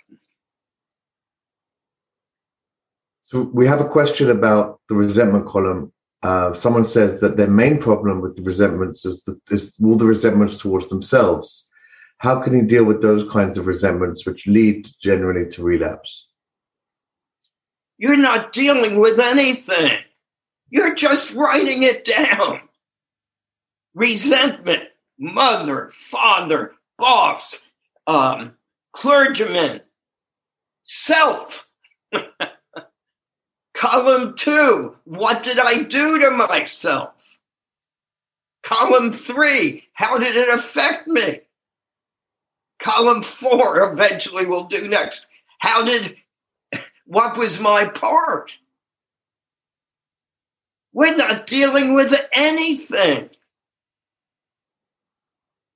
So 3.24 3.42
we 3.42 3.66
have 3.66 3.82
a 3.82 3.88
question 3.88 4.30
about 4.30 4.80
the 4.88 4.94
resentment 4.94 5.46
column. 5.46 5.92
Uh, 6.22 6.54
someone 6.54 6.86
says 6.86 7.20
that 7.20 7.36
their 7.36 7.50
main 7.50 7.78
problem 7.78 8.22
with 8.22 8.36
the 8.36 8.42
resentments 8.42 9.04
is, 9.04 9.22
the, 9.24 9.38
is 9.50 9.76
all 9.84 9.98
the 9.98 10.06
resentments 10.06 10.56
towards 10.56 10.88
themselves 10.88 11.66
how 12.20 12.40
can 12.42 12.52
you 12.52 12.62
deal 12.62 12.84
with 12.84 13.00
those 13.00 13.26
kinds 13.30 13.56
of 13.56 13.66
resentments 13.66 14.26
which 14.26 14.46
lead 14.46 14.86
generally 15.02 15.48
to 15.48 15.62
relapse? 15.62 16.26
You're 17.96 18.18
not 18.18 18.52
dealing 18.52 18.98
with 18.98 19.18
anything. 19.18 19.96
You're 20.68 20.94
just 20.94 21.34
writing 21.34 21.82
it 21.82 22.04
down. 22.04 22.60
Resentment, 23.94 24.82
mother, 25.18 25.88
father, 25.94 26.74
boss, 26.98 27.66
um, 28.06 28.54
clergyman, 28.92 29.80
self. 30.84 31.68
Column 33.74 34.34
two, 34.36 34.94
what 35.04 35.42
did 35.42 35.58
I 35.58 35.84
do 35.84 36.18
to 36.18 36.30
myself? 36.32 37.38
Column 38.62 39.10
three, 39.10 39.84
how 39.94 40.18
did 40.18 40.36
it 40.36 40.50
affect 40.50 41.08
me? 41.08 41.40
Column 42.80 43.22
four 43.22 43.92
eventually 43.92 44.46
will 44.46 44.64
do 44.64 44.88
next. 44.88 45.26
How 45.58 45.84
did, 45.84 46.16
what 47.06 47.36
was 47.36 47.60
my 47.60 47.86
part? 47.86 48.52
We're 50.92 51.16
not 51.16 51.46
dealing 51.46 51.94
with 51.94 52.14
anything. 52.32 53.30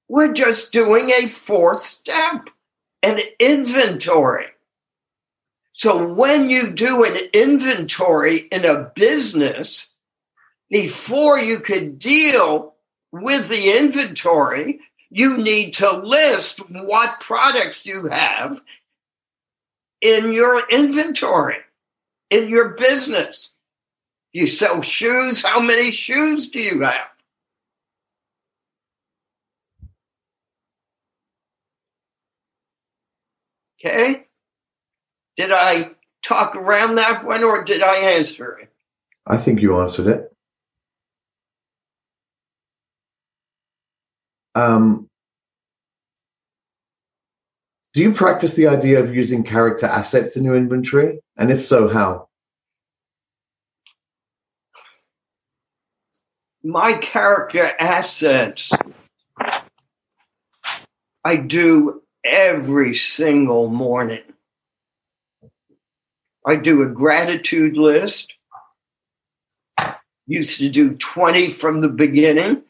We're 0.09 0.32
just 0.32 0.72
doing 0.72 1.11
a 1.11 1.28
fourth 1.28 1.82
step, 1.82 2.48
an 3.02 3.18
inventory. 3.38 4.46
So 5.72 6.12
when 6.12 6.50
you 6.50 6.70
do 6.70 7.05
an 7.05 7.16
inventory 7.32 8.38
in 8.50 8.64
a 8.64 8.92
business, 8.94 9.92
before 10.70 11.38
you 11.38 11.61
could 11.61 11.98
deal 11.98 12.74
with 13.12 13.48
the 13.48 13.76
inventory, 13.76 14.80
you 15.14 15.38
need 15.38 15.74
to 15.74 15.98
list 15.98 16.58
what 16.70 17.20
products 17.20 17.86
you 17.86 18.08
have 18.08 18.60
in 20.02 20.32
your 20.32 20.68
inventory. 20.70 21.58
in 22.30 22.48
your 22.48 22.70
business. 22.70 23.52
You 24.32 24.48
sell 24.48 24.82
shoes. 24.82 25.44
How 25.44 25.60
many 25.60 25.92
shoes 25.92 26.50
do 26.50 26.58
you 26.58 26.80
have? 26.80 27.08
Okay. 33.84 34.26
Did 35.36 35.52
I 35.52 35.92
talk 36.24 36.56
around 36.56 36.96
that 36.96 37.24
one 37.24 37.44
or 37.44 37.62
did 37.64 37.82
I 37.82 37.96
answer 38.18 38.58
it? 38.58 38.70
I 39.26 39.36
think 39.36 39.60
you 39.60 39.80
answered 39.80 40.08
it. 40.08 40.34
Um, 44.55 45.09
do 47.94 48.02
you 48.02 48.12
practice 48.12 48.55
the 48.55 48.66
idea 48.66 49.00
of 49.00 49.14
using 49.14 49.44
character 49.44 49.86
assets 49.86 50.36
in 50.36 50.44
your 50.44 50.57
inventory? 50.57 51.20
And 51.36 51.50
if 51.50 51.64
so, 51.64 51.88
how? 51.88 52.28
My 56.64 56.94
character 56.94 57.70
assets, 57.78 58.70
I 61.24 61.36
do 61.36 62.02
every 62.24 62.96
single 62.96 63.68
morning. 63.68 64.22
I 66.44 66.57
do 66.57 66.82
a 66.82 66.88
gratitude 66.88 67.76
list. 67.76 68.34
Used 70.26 70.59
to 70.59 70.68
do 70.68 70.94
20 70.94 71.52
from 71.52 71.80
the 71.80 71.88
beginning. 71.88 72.63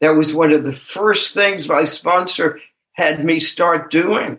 That 0.00 0.16
was 0.16 0.34
one 0.34 0.52
of 0.52 0.64
the 0.64 0.72
first 0.72 1.34
things 1.34 1.68
my 1.68 1.84
sponsor 1.84 2.60
had 2.92 3.24
me 3.24 3.40
start 3.40 3.90
doing 3.90 4.38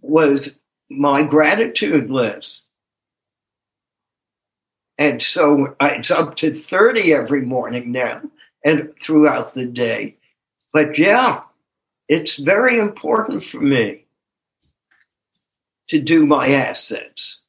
was 0.00 0.58
my 0.90 1.22
gratitude 1.22 2.10
list. 2.10 2.66
And 4.96 5.22
so 5.22 5.76
it's 5.80 6.10
up 6.10 6.34
to 6.36 6.54
30 6.54 7.12
every 7.12 7.42
morning 7.42 7.92
now 7.92 8.22
and 8.64 8.92
throughout 9.00 9.54
the 9.54 9.66
day. 9.66 10.16
But 10.72 10.98
yeah, 10.98 11.42
it's 12.08 12.36
very 12.36 12.78
important 12.78 13.42
for 13.42 13.60
me 13.60 14.06
to 15.88 16.00
do 16.00 16.26
my 16.26 16.48
assets. 16.48 17.40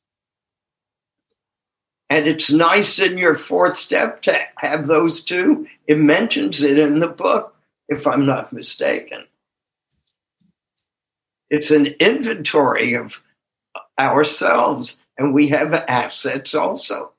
And 2.10 2.28
it's 2.28 2.52
nice 2.52 3.00
in 3.00 3.18
your 3.18 3.36
fourth 3.36 3.78
step 3.78 4.22
to 4.24 4.40
have 4.58 4.88
those 4.88 5.24
two. 5.24 5.68
It 5.88 6.00
mentions 6.00 6.64
it 6.64 6.80
in 6.80 7.00
the 7.00 7.08
book, 7.08 7.56
if 7.88 8.08
I'm 8.08 8.26
not 8.26 8.52
mistaken. 8.52 9.26
It's 11.50 11.72
an 11.72 11.88
inventory 12.00 12.94
of 12.94 13.22
ourselves, 14.00 15.02
and 15.18 15.34
we 15.34 15.50
have 15.50 15.74
assets 15.74 16.56
also. 16.56 17.12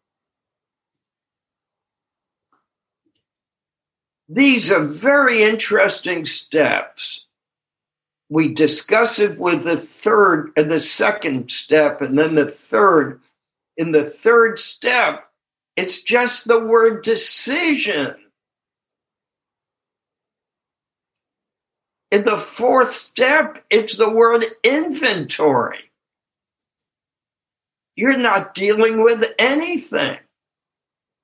These 4.29 4.71
are 4.71 4.85
very 4.85 5.43
interesting 5.43 6.25
steps. 6.25 7.27
We 8.29 8.55
discuss 8.55 9.19
it 9.19 9.39
with 9.39 9.65
the 9.65 9.77
third 9.77 10.53
and 10.57 10.71
the 10.71 10.79
second 10.79 11.51
step, 11.51 12.01
and 12.01 12.17
then 12.17 12.37
the 12.37 12.49
third. 12.49 13.21
In 13.81 13.93
the 13.93 14.05
third 14.05 14.59
step, 14.59 15.27
it's 15.75 16.03
just 16.03 16.47
the 16.47 16.61
word 16.61 17.03
decision. 17.03 18.15
In 22.11 22.27
the 22.27 22.37
fourth 22.37 22.93
step, 22.93 23.65
it's 23.71 23.97
the 23.97 24.11
word 24.11 24.45
inventory. 24.63 25.91
You're 27.97 28.19
not 28.19 28.53
dealing 28.53 29.03
with 29.03 29.33
anything, 29.39 30.19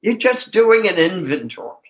you're 0.01 0.17
just 0.17 0.55
doing 0.55 0.89
an 0.89 0.97
inventory. 0.97 1.86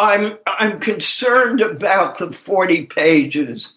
I'm 0.00 0.38
I'm 0.46 0.80
concerned 0.80 1.60
about 1.60 2.18
the 2.18 2.32
40 2.32 2.86
pages 2.86 3.76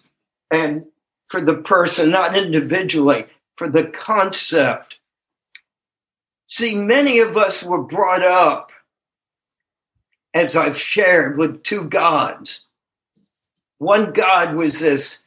and 0.49 0.85
for 1.27 1.41
the 1.41 1.57
person, 1.57 2.11
not 2.11 2.37
individually, 2.37 3.25
for 3.57 3.69
the 3.69 3.87
concept. 3.87 4.99
See, 6.47 6.75
many 6.75 7.19
of 7.19 7.35
us 7.35 7.61
were 7.61 7.83
brought 7.83 8.23
up, 8.23 8.71
as 10.33 10.55
I've 10.55 10.79
shared, 10.79 11.37
with 11.37 11.61
two 11.61 11.85
gods. 11.89 12.67
One 13.79 14.13
God 14.13 14.55
was 14.55 14.79
this 14.79 15.23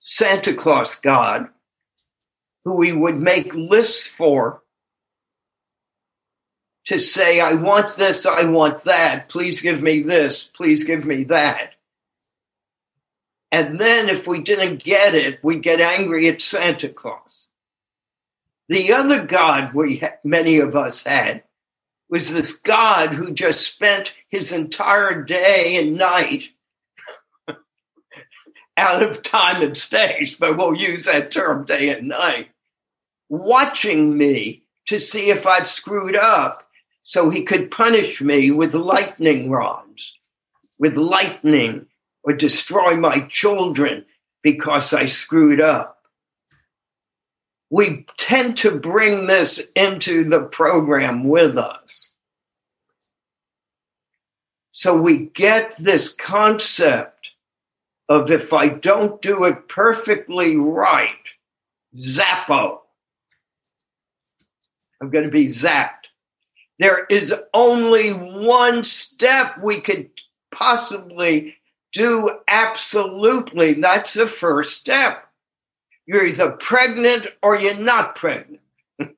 Santa 0.00 0.52
Claus 0.52 1.00
God 1.00 1.48
who 2.64 2.76
we 2.76 2.92
would 2.92 3.16
make 3.16 3.54
lists 3.54 4.06
for 4.06 4.62
to 6.86 7.00
say, 7.00 7.40
I 7.40 7.54
want 7.54 7.96
this, 7.96 8.26
I 8.26 8.48
want 8.48 8.84
that, 8.84 9.28
please 9.28 9.60
give 9.60 9.82
me 9.82 10.02
this, 10.02 10.44
please 10.44 10.84
give 10.84 11.04
me 11.04 11.24
that. 11.24 11.74
And 13.50 13.78
then 13.78 14.08
if 14.08 14.26
we 14.26 14.40
didn't 14.40 14.82
get 14.82 15.14
it, 15.14 15.38
we'd 15.42 15.62
get 15.62 15.80
angry 15.80 16.28
at 16.28 16.42
Santa 16.42 16.88
Claus. 16.88 17.46
The 18.68 18.92
other 18.92 19.24
God 19.24 19.74
we 19.74 20.02
many 20.24 20.58
of 20.58 20.74
us 20.74 21.04
had 21.04 21.44
was 22.08 22.32
this 22.32 22.56
God 22.56 23.10
who 23.10 23.32
just 23.32 23.72
spent 23.72 24.14
his 24.28 24.52
entire 24.52 25.22
day 25.22 25.76
and 25.80 25.96
night 25.96 26.50
out 28.76 29.02
of 29.02 29.22
time 29.22 29.62
and 29.62 29.76
space, 29.76 30.34
but 30.34 30.56
we'll 30.56 30.74
use 30.74 31.04
that 31.04 31.30
term 31.30 31.64
day 31.64 31.90
and 31.90 32.08
night, 32.08 32.50
watching 33.28 34.16
me 34.16 34.64
to 34.86 35.00
see 35.00 35.30
if 35.30 35.46
I've 35.46 35.68
screwed 35.68 36.16
up 36.16 36.63
so 37.04 37.30
he 37.30 37.42
could 37.42 37.70
punish 37.70 38.20
me 38.20 38.50
with 38.50 38.74
lightning 38.74 39.50
rods, 39.50 40.18
with 40.78 40.96
lightning, 40.96 41.86
or 42.22 42.32
destroy 42.32 42.96
my 42.96 43.20
children 43.30 44.04
because 44.42 44.92
I 44.92 45.06
screwed 45.06 45.60
up. 45.60 46.02
We 47.70 48.06
tend 48.16 48.56
to 48.58 48.78
bring 48.78 49.26
this 49.26 49.62
into 49.76 50.24
the 50.24 50.42
program 50.42 51.24
with 51.24 51.58
us. 51.58 52.12
So 54.72 54.96
we 54.96 55.18
get 55.18 55.76
this 55.78 56.12
concept 56.12 57.30
of 58.08 58.30
if 58.30 58.52
I 58.52 58.68
don't 58.68 59.20
do 59.22 59.44
it 59.44 59.68
perfectly 59.68 60.56
right, 60.56 61.08
zappo. 61.98 62.82
I'm 65.00 65.10
going 65.10 65.24
to 65.24 65.30
be 65.30 65.48
zapped. 65.48 66.03
There 66.78 67.06
is 67.08 67.34
only 67.52 68.10
one 68.10 68.84
step 68.84 69.58
we 69.62 69.80
could 69.80 70.10
possibly 70.50 71.56
do 71.92 72.38
absolutely. 72.48 73.74
That's 73.74 74.14
the 74.14 74.26
first 74.26 74.78
step. 74.80 75.28
You're 76.06 76.26
either 76.26 76.52
pregnant 76.52 77.28
or 77.42 77.56
you're 77.56 77.76
not 77.76 78.16
pregnant. 78.16 78.60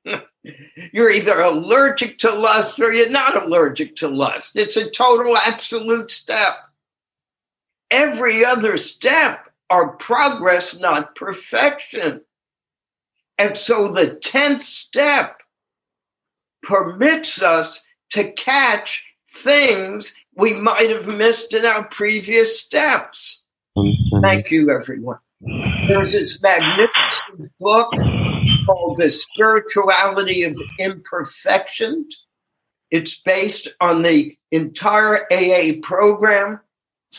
you're 0.93 1.11
either 1.11 1.41
allergic 1.41 2.19
to 2.19 2.31
lust 2.33 2.79
or 2.79 2.93
you're 2.93 3.09
not 3.09 3.43
allergic 3.43 3.97
to 3.97 4.07
lust. 4.07 4.55
It's 4.55 4.77
a 4.77 4.89
total 4.89 5.35
absolute 5.35 6.11
step. 6.11 6.57
Every 7.89 8.45
other 8.45 8.77
step 8.77 9.49
are 9.69 9.89
progress, 9.89 10.79
not 10.79 11.15
perfection. 11.15 12.21
And 13.37 13.57
so 13.57 13.89
the 13.89 14.07
10th 14.07 14.61
step 14.61 15.36
permits 16.67 17.41
us 17.41 17.81
to 18.11 18.31
catch 18.33 19.05
things 19.29 20.13
we 20.35 20.53
might 20.53 20.89
have 20.89 21.07
missed 21.07 21.53
in 21.53 21.65
our 21.65 21.85
previous 21.85 22.59
steps. 22.59 23.41
Mm-hmm. 23.77 24.21
Thank 24.21 24.51
you, 24.51 24.69
everyone. 24.69 25.19
There's 25.87 26.11
this 26.11 26.41
magnificent 26.41 27.51
book 27.59 27.89
called 28.65 28.97
The 28.97 29.09
Spirituality 29.09 30.43
of 30.43 30.59
Imperfections. 30.77 32.25
It's 32.91 33.19
based 33.19 33.69
on 33.79 34.01
the 34.01 34.37
entire 34.51 35.25
AA 35.31 35.79
program, 35.81 36.59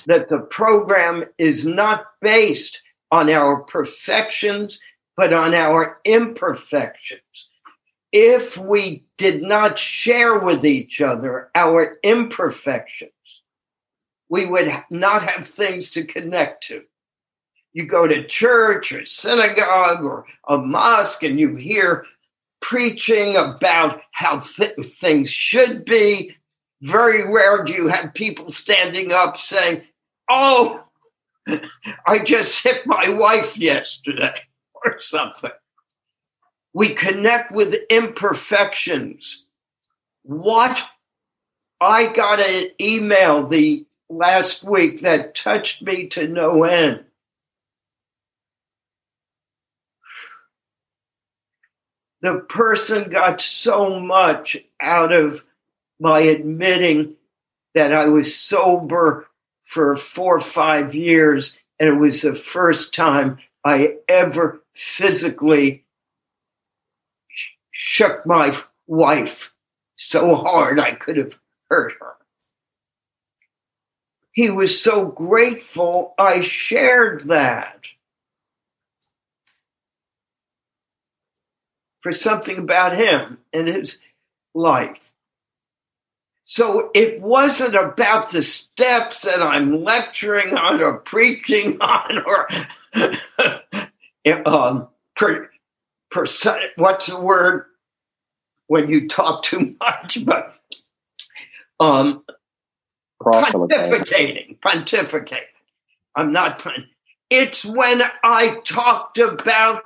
that 0.06 0.28
the 0.28 0.40
program 0.40 1.24
is 1.38 1.64
not 1.64 2.04
based 2.20 2.82
on 3.10 3.30
our 3.30 3.62
perfections, 3.62 4.78
but 5.16 5.32
on 5.32 5.54
our 5.54 6.00
imperfections 6.04 7.47
if 8.12 8.56
we 8.56 9.04
did 9.16 9.42
not 9.42 9.78
share 9.78 10.38
with 10.38 10.64
each 10.64 11.00
other 11.00 11.50
our 11.54 11.98
imperfections, 12.02 13.12
we 14.28 14.46
would 14.46 14.70
not 14.90 15.22
have 15.28 15.46
things 15.46 15.90
to 15.90 16.04
connect 16.04 16.64
to. 16.64 16.84
You 17.72 17.86
go 17.86 18.06
to 18.06 18.26
church 18.26 18.92
or 18.92 19.04
synagogue 19.04 20.02
or 20.02 20.24
a 20.48 20.58
mosque 20.58 21.22
and 21.22 21.38
you 21.38 21.56
hear 21.56 22.04
preaching 22.60 23.36
about 23.36 24.00
how 24.12 24.40
th- 24.40 24.76
things 24.82 25.30
should 25.30 25.84
be, 25.84 26.34
Very 26.80 27.24
rare 27.30 27.64
do 27.64 27.72
you 27.72 27.88
have 27.88 28.14
people 28.14 28.50
standing 28.50 29.12
up 29.12 29.36
saying, 29.36 29.82
Oh, 30.30 30.84
I 32.06 32.18
just 32.18 32.62
hit 32.62 32.86
my 32.86 33.08
wife 33.08 33.58
yesterday 33.58 34.34
or 34.84 35.00
something. 35.00 35.50
We 36.78 36.90
connect 36.90 37.50
with 37.50 37.74
imperfections. 37.90 39.42
What 40.22 40.80
I 41.80 42.06
got 42.12 42.38
an 42.38 42.70
email 42.80 43.48
the 43.48 43.84
last 44.08 44.62
week 44.62 45.00
that 45.00 45.34
touched 45.34 45.82
me 45.82 46.06
to 46.10 46.28
no 46.28 46.62
end. 46.62 47.02
The 52.22 52.38
person 52.48 53.10
got 53.10 53.40
so 53.40 53.98
much 53.98 54.56
out 54.80 55.12
of 55.12 55.42
my 55.98 56.20
admitting 56.20 57.16
that 57.74 57.92
I 57.92 58.06
was 58.06 58.36
sober 58.36 59.26
for 59.64 59.96
four 59.96 60.36
or 60.36 60.40
five 60.40 60.94
years, 60.94 61.58
and 61.80 61.88
it 61.88 61.98
was 61.98 62.22
the 62.22 62.36
first 62.36 62.94
time 62.94 63.38
I 63.64 63.96
ever 64.08 64.62
physically 64.74 65.82
shook 67.80 68.26
my 68.26 68.52
wife 68.88 69.54
so 69.94 70.34
hard 70.34 70.80
I 70.80 70.92
could 70.92 71.16
have 71.16 71.38
hurt 71.70 71.92
her. 72.00 72.14
He 74.32 74.50
was 74.50 74.82
so 74.82 75.04
grateful 75.04 76.12
I 76.18 76.40
shared 76.40 77.28
that. 77.28 77.84
For 82.00 82.12
something 82.12 82.58
about 82.58 82.96
him 82.96 83.38
and 83.52 83.68
his 83.68 84.00
life. 84.54 85.12
So 86.42 86.90
it 86.94 87.20
wasn't 87.20 87.76
about 87.76 88.32
the 88.32 88.42
steps 88.42 89.22
that 89.22 89.40
I'm 89.40 89.84
lecturing 89.84 90.56
on 90.56 90.82
or 90.82 90.98
preaching 90.98 91.78
on 91.80 92.24
or 92.24 92.48
um, 94.46 94.88
per, 95.14 95.50
per, 96.10 96.26
what's 96.76 97.06
the 97.06 97.20
word 97.20 97.67
when 98.68 98.88
you 98.88 99.08
talk 99.08 99.42
too 99.42 99.74
much, 99.80 100.24
but 100.24 100.54
um, 101.80 102.24
pontificating, 103.20 104.58
pontificating. 104.60 105.42
I'm 106.14 106.32
not. 106.32 106.64
It's 107.30 107.64
when 107.64 108.02
I 108.22 108.60
talked 108.64 109.18
about 109.18 109.82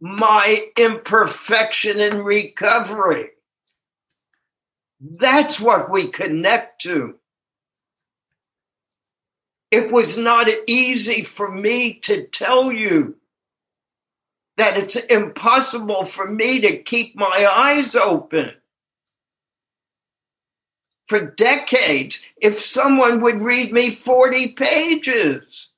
my 0.00 0.66
imperfection 0.76 2.00
in 2.00 2.22
recovery. 2.22 3.30
That's 5.00 5.60
what 5.60 5.90
we 5.90 6.08
connect 6.08 6.82
to. 6.82 7.16
It 9.70 9.90
was 9.90 10.16
not 10.16 10.48
easy 10.66 11.24
for 11.24 11.50
me 11.50 11.94
to 12.00 12.24
tell 12.26 12.70
you 12.70 13.16
that 14.56 14.76
it's 14.76 14.96
impossible 14.96 16.04
for 16.04 16.30
me 16.30 16.60
to 16.60 16.78
keep 16.78 17.16
my 17.16 17.48
eyes 17.52 17.96
open. 17.96 18.52
For 21.06 21.20
decades, 21.20 22.24
if 22.40 22.58
someone 22.58 23.20
would 23.20 23.42
read 23.42 23.72
me 23.72 23.90
40 23.90 24.52
pages, 24.52 25.68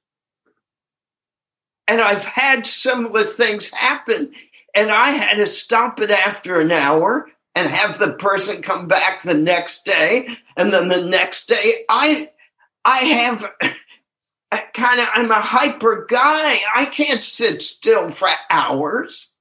and 1.88 2.00
I've 2.00 2.24
had 2.24 2.66
similar 2.66 3.22
things 3.22 3.72
happen, 3.72 4.32
and 4.74 4.90
I 4.90 5.10
had 5.10 5.36
to 5.36 5.46
stop 5.46 6.00
it 6.00 6.10
after 6.10 6.60
an 6.60 6.70
hour 6.70 7.28
and 7.54 7.68
have 7.68 7.98
the 7.98 8.14
person 8.14 8.62
come 8.62 8.86
back 8.86 9.22
the 9.22 9.34
next 9.34 9.84
day, 9.84 10.28
and 10.56 10.72
then 10.72 10.88
the 10.88 11.04
next 11.04 11.46
day, 11.46 11.84
I 11.88 12.30
I 12.84 12.98
have 12.98 13.50
kind 14.50 15.00
of 15.00 15.08
I'm 15.14 15.30
a 15.30 15.40
hyper 15.40 16.06
guy. 16.08 16.60
I 16.74 16.86
can't 16.86 17.24
sit 17.24 17.62
still 17.62 18.10
for 18.10 18.28
hours. 18.50 19.32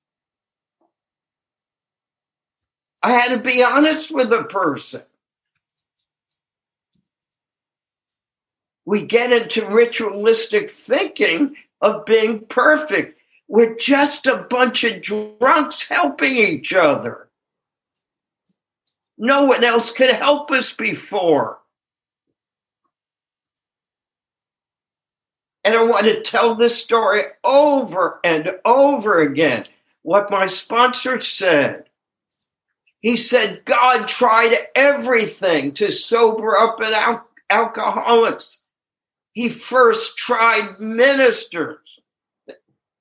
I 3.04 3.14
had 3.14 3.30
to 3.30 3.40
be 3.40 3.64
honest 3.64 4.14
with 4.14 4.30
the 4.32 4.46
person. 4.46 5.04
We 8.86 9.04
get 9.04 9.32
into 9.32 9.68
ritualistic 9.68 10.70
thinking 10.70 11.56
of 11.82 12.06
being 12.06 12.46
perfect. 12.48 13.20
We're 13.48 13.76
just 13.76 14.26
a 14.26 14.48
bunch 14.50 14.84
of 14.84 15.02
drunks 15.02 15.88
helping 15.88 16.36
each 16.36 16.74
other. 16.74 17.30
No 19.18 19.44
one 19.44 19.64
else 19.64 19.92
could 19.92 20.10
help 20.10 20.52
us 20.52 20.76
before. 20.76 21.60
And 25.66 25.76
I 25.76 25.84
want 25.84 26.06
to 26.06 26.22
tell 26.22 26.54
this 26.54 26.82
story 26.82 27.24
over 27.44 28.20
and 28.24 28.52
over 28.64 29.20
again. 29.20 29.66
What 30.04 30.30
my 30.30 30.46
sponsor 30.46 31.20
said. 31.20 31.86
He 33.00 33.18
said 33.18 33.66
God 33.66 34.08
tried 34.08 34.56
everything 34.76 35.74
to 35.74 35.92
sober 35.92 36.56
up 36.56 36.80
an 36.80 36.94
al- 36.94 37.28
alcoholics. 37.50 38.66
He 39.34 39.50
first 39.50 40.20
tried 40.20 40.80
ministers 40.80 41.80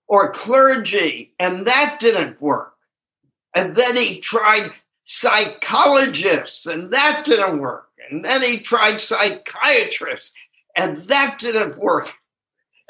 or 0.09 0.33
clergy, 0.33 1.35
and 1.39 1.67
that 1.67 2.01
didn't 2.01 2.41
work. 2.41 2.73
And 3.55 3.77
then 3.77 3.95
he 3.95 4.21
tried 4.21 4.73
psychologists, 5.05 6.65
and 6.65 6.91
that 6.95 7.27
didn't 7.27 7.61
work. 7.61 7.89
And 8.11 8.25
then 8.25 8.43
he 8.43 8.61
tried 8.61 9.03
psychiatrists, 9.03 10.33
and 10.75 10.97
that 11.09 11.39
didn't 11.39 11.77
work. 11.79 12.15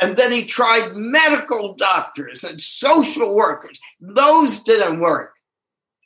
And 0.00 0.16
then 0.16 0.32
he 0.32 0.44
tried 0.44 0.94
medical 0.94 1.74
doctors 1.74 2.42
and 2.44 2.60
social 2.60 3.34
workers. 3.34 3.80
Those 4.00 4.62
didn't 4.62 5.00
work. 5.00 5.34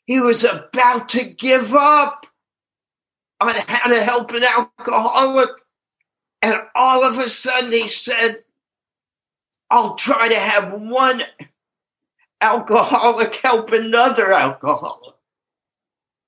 He 0.05 0.21
was 0.21 0.45
about 0.45 1.09
to 1.11 1.25
give 1.25 1.75
up 1.75 2.27
on 3.41 3.55
how 3.67 3.91
to 3.91 4.03
help 4.03 4.31
an 4.33 4.45
alcoholic. 4.45 5.51
And 6.43 6.57
all 6.75 7.05
of 7.05 7.19
a 7.19 7.29
sudden 7.29 7.73
he 7.73 7.89
said, 7.89 8.45
I'll 9.71 9.97
try 9.97 10.29
to 10.29 10.39
have 10.39 10.73
one 10.73 11.23
alcoholic 12.41 13.35
help 13.37 13.73
another 13.73 14.33
alcoholic. 14.33 15.15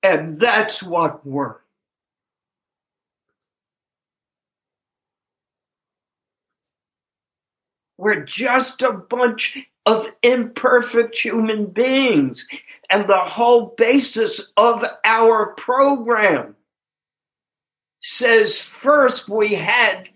And 0.03 0.39
that's 0.39 0.81
what 0.81 1.25
worked. 1.25 1.60
We're 8.01 8.25
just 8.25 8.81
a 8.81 8.91
bunch 8.91 9.59
of 9.85 10.07
imperfect 10.23 11.19
human 11.19 11.67
beings. 11.67 12.47
And 12.89 13.07
the 13.07 13.19
whole 13.19 13.75
basis 13.77 14.51
of 14.57 14.83
our 15.05 15.53
program 15.53 16.55
says 17.99 18.59
first 18.59 19.29
we 19.29 19.53
had 19.53 20.09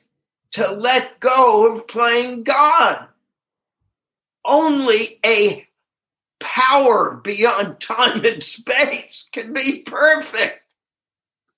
to 0.53 0.71
let 0.71 1.19
go 1.19 1.75
of 1.75 1.87
playing 1.87 2.41
God. 2.41 3.05
Only 4.43 5.19
a 5.23 5.67
power 6.39 7.21
beyond 7.23 7.79
time 7.79 8.25
and 8.25 8.41
space 8.41 9.25
can 9.31 9.53
be 9.53 9.83
perfect. 9.85 10.73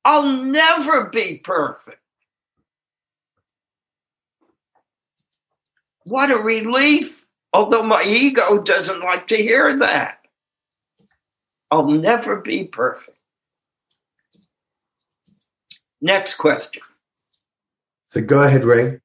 I'll 0.03 0.43
never 0.43 1.07
be 1.09 1.37
perfect. 1.37 2.01
What 6.07 6.31
a 6.31 6.38
relief. 6.38 7.25
Although 7.51 7.84
my 7.84 8.01
ego 8.07 8.61
doesn't 8.61 9.01
like 9.01 9.27
to 9.27 9.35
hear 9.35 9.75
that. 9.79 10.19
I'll 11.69 11.88
never 11.88 12.38
be 12.38 12.63
perfect. 12.63 13.19
Next 15.99 16.35
question. 16.35 16.81
So 18.05 18.21
go 18.21 18.41
ahead, 18.41 18.63
Ray. 18.63 18.99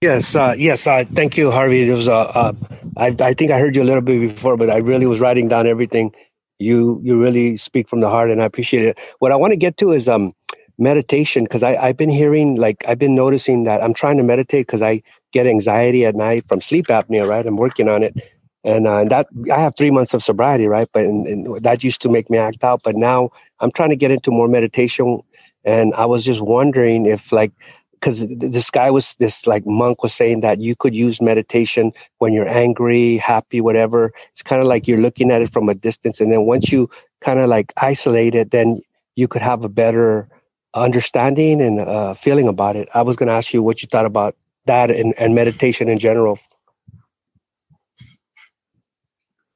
Yes, 0.00 0.34
uh, 0.34 0.56
yes. 0.58 0.84
Uh, 0.86 1.04
thank 1.04 1.36
you, 1.36 1.52
Harvey. 1.52 1.88
It 1.88 1.92
was. 1.92 2.08
Uh, 2.08 2.22
uh, 2.22 2.52
I, 2.96 3.14
I 3.20 3.34
think 3.34 3.52
I 3.52 3.58
heard 3.60 3.76
you 3.76 3.82
a 3.82 3.84
little 3.84 4.02
bit 4.02 4.20
before, 4.20 4.56
but 4.56 4.68
I 4.68 4.78
really 4.78 5.06
was 5.06 5.20
writing 5.20 5.46
down 5.46 5.68
everything. 5.68 6.12
You 6.58 7.00
you 7.04 7.20
really 7.20 7.56
speak 7.56 7.88
from 7.88 8.00
the 8.00 8.10
heart, 8.10 8.30
and 8.30 8.42
I 8.42 8.44
appreciate 8.44 8.84
it. 8.84 8.98
What 9.20 9.30
I 9.30 9.36
want 9.36 9.52
to 9.52 9.56
get 9.56 9.76
to 9.78 9.92
is 9.92 10.08
um 10.08 10.34
meditation 10.78 11.44
because 11.44 11.62
I've 11.62 11.96
been 11.96 12.10
hearing 12.10 12.56
like 12.56 12.84
I've 12.88 12.98
been 12.98 13.14
noticing 13.14 13.64
that 13.64 13.82
I'm 13.82 13.94
trying 13.94 14.16
to 14.18 14.22
meditate 14.22 14.66
because 14.66 14.82
I 14.82 15.02
get 15.32 15.46
anxiety 15.46 16.04
at 16.06 16.14
night 16.16 16.46
from 16.48 16.60
sleep 16.60 16.86
apnea, 16.86 17.28
right? 17.28 17.46
I'm 17.46 17.56
working 17.56 17.88
on 17.88 18.02
it, 18.02 18.16
and, 18.64 18.86
uh, 18.86 19.04
that 19.04 19.28
I 19.52 19.60
have 19.60 19.76
three 19.76 19.90
months 19.90 20.14
of 20.14 20.22
sobriety, 20.22 20.66
right? 20.66 20.88
But 20.92 21.04
and, 21.06 21.26
and 21.26 21.64
that 21.64 21.84
used 21.84 22.02
to 22.02 22.08
make 22.08 22.30
me 22.30 22.38
act 22.38 22.64
out, 22.64 22.80
but 22.84 22.96
now 22.96 23.30
I'm 23.60 23.70
trying 23.70 23.90
to 23.90 23.96
get 23.96 24.10
into 24.10 24.30
more 24.30 24.48
meditation, 24.48 25.20
and 25.64 25.94
I 25.94 26.06
was 26.06 26.24
just 26.24 26.40
wondering 26.40 27.06
if 27.06 27.32
like 27.32 27.52
because 27.92 28.26
this 28.28 28.70
guy 28.70 28.90
was 28.90 29.14
this 29.18 29.46
like 29.46 29.66
monk 29.66 30.02
was 30.02 30.14
saying 30.14 30.42
that 30.42 30.60
you 30.60 30.76
could 30.76 30.94
use 30.94 31.22
meditation 31.22 31.92
when 32.18 32.34
you're 32.34 32.48
angry 32.48 33.16
happy 33.16 33.62
whatever 33.62 34.12
it's 34.32 34.42
kind 34.42 34.60
of 34.60 34.68
like 34.68 34.86
you're 34.86 35.00
looking 35.00 35.30
at 35.30 35.40
it 35.40 35.50
from 35.50 35.70
a 35.70 35.74
distance 35.74 36.20
and 36.20 36.30
then 36.30 36.42
once 36.44 36.70
you 36.70 36.82
kind 37.20 37.40
of 37.40 37.48
like 37.48 37.72
isolate 37.76 38.34
it, 38.34 38.50
then 38.50 38.80
you 39.16 39.28
could 39.28 39.42
have 39.42 39.64
a 39.64 39.68
better 39.68 40.28
understanding 40.74 41.60
and 41.60 41.80
uh, 41.80 42.14
feeling 42.14 42.48
about 42.48 42.76
it. 42.76 42.88
I 42.92 43.02
was 43.02 43.16
going 43.16 43.28
to 43.28 43.32
ask 43.32 43.54
you 43.54 43.62
what 43.62 43.82
you 43.82 43.88
thought 43.88 44.06
about 44.06 44.36
that 44.66 44.90
and, 44.90 45.14
and 45.18 45.34
meditation 45.34 45.88
in 45.88 45.98
general. 45.98 46.38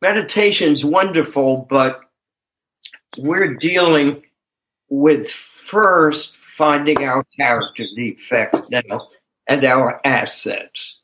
Meditation 0.01 0.73
is 0.73 0.85
wonderful, 0.85 1.67
but 1.69 2.01
we're 3.17 3.55
dealing 3.55 4.23
with 4.89 5.29
first 5.31 6.37
finding 6.37 7.03
our 7.05 7.25
character 7.39 7.85
defects 7.97 8.63
now 8.71 9.09
and 9.49 9.65
our 9.65 10.01
assets. 10.05 10.99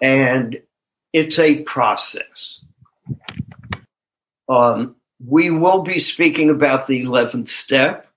And 0.00 0.60
it's 1.12 1.38
a 1.38 1.62
process. 1.62 2.64
Um, 4.48 4.96
we 5.24 5.50
will 5.50 5.82
be 5.82 6.00
speaking 6.00 6.50
about 6.50 6.86
the 6.86 7.04
11th 7.04 7.48
step 7.48 8.09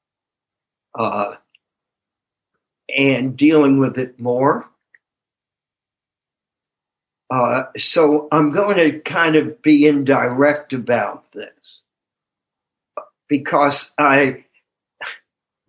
uh, 0.96 1.36
and 2.96 3.38
dealing 3.38 3.80
with 3.80 3.98
it 3.98 4.20
more. 4.20 4.68
Uh, 7.30 7.64
so 7.78 8.28
I'm 8.32 8.52
going 8.52 8.78
to 8.78 9.00
kind 9.00 9.36
of 9.36 9.62
be 9.62 9.88
indirect 9.88 10.74
about 10.74 11.32
this 11.32 11.82
because 13.28 13.92
I 13.98 14.46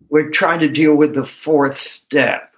we're 0.09 0.29
trying 0.29 0.59
to 0.59 0.67
deal 0.67 0.95
with 0.95 1.15
the 1.15 1.25
fourth 1.25 1.79
step. 1.79 2.53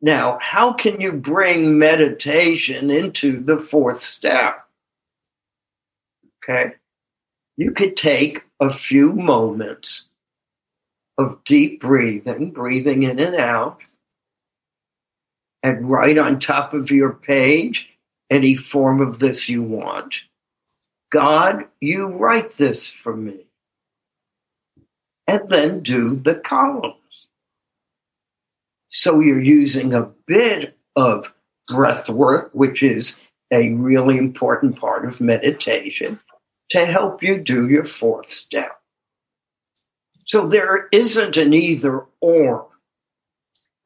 Now, 0.00 0.38
how 0.40 0.72
can 0.72 1.00
you 1.00 1.12
bring 1.12 1.78
meditation 1.78 2.90
into 2.90 3.38
the 3.38 3.58
fourth 3.58 4.04
step? 4.04 4.66
Okay. 6.42 6.74
You 7.56 7.70
could 7.70 7.96
take 7.96 8.42
a 8.58 8.72
few 8.72 9.12
moments 9.12 10.08
of 11.22 11.44
deep 11.44 11.80
breathing, 11.80 12.50
breathing 12.50 13.04
in 13.04 13.18
and 13.18 13.36
out, 13.36 13.80
and 15.62 15.88
write 15.90 16.18
on 16.18 16.40
top 16.40 16.74
of 16.74 16.90
your 16.90 17.12
page 17.12 17.88
any 18.30 18.56
form 18.56 19.00
of 19.00 19.18
this 19.18 19.48
you 19.48 19.62
want. 19.62 20.16
God, 21.10 21.66
you 21.80 22.06
write 22.08 22.52
this 22.52 22.86
for 22.86 23.14
me. 23.14 23.46
And 25.26 25.48
then 25.48 25.80
do 25.80 26.16
the 26.16 26.34
columns. 26.34 26.96
So 28.90 29.20
you're 29.20 29.40
using 29.40 29.94
a 29.94 30.10
bit 30.26 30.76
of 30.96 31.32
breath 31.68 32.08
work, 32.08 32.50
which 32.52 32.82
is 32.82 33.20
a 33.50 33.70
really 33.74 34.18
important 34.18 34.78
part 34.78 35.06
of 35.06 35.20
meditation, 35.20 36.20
to 36.70 36.84
help 36.84 37.22
you 37.22 37.38
do 37.38 37.68
your 37.68 37.84
fourth 37.84 38.30
step. 38.30 38.81
So 40.26 40.46
there 40.46 40.88
isn't 40.92 41.36
an 41.36 41.52
either 41.52 42.06
or. 42.20 42.68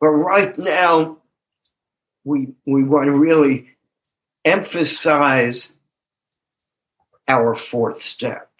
But 0.00 0.08
right 0.08 0.56
now, 0.58 1.18
we, 2.24 2.48
we 2.66 2.84
want 2.84 3.06
to 3.06 3.12
really 3.12 3.76
emphasize 4.44 5.72
our 7.28 7.56
fourth 7.56 8.02
step. 8.02 8.50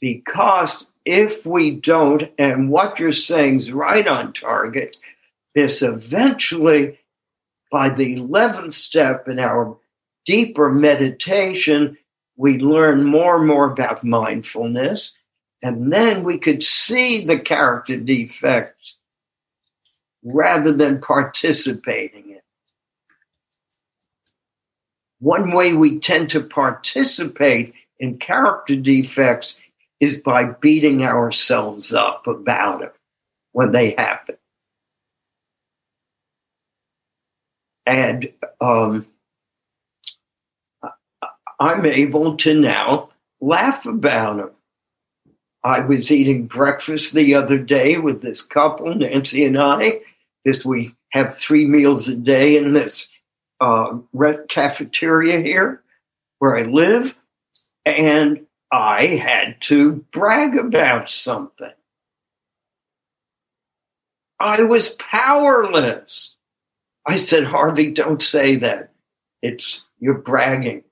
Because 0.00 0.90
if 1.04 1.44
we 1.46 1.72
don't, 1.72 2.30
and 2.38 2.70
what 2.70 2.98
you're 2.98 3.12
saying 3.12 3.58
is 3.58 3.72
right 3.72 4.06
on 4.06 4.32
target, 4.32 4.96
this 5.54 5.82
eventually, 5.82 6.98
by 7.70 7.88
the 7.88 8.16
11th 8.16 8.74
step 8.74 9.28
in 9.28 9.38
our 9.38 9.76
deeper 10.24 10.70
meditation, 10.70 11.96
we 12.36 12.58
learn 12.58 13.04
more 13.04 13.38
and 13.38 13.46
more 13.46 13.70
about 13.70 14.04
mindfulness 14.04 15.17
and 15.62 15.92
then 15.92 16.22
we 16.22 16.38
could 16.38 16.62
see 16.62 17.24
the 17.24 17.38
character 17.38 17.96
defects 17.96 18.96
rather 20.22 20.72
than 20.72 21.00
participating 21.00 22.30
in. 22.30 22.36
it. 22.36 22.42
One 25.20 25.52
way 25.52 25.72
we 25.72 25.98
tend 25.98 26.30
to 26.30 26.40
participate 26.42 27.74
in 27.98 28.18
character 28.18 28.76
defects 28.76 29.60
is 29.98 30.20
by 30.20 30.44
beating 30.44 31.02
ourselves 31.02 31.92
up 31.92 32.28
about 32.28 32.82
it 32.82 32.94
when 33.50 33.72
they 33.72 33.90
happen. 33.98 34.36
And 37.84 38.32
um, 38.60 39.06
I'm 41.58 41.84
able 41.84 42.36
to 42.36 42.54
now 42.54 43.10
laugh 43.40 43.86
about 43.86 44.36
them 44.36 44.50
I 45.64 45.80
was 45.80 46.10
eating 46.12 46.46
breakfast 46.46 47.14
the 47.14 47.34
other 47.34 47.58
day 47.58 47.98
with 47.98 48.22
this 48.22 48.42
couple, 48.42 48.94
Nancy 48.94 49.44
and 49.44 49.60
I, 49.60 50.00
because 50.44 50.64
we 50.64 50.94
have 51.10 51.36
three 51.36 51.66
meals 51.66 52.08
a 52.08 52.14
day 52.14 52.56
in 52.56 52.72
this 52.72 53.08
uh, 53.60 53.98
cafeteria 54.48 55.40
here 55.40 55.82
where 56.38 56.56
I 56.56 56.62
live. 56.62 57.16
And 57.84 58.46
I 58.70 59.06
had 59.06 59.60
to 59.62 60.04
brag 60.12 60.56
about 60.56 61.10
something. 61.10 61.72
I 64.38 64.62
was 64.62 64.90
powerless. 64.90 66.36
I 67.06 67.16
said, 67.16 67.44
Harvey, 67.44 67.90
don't 67.90 68.22
say 68.22 68.56
that. 68.56 68.92
It's 69.42 69.82
you're 69.98 70.18
bragging. 70.18 70.84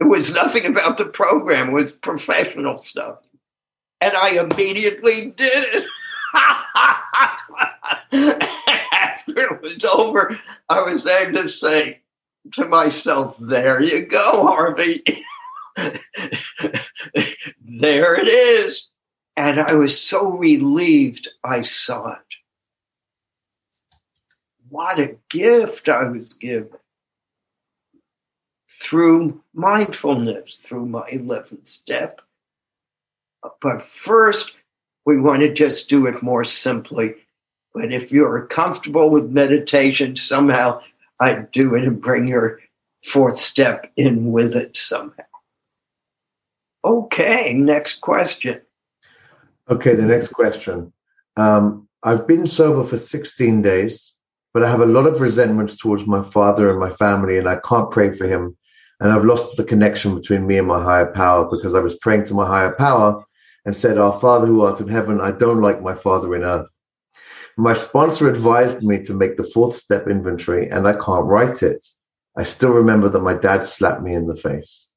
It 0.00 0.08
was 0.08 0.34
nothing 0.34 0.66
about 0.66 0.98
the 0.98 1.04
program, 1.04 1.70
it 1.70 1.72
was 1.72 1.92
professional 1.92 2.82
stuff 2.82 3.20
and 4.02 4.14
I 4.16 4.30
immediately 4.30 5.32
did 5.36 5.74
it. 5.74 5.86
After 8.92 9.38
it 9.38 9.62
was 9.62 9.84
over, 9.84 10.36
I 10.68 10.82
was 10.82 11.06
able 11.06 11.42
to 11.42 11.48
say 11.48 12.00
to 12.54 12.64
myself, 12.64 13.36
There 13.38 13.80
you 13.80 14.04
go, 14.04 14.48
Harvey. 14.48 15.04
there 17.60 18.20
it 18.20 18.28
is. 18.28 18.88
And 19.36 19.60
I 19.60 19.74
was 19.74 19.98
so 19.98 20.32
relieved 20.32 21.28
I 21.44 21.62
saw 21.62 22.14
it. 22.14 22.18
What 24.68 24.98
a 24.98 25.16
gift 25.30 25.88
I 25.88 26.08
was 26.08 26.34
given 26.34 26.70
through 28.68 29.42
mindfulness, 29.54 30.56
through 30.56 30.86
my 30.86 31.08
11th 31.08 31.68
step 31.68 32.20
but 33.60 33.82
first, 33.82 34.56
we 35.04 35.20
want 35.20 35.40
to 35.40 35.52
just 35.52 35.88
do 35.88 36.06
it 36.06 36.22
more 36.22 36.44
simply. 36.44 37.14
But 37.74 37.92
if 37.92 38.12
you're 38.12 38.46
comfortable 38.46 39.10
with 39.10 39.30
meditation, 39.30 40.16
somehow 40.16 40.80
I'd 41.18 41.50
do 41.50 41.74
it 41.74 41.84
and 41.84 42.00
bring 42.00 42.26
your 42.26 42.60
fourth 43.04 43.40
step 43.40 43.90
in 43.96 44.30
with 44.30 44.54
it 44.54 44.76
somehow. 44.76 45.24
Okay, 46.84 47.52
next 47.52 48.00
question. 48.00 48.60
Okay, 49.70 49.94
the 49.94 50.06
next 50.06 50.28
question. 50.28 50.92
Um, 51.36 51.88
I've 52.02 52.26
been 52.26 52.46
sober 52.46 52.84
for 52.84 52.98
16 52.98 53.62
days, 53.62 54.14
but 54.52 54.62
I 54.62 54.70
have 54.70 54.80
a 54.80 54.86
lot 54.86 55.06
of 55.06 55.20
resentment 55.20 55.78
towards 55.78 56.06
my 56.06 56.22
father 56.22 56.68
and 56.68 56.78
my 56.78 56.90
family, 56.90 57.38
and 57.38 57.48
I 57.48 57.56
can't 57.56 57.90
pray 57.90 58.12
for 58.12 58.26
him. 58.26 58.56
And 59.00 59.12
I've 59.12 59.24
lost 59.24 59.56
the 59.56 59.64
connection 59.64 60.14
between 60.14 60.46
me 60.46 60.58
and 60.58 60.66
my 60.66 60.82
higher 60.82 61.10
power 61.12 61.48
because 61.50 61.74
I 61.74 61.80
was 61.80 61.96
praying 61.96 62.24
to 62.24 62.34
my 62.34 62.46
higher 62.46 62.72
power 62.72 63.24
and 63.64 63.76
said, 63.76 63.98
Our 63.98 64.18
Father 64.18 64.46
who 64.46 64.62
art 64.62 64.80
in 64.80 64.88
heaven, 64.88 65.20
I 65.20 65.32
don't 65.32 65.60
like 65.60 65.82
my 65.82 65.94
Father 65.94 66.34
in 66.34 66.44
earth. 66.44 66.68
My 67.56 67.74
sponsor 67.74 68.28
advised 68.30 68.82
me 68.82 69.02
to 69.02 69.14
make 69.14 69.36
the 69.36 69.44
fourth 69.44 69.76
step 69.76 70.08
inventory, 70.08 70.68
and 70.68 70.86
I 70.88 70.92
can't 70.94 71.26
write 71.26 71.62
it. 71.62 71.86
I 72.36 72.44
still 72.44 72.72
remember 72.72 73.08
that 73.10 73.20
my 73.20 73.34
dad 73.34 73.64
slapped 73.64 74.02
me 74.02 74.14
in 74.14 74.26
the 74.26 74.36
face. 74.36 74.88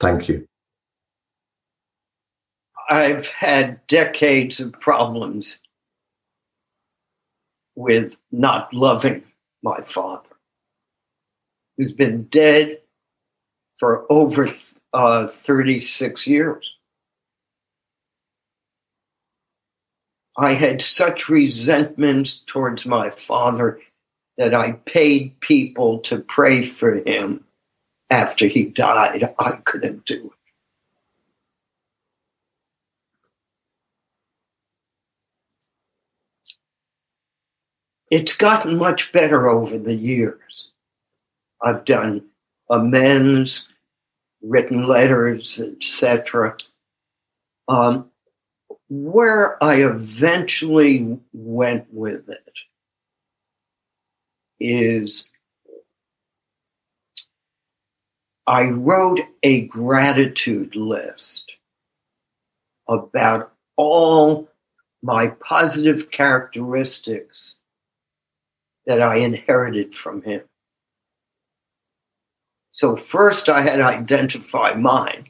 Thank 0.00 0.28
you. 0.28 0.46
I've 2.88 3.28
had 3.28 3.86
decades 3.86 4.60
of 4.60 4.72
problems 4.72 5.60
with 7.76 8.16
not 8.32 8.74
loving 8.74 9.22
my 9.62 9.80
father, 9.82 10.28
who's 11.76 11.92
been 11.92 12.24
dead 12.24 12.79
for 13.80 14.04
over 14.12 14.52
uh, 14.92 15.26
36 15.26 16.26
years. 16.26 16.74
I 20.36 20.52
had 20.52 20.82
such 20.82 21.30
resentments 21.30 22.42
towards 22.46 22.84
my 22.84 23.10
father 23.10 23.80
that 24.36 24.54
I 24.54 24.72
paid 24.72 25.40
people 25.40 26.00
to 26.00 26.18
pray 26.18 26.66
for 26.66 26.96
him 26.96 27.44
after 28.10 28.46
he 28.46 28.64
died. 28.64 29.34
I 29.38 29.52
couldn't 29.64 30.04
do 30.04 30.26
it. 30.26 30.32
It's 38.10 38.36
gotten 38.36 38.76
much 38.76 39.12
better 39.12 39.48
over 39.48 39.78
the 39.78 39.94
years. 39.94 40.70
I've 41.62 41.84
done 41.84 42.24
amends, 42.70 43.68
written 44.42 44.86
letters, 44.86 45.60
etc. 45.60 46.56
Um, 47.68 48.10
where 48.88 49.62
I 49.62 49.82
eventually 49.84 51.18
went 51.32 51.86
with 51.92 52.28
it 52.28 52.52
is 54.58 55.28
I 58.46 58.64
wrote 58.64 59.20
a 59.44 59.66
gratitude 59.66 60.74
list 60.74 61.52
about 62.88 63.52
all 63.76 64.48
my 65.02 65.28
positive 65.28 66.10
characteristics 66.10 67.58
that 68.86 69.00
I 69.00 69.18
inherited 69.18 69.94
from 69.94 70.22
him. 70.22 70.42
So, 72.80 72.96
first 72.96 73.50
I 73.50 73.60
had 73.60 73.76
to 73.76 73.84
identify 73.84 74.72
mine. 74.72 75.28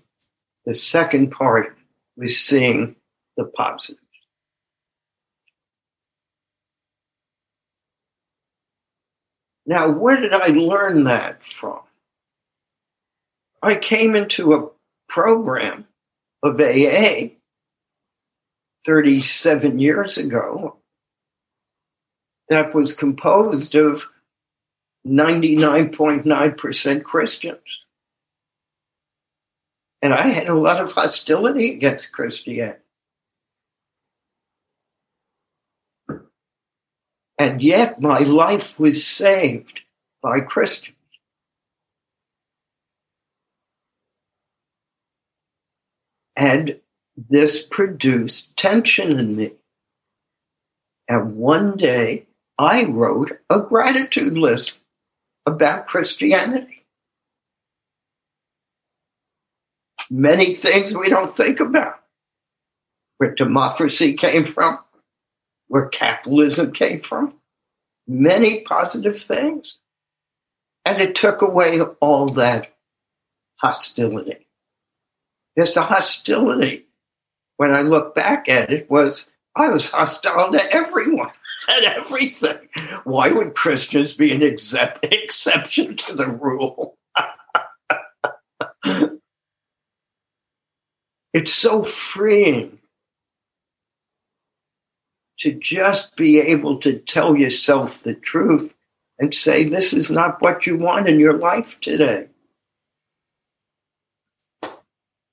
The 0.66 0.74
second 0.76 1.32
part 1.32 1.76
was 2.16 2.38
seeing 2.38 2.94
the 3.36 3.44
positives. 3.44 3.98
Now, 9.66 9.90
where 9.90 10.20
did 10.20 10.32
I 10.32 10.46
learn 10.46 11.02
that 11.04 11.42
from? 11.42 11.80
I 13.60 13.74
came 13.74 14.14
into 14.14 14.54
a 14.54 14.68
program 15.08 15.88
of 16.44 16.60
AA 16.60 17.30
37 18.86 19.80
years 19.80 20.18
ago 20.18 20.76
that 22.48 22.72
was 22.76 22.92
composed 22.92 23.74
of 23.74 24.06
99.9% 25.06 27.02
Christians. 27.04 27.84
And 30.02 30.14
I 30.14 30.28
had 30.28 30.48
a 30.48 30.54
lot 30.54 30.80
of 30.80 30.92
hostility 30.92 31.72
against 31.72 32.12
Christianity. 32.12 32.80
And 37.38 37.62
yet 37.62 38.00
my 38.00 38.18
life 38.18 38.78
was 38.78 39.06
saved 39.06 39.80
by 40.22 40.40
Christians. 40.40 40.96
And 46.36 46.80
this 47.16 47.62
produced 47.62 48.56
tension 48.56 49.18
in 49.18 49.36
me. 49.36 49.52
And 51.08 51.36
one 51.36 51.76
day 51.76 52.26
I 52.58 52.84
wrote 52.84 53.40
a 53.48 53.60
gratitude 53.60 54.36
list 54.38 54.78
about 55.46 55.86
Christianity. 55.86 56.84
Many 60.10 60.54
things 60.54 60.94
we 60.94 61.08
don't 61.08 61.30
think 61.30 61.60
about. 61.60 62.00
Where 63.18 63.34
democracy 63.34 64.14
came 64.14 64.46
from, 64.46 64.78
where 65.68 65.88
capitalism 65.88 66.72
came 66.72 67.00
from, 67.00 67.34
many 68.08 68.62
positive 68.62 69.22
things. 69.22 69.76
And 70.84 71.00
it 71.02 71.14
took 71.14 71.42
away 71.42 71.80
all 72.00 72.26
that 72.30 72.74
hostility. 73.56 74.46
There's 75.54 75.76
a 75.76 75.82
hostility. 75.82 76.86
When 77.58 77.74
I 77.74 77.82
look 77.82 78.14
back 78.14 78.48
at 78.48 78.72
it, 78.72 78.90
was 78.90 79.28
I 79.54 79.68
was 79.68 79.92
hostile 79.92 80.52
to 80.52 80.74
everyone 80.74 81.32
and 81.68 81.84
everything. 81.84 82.68
Why 83.04 83.30
would 83.30 83.54
Christians 83.54 84.12
be 84.12 84.32
an 84.32 84.42
except, 84.42 85.04
exception 85.12 85.96
to 85.96 86.14
the 86.14 86.28
rule? 86.28 86.96
it's 91.32 91.52
so 91.52 91.84
freeing 91.84 92.78
to 95.40 95.52
just 95.52 96.16
be 96.16 96.38
able 96.38 96.78
to 96.78 96.98
tell 96.98 97.36
yourself 97.36 98.02
the 98.02 98.14
truth 98.14 98.74
and 99.18 99.34
say, 99.34 99.64
this 99.64 99.92
is 99.92 100.10
not 100.10 100.40
what 100.40 100.66
you 100.66 100.76
want 100.76 101.08
in 101.08 101.20
your 101.20 101.38
life 101.38 101.80
today. 101.80 102.26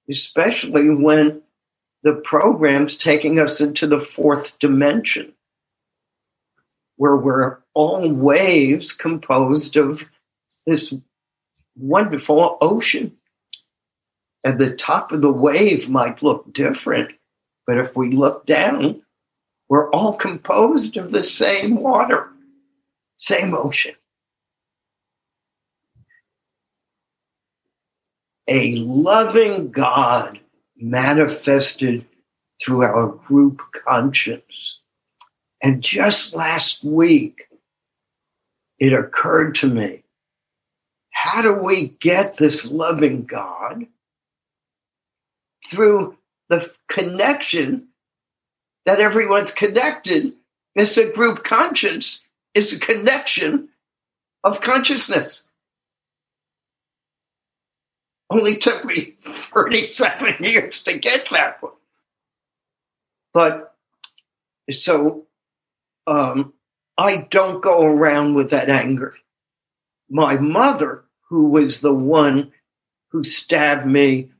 Especially 0.10 0.90
when 0.90 1.42
the 2.04 2.16
program's 2.16 2.98
taking 2.98 3.40
us 3.40 3.60
into 3.60 3.86
the 3.88 4.00
fourth 4.00 4.60
dimension 4.60 5.34
where 6.98 7.16
we're 7.16 7.60
all 7.74 8.12
waves 8.12 8.92
composed 8.92 9.78
of 9.78 10.04
this 10.66 10.94
wonderful 11.76 12.58
ocean. 12.60 13.16
And 14.44 14.60
the 14.60 14.76
top 14.76 15.12
of 15.12 15.22
the 15.22 15.32
wave 15.32 15.90
might 15.90 16.24
look 16.24 16.54
different, 16.54 17.14
but 17.66 17.78
if 17.78 17.96
we 17.96 18.12
look 18.12 18.46
down, 18.46 19.02
we're 19.70 19.90
all 19.92 20.14
composed 20.14 20.98
of 20.98 21.12
the 21.12 21.24
same 21.24 21.78
water, 21.78 22.30
same 23.18 23.54
ocean. 23.54 23.96
A 28.48 28.76
loving 28.76 29.72
God 29.72 30.40
manifested 30.78 32.06
through 32.64 32.84
our 32.84 33.08
group 33.08 33.62
conscience 33.86 34.80
and 35.62 35.84
just 35.84 36.36
last 36.36 36.84
week, 36.84 37.50
it 38.80 38.94
occurred 38.94 39.56
to 39.56 39.68
me 39.68 40.04
how 41.18 41.42
do 41.42 41.52
we 41.52 41.88
get 42.00 42.38
this 42.38 42.72
loving 42.72 43.26
God 43.26 43.88
through 45.68 46.16
the 46.48 46.72
connection 46.88 47.88
that 48.86 49.00
everyone's 49.00 49.52
connected? 49.52 50.34
It's 50.76 50.96
a 50.96 51.12
group 51.12 51.44
conscience, 51.44 52.24
it's 52.54 52.72
a 52.72 52.80
connection 52.80 53.70
of 54.44 54.62
consciousness. 54.62 55.44
Only 58.30 58.58
took 58.58 58.86
me 58.86 59.18
37 59.26 60.36
years 60.44 60.84
to 60.84 60.98
get 60.98 61.30
that 61.32 61.62
one. 61.64 61.74
But 63.34 63.76
so 64.72 65.27
um, 66.08 66.54
I 66.98 67.28
don't 67.30 67.62
go 67.62 67.86
around 67.86 68.34
with 68.34 68.50
that 68.52 68.70
anger. 68.70 69.16
My 70.10 70.38
mother, 70.38 71.04
who 71.30 71.50
was 71.50 71.82
the 71.82 71.94
one 71.94 72.52
who 73.10 73.24
stabbed 73.24 73.86
me, 73.86 74.32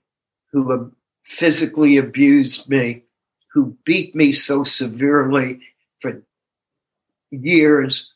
who 0.52 0.94
physically 1.24 1.98
abused 1.98 2.70
me, 2.70 3.04
who 3.54 3.78
beat 3.84 4.16
me 4.16 4.32
so 4.32 4.64
severely 4.64 5.60
for 6.00 6.24
years, 7.30 8.14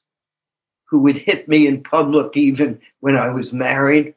who 0.89 0.99
would 1.01 1.17
hit 1.17 1.47
me 1.47 1.67
in 1.67 1.83
public 1.83 2.35
even 2.37 2.79
when 3.01 3.15
I 3.17 3.29
was 3.29 3.53
married. 3.53 4.15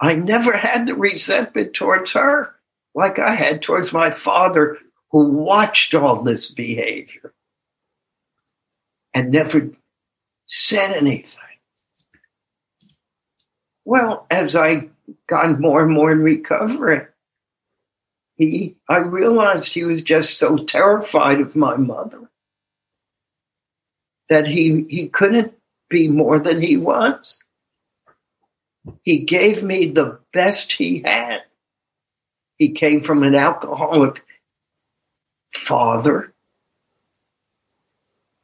I 0.00 0.16
never 0.16 0.56
had 0.56 0.86
the 0.86 0.94
resentment 0.94 1.74
towards 1.74 2.12
her 2.12 2.54
like 2.94 3.18
I 3.18 3.34
had 3.34 3.62
towards 3.62 3.92
my 3.92 4.10
father, 4.10 4.78
who 5.10 5.28
watched 5.30 5.94
all 5.94 6.22
this 6.22 6.50
behavior 6.50 7.34
and 9.14 9.30
never 9.30 9.70
said 10.46 10.90
anything. 10.90 11.40
Well, 13.84 14.26
as 14.30 14.56
I 14.56 14.88
got 15.28 15.60
more 15.60 15.82
and 15.82 15.92
more 15.92 16.10
in 16.12 16.22
recovery, 16.22 17.06
he 18.36 18.76
I 18.88 18.98
realized 18.98 19.72
he 19.72 19.84
was 19.84 20.02
just 20.02 20.38
so 20.38 20.56
terrified 20.56 21.40
of 21.40 21.54
my 21.54 21.76
mother 21.76 22.28
that 24.28 24.46
he 24.46 24.86
he 24.88 25.08
couldn't 25.08 25.52
be 25.88 26.08
more 26.08 26.40
than 26.40 26.60
he 26.60 26.76
was. 26.76 27.38
He 29.02 29.20
gave 29.20 29.62
me 29.62 29.86
the 29.86 30.18
best 30.32 30.72
he 30.72 31.02
had. 31.04 31.42
He 32.58 32.72
came 32.72 33.02
from 33.02 33.22
an 33.22 33.34
alcoholic 33.34 34.24
father, 35.52 36.32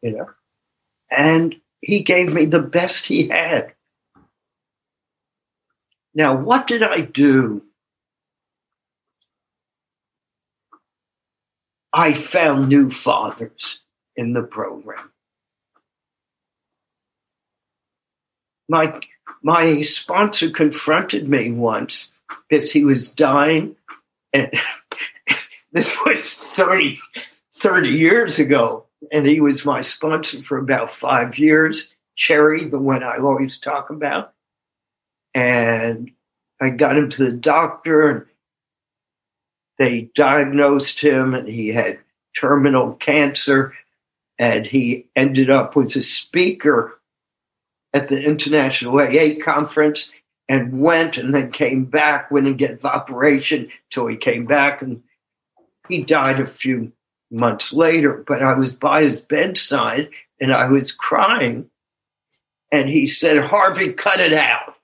you 0.03 0.13
know, 0.13 0.31
and 1.11 1.57
he 1.81 2.03
gave 2.03 2.33
me 2.33 2.45
the 2.45 2.63
best 2.63 3.07
he 3.07 3.29
had. 3.29 3.75
Now, 6.15 6.37
what 6.37 6.67
did 6.67 6.83
I 6.83 7.01
do? 7.01 7.63
I 11.93 12.15
found 12.15 12.69
new 12.69 12.91
fathers 12.91 13.81
in 14.15 14.33
the 14.33 14.43
program. 14.43 15.11
My, 18.69 19.01
my 19.43 19.83
sponsor 19.83 20.51
confronted 20.51 21.29
me 21.29 21.51
once 21.51 22.13
because 22.49 22.71
he 22.71 22.85
was 22.85 23.11
dying, 23.11 23.75
and 24.33 24.53
this 25.73 25.99
was 26.07 26.35
30, 26.35 27.01
30 27.57 27.89
years 27.89 28.39
ago 28.39 28.87
and 29.11 29.27
he 29.27 29.41
was 29.41 29.65
my 29.65 29.83
sponsor 29.83 30.41
for 30.41 30.59
about 30.59 30.93
five 30.93 31.39
years. 31.39 31.95
Cherry, 32.17 32.69
the 32.69 32.79
one 32.79 33.03
I 33.03 33.17
always 33.17 33.59
talk 33.59 33.91
about. 33.91 34.33
And 35.35 36.13
I 36.61 36.71
got 36.71 36.97
him 36.97 37.09
to 37.11 37.25
the 37.25 37.33
doctor, 37.33 38.09
and 38.09 38.27
they 39.79 40.11
diagnosed 40.15 41.01
him, 41.01 41.35
and 41.35 41.49
he 41.49 41.69
had 41.69 41.99
terminal 42.39 42.95
cancer. 42.95 43.75
And 44.39 44.67
he 44.67 45.07
ended 45.17 45.51
up 45.51 45.77
with 45.77 45.95
a 45.97 46.03
speaker 46.03 46.99
at 47.93 48.09
the 48.09 48.23
International 48.23 48.99
AA 48.99 49.43
conference 49.43 50.13
and 50.49 50.81
went 50.81 51.17
and 51.17 51.35
then 51.35 51.53
came 51.53 51.85
back, 51.85 52.31
went 52.31 52.47
and 52.47 52.59
get 52.59 52.81
the 52.81 52.93
operation 52.93 53.69
till 53.91 54.07
he 54.07 54.17
came 54.17 54.47
back 54.47 54.83
and 54.83 55.03
he 55.89 56.03
died 56.03 56.41
a 56.41 56.47
few 56.47 56.93
months 57.31 57.73
later. 57.73 58.25
But 58.27 58.43
I 58.43 58.55
was 58.55 58.75
by 58.75 59.05
his 59.05 59.21
bedside 59.21 60.11
and 60.41 60.53
I 60.53 60.69
was 60.69 60.93
crying. 60.93 61.71
And 62.73 62.89
he 62.89 63.09
said, 63.09 63.45
Harvey, 63.45 63.93
cut 63.93 64.21
it 64.21 64.33
out. 64.33 64.75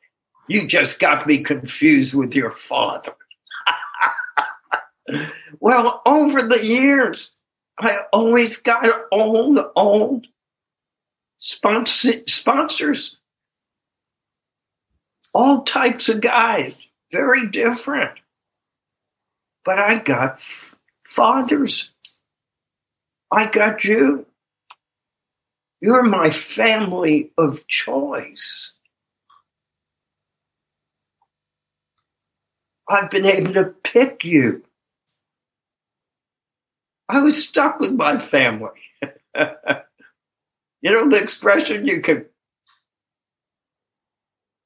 You 0.48 0.66
just 0.66 1.01
got 1.01 1.27
me 1.27 1.39
confused 1.43 2.14
with 2.14 2.35
your 2.35 2.51
father. 2.51 3.14
well, 5.60 6.02
over 6.06 6.43
the 6.43 6.64
years, 6.64 7.35
I 7.78 7.98
always 8.12 8.59
got 8.59 8.86
old, 9.12 9.59
old 9.74 10.27
sponsor, 11.39 12.23
sponsors, 12.27 13.18
all 15.35 15.62
types 15.62 16.09
of 16.09 16.20
guys, 16.20 16.74
very 17.12 17.48
different. 17.48 18.18
But 19.64 19.78
I 19.78 19.98
got 19.98 20.40
fathers. 21.05 21.90
I 23.31 23.51
got 23.51 23.85
you. 23.85 24.27
You're 25.81 26.03
my 26.03 26.31
family 26.31 27.32
of 27.36 27.66
choice. 27.66 28.73
I've 32.89 33.11
been 33.11 33.27
able 33.27 33.53
to 33.55 33.65
pick 33.82 34.24
you. 34.24 34.62
I 37.09 37.20
was 37.20 37.47
stuck 37.47 37.81
with 37.81 37.93
my 37.93 38.19
family. 38.19 38.70
you 39.03 40.90
know 40.90 41.09
the 41.09 41.20
expression 41.20 41.86
you 41.86 42.01
can 42.01 42.27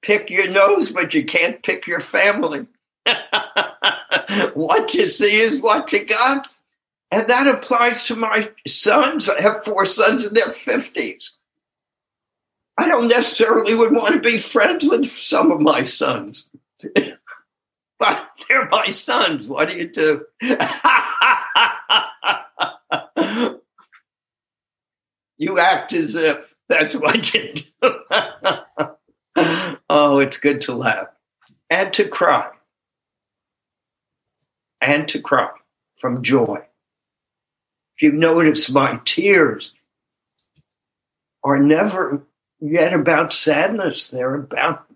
pick 0.02 0.30
your 0.30 0.50
nose, 0.50 0.90
but 0.90 1.14
you 1.14 1.24
can't 1.24 1.62
pick 1.62 1.86
your 1.86 2.00
family. 2.00 2.66
what 4.54 4.94
you 4.94 5.06
see 5.06 5.40
is 5.40 5.60
what 5.60 5.92
you 5.92 6.04
got. 6.04 6.46
And 7.10 7.28
that 7.28 7.48
applies 7.48 8.04
to 8.06 8.14
my 8.16 8.50
sons. 8.66 9.28
I 9.28 9.40
have 9.40 9.64
four 9.64 9.84
sons 9.86 10.24
in 10.24 10.34
their 10.34 10.48
50s. 10.48 11.30
I 12.78 12.86
don't 12.86 13.08
necessarily 13.08 13.74
would 13.74 13.92
want 13.92 14.14
to 14.14 14.20
be 14.20 14.38
friends 14.38 14.86
with 14.88 15.10
some 15.10 15.50
of 15.50 15.60
my 15.60 15.84
sons. 15.84 16.48
but 17.98 18.28
they're 18.48 18.68
my 18.70 18.86
sons. 18.86 19.46
What 19.46 19.68
do 19.68 19.76
you 19.76 19.88
do? 19.88 20.24
you 25.36 25.58
act 25.58 25.92
as 25.92 26.14
if 26.14 26.54
that's 26.68 26.94
what 26.94 27.34
you 27.34 27.52
do. 27.52 27.62
oh, 29.90 30.20
it's 30.20 30.38
good 30.38 30.60
to 30.62 30.74
laugh 30.74 31.08
and 31.68 31.92
to 31.94 32.08
cry. 32.08 32.50
And 34.80 35.06
to 35.08 35.20
cry 35.20 35.50
from 36.00 36.22
joy. 36.22 36.62
You 38.00 38.12
notice, 38.12 38.70
my 38.70 38.98
tears 39.04 39.72
are 41.44 41.58
never 41.58 42.22
yet 42.60 42.94
about 42.94 43.32
sadness, 43.32 44.08
they're 44.08 44.34
about 44.34 44.86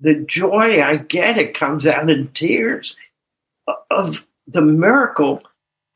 the 0.00 0.14
joy 0.14 0.82
I 0.82 0.96
get. 0.96 1.38
It 1.38 1.54
comes 1.54 1.86
out 1.86 2.10
in 2.10 2.28
tears 2.32 2.96
of 3.90 4.26
the 4.46 4.62
miracle 4.62 5.42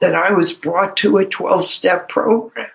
that 0.01 0.15
I 0.15 0.33
was 0.33 0.53
brought 0.53 0.97
to 0.99 1.19
a 1.19 1.25
12 1.25 1.67
step 1.67 2.09
program. 2.09 2.69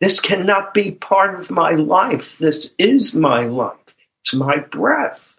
This 0.00 0.18
cannot 0.18 0.72
be 0.72 0.92
part 0.92 1.38
of 1.38 1.50
my 1.50 1.72
life. 1.72 2.38
This 2.38 2.72
is 2.78 3.14
my 3.14 3.44
life. 3.44 3.76
It's 4.24 4.34
my 4.34 4.58
breath. 4.58 5.38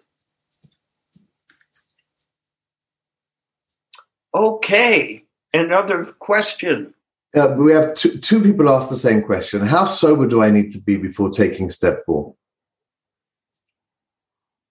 Okay, 4.34 5.21
another 5.52 6.04
question. 6.18 6.94
Uh, 7.34 7.54
we 7.56 7.72
have 7.72 7.94
two, 7.94 8.18
two 8.18 8.42
people 8.42 8.68
ask 8.68 8.90
the 8.90 8.96
same 8.96 9.22
question. 9.22 9.66
How 9.66 9.86
sober 9.86 10.26
do 10.26 10.42
I 10.42 10.50
need 10.50 10.70
to 10.72 10.78
be 10.78 10.96
before 10.96 11.30
taking 11.30 11.70
step 11.70 12.04
four? 12.04 12.34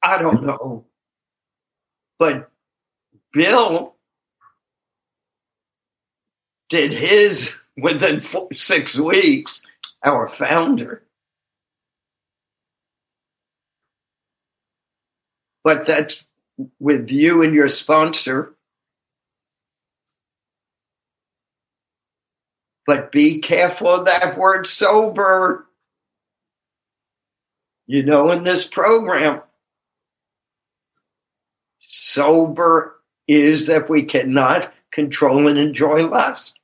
I 0.03 0.17
don't 0.19 0.43
know. 0.43 0.85
But 2.19 2.51
Bill 3.33 3.95
did 6.69 6.93
his 6.93 7.53
within 7.77 8.21
four, 8.21 8.49
six 8.53 8.95
weeks, 8.95 9.61
our 10.03 10.27
founder. 10.29 11.03
But 15.63 15.85
that's 15.85 16.23
with 16.79 17.09
you 17.09 17.43
and 17.43 17.53
your 17.53 17.69
sponsor. 17.69 18.55
But 22.91 23.09
be 23.09 23.39
careful 23.39 23.87
of 23.87 24.03
that 24.03 24.37
word 24.37 24.67
sober. 24.67 25.65
You 27.87 28.03
know, 28.03 28.31
in 28.31 28.43
this 28.43 28.67
program, 28.67 29.43
sober 31.79 32.97
is 33.29 33.67
that 33.67 33.89
we 33.89 34.03
cannot 34.03 34.73
control 34.91 35.47
and 35.47 35.57
enjoy 35.57 36.05
lust. 36.05 36.59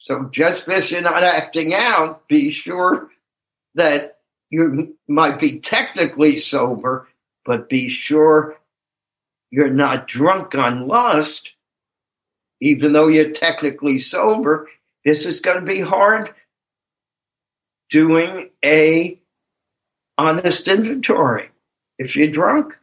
So 0.00 0.28
just 0.30 0.66
because 0.66 0.90
you're 0.90 1.00
not 1.00 1.22
acting 1.22 1.72
out, 1.72 2.28
be 2.28 2.52
sure 2.52 3.08
that 3.74 4.18
you 4.50 4.98
might 5.08 5.40
be 5.40 5.60
technically 5.60 6.36
sober, 6.36 7.08
but 7.46 7.70
be 7.70 7.88
sure 7.88 8.58
you're 9.50 9.70
not 9.70 10.06
drunk 10.08 10.54
on 10.54 10.86
lust, 10.86 11.52
even 12.60 12.92
though 12.92 13.08
you're 13.08 13.30
technically 13.30 13.98
sober. 13.98 14.68
This 15.04 15.26
is 15.26 15.40
going 15.40 15.58
to 15.58 15.66
be 15.66 15.80
hard 15.80 16.34
doing 17.90 18.50
a 18.64 19.18
honest 20.18 20.68
inventory 20.68 21.50
if 21.98 22.16
you're 22.16 22.28
drunk. 22.28 22.74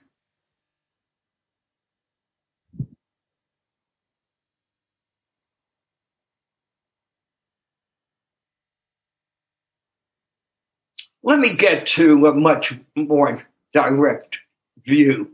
Let 11.23 11.39
me 11.39 11.55
get 11.55 11.87
to 11.87 12.25
a 12.27 12.33
much 12.33 12.73
more 12.95 13.45
direct 13.73 14.39
view, 14.85 15.31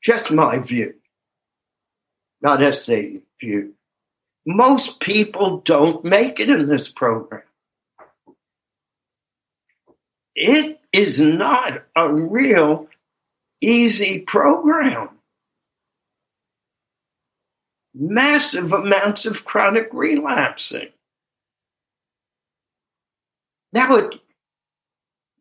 just 0.00 0.30
my 0.30 0.58
view, 0.60 0.94
not 2.40 2.76
SA 2.76 3.18
view. 3.40 3.74
Most 4.46 5.00
people 5.00 5.58
don't 5.58 6.04
make 6.04 6.40
it 6.40 6.48
in 6.48 6.68
this 6.68 6.90
program. 6.90 7.42
It 10.34 10.80
is 10.92 11.20
not 11.20 11.84
a 11.96 12.12
real 12.12 12.88
easy 13.60 14.20
program. 14.20 15.10
Massive 17.94 18.72
amounts 18.72 19.26
of 19.26 19.44
chronic 19.44 19.88
relapsing. 19.92 20.88
Now, 23.72 23.96
it 23.96 24.14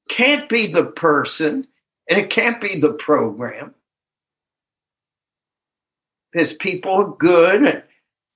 can't 0.10 0.50
be 0.50 0.68
the 0.68 0.86
person 0.86 1.68
and 2.10 2.20
it 2.20 2.30
can't 2.30 2.60
be 2.60 2.80
the 2.80 2.94
program 2.94 3.76
because 6.38 6.54
people 6.54 6.92
are 6.92 7.16
good 7.18 7.66
and 7.66 7.84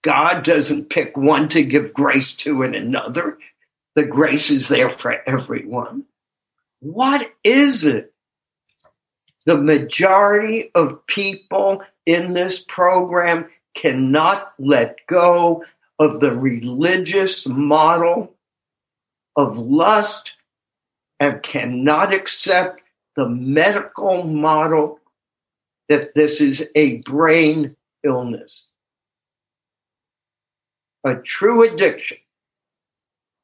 God 0.02 0.44
doesn't 0.44 0.90
pick 0.90 1.16
one 1.16 1.48
to 1.50 1.62
give 1.62 1.94
grace 1.94 2.36
to 2.38 2.64
and 2.64 2.74
another. 2.74 3.38
The 3.94 4.06
grace 4.06 4.50
is 4.50 4.68
there 4.70 4.90
for 4.90 5.22
everyone. 5.30 6.06
What 6.80 7.32
is 7.44 7.86
it? 7.86 8.12
The 9.46 9.58
majority 9.58 10.72
of 10.74 11.06
people 11.06 11.84
in 12.08 12.34
this 12.34 12.64
program 12.64 13.50
cannot 13.76 14.52
let 14.58 14.98
go 15.06 15.64
of 16.00 16.22
the 16.22 16.32
religious 16.32 17.48
model 17.48 18.34
of 19.36 19.60
lust 19.60 20.34
and 21.20 21.44
cannot 21.44 22.16
accept 22.16 22.82
the 23.16 23.30
medical 23.30 24.24
model 24.24 25.00
that 25.88 26.16
this 26.16 26.42
is 26.42 26.68
a 26.74 26.98
brain 26.98 27.76
illness. 28.04 28.70
A 31.04 31.16
true 31.16 31.64
addiction, 31.64 32.18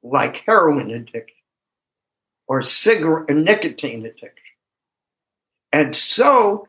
like 0.04 0.44
heroin 0.46 0.92
addiction, 0.92 1.36
or 2.48 2.62
cigarette 2.62 3.30
and 3.30 3.44
nicotine 3.46 4.06
addiction. 4.06 4.32
And 5.74 5.96
so 5.96 6.68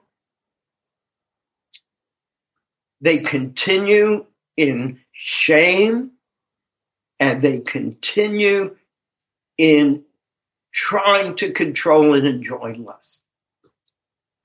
they 3.00 3.18
continue 3.18 4.26
in 4.56 5.00
shame 5.12 6.12
and 7.20 7.42
they 7.42 7.60
continue 7.60 8.76
in 9.56 10.04
trying 10.72 11.36
to 11.36 11.52
control 11.52 12.14
and 12.14 12.26
enjoy 12.26 12.74
lust. 12.78 13.20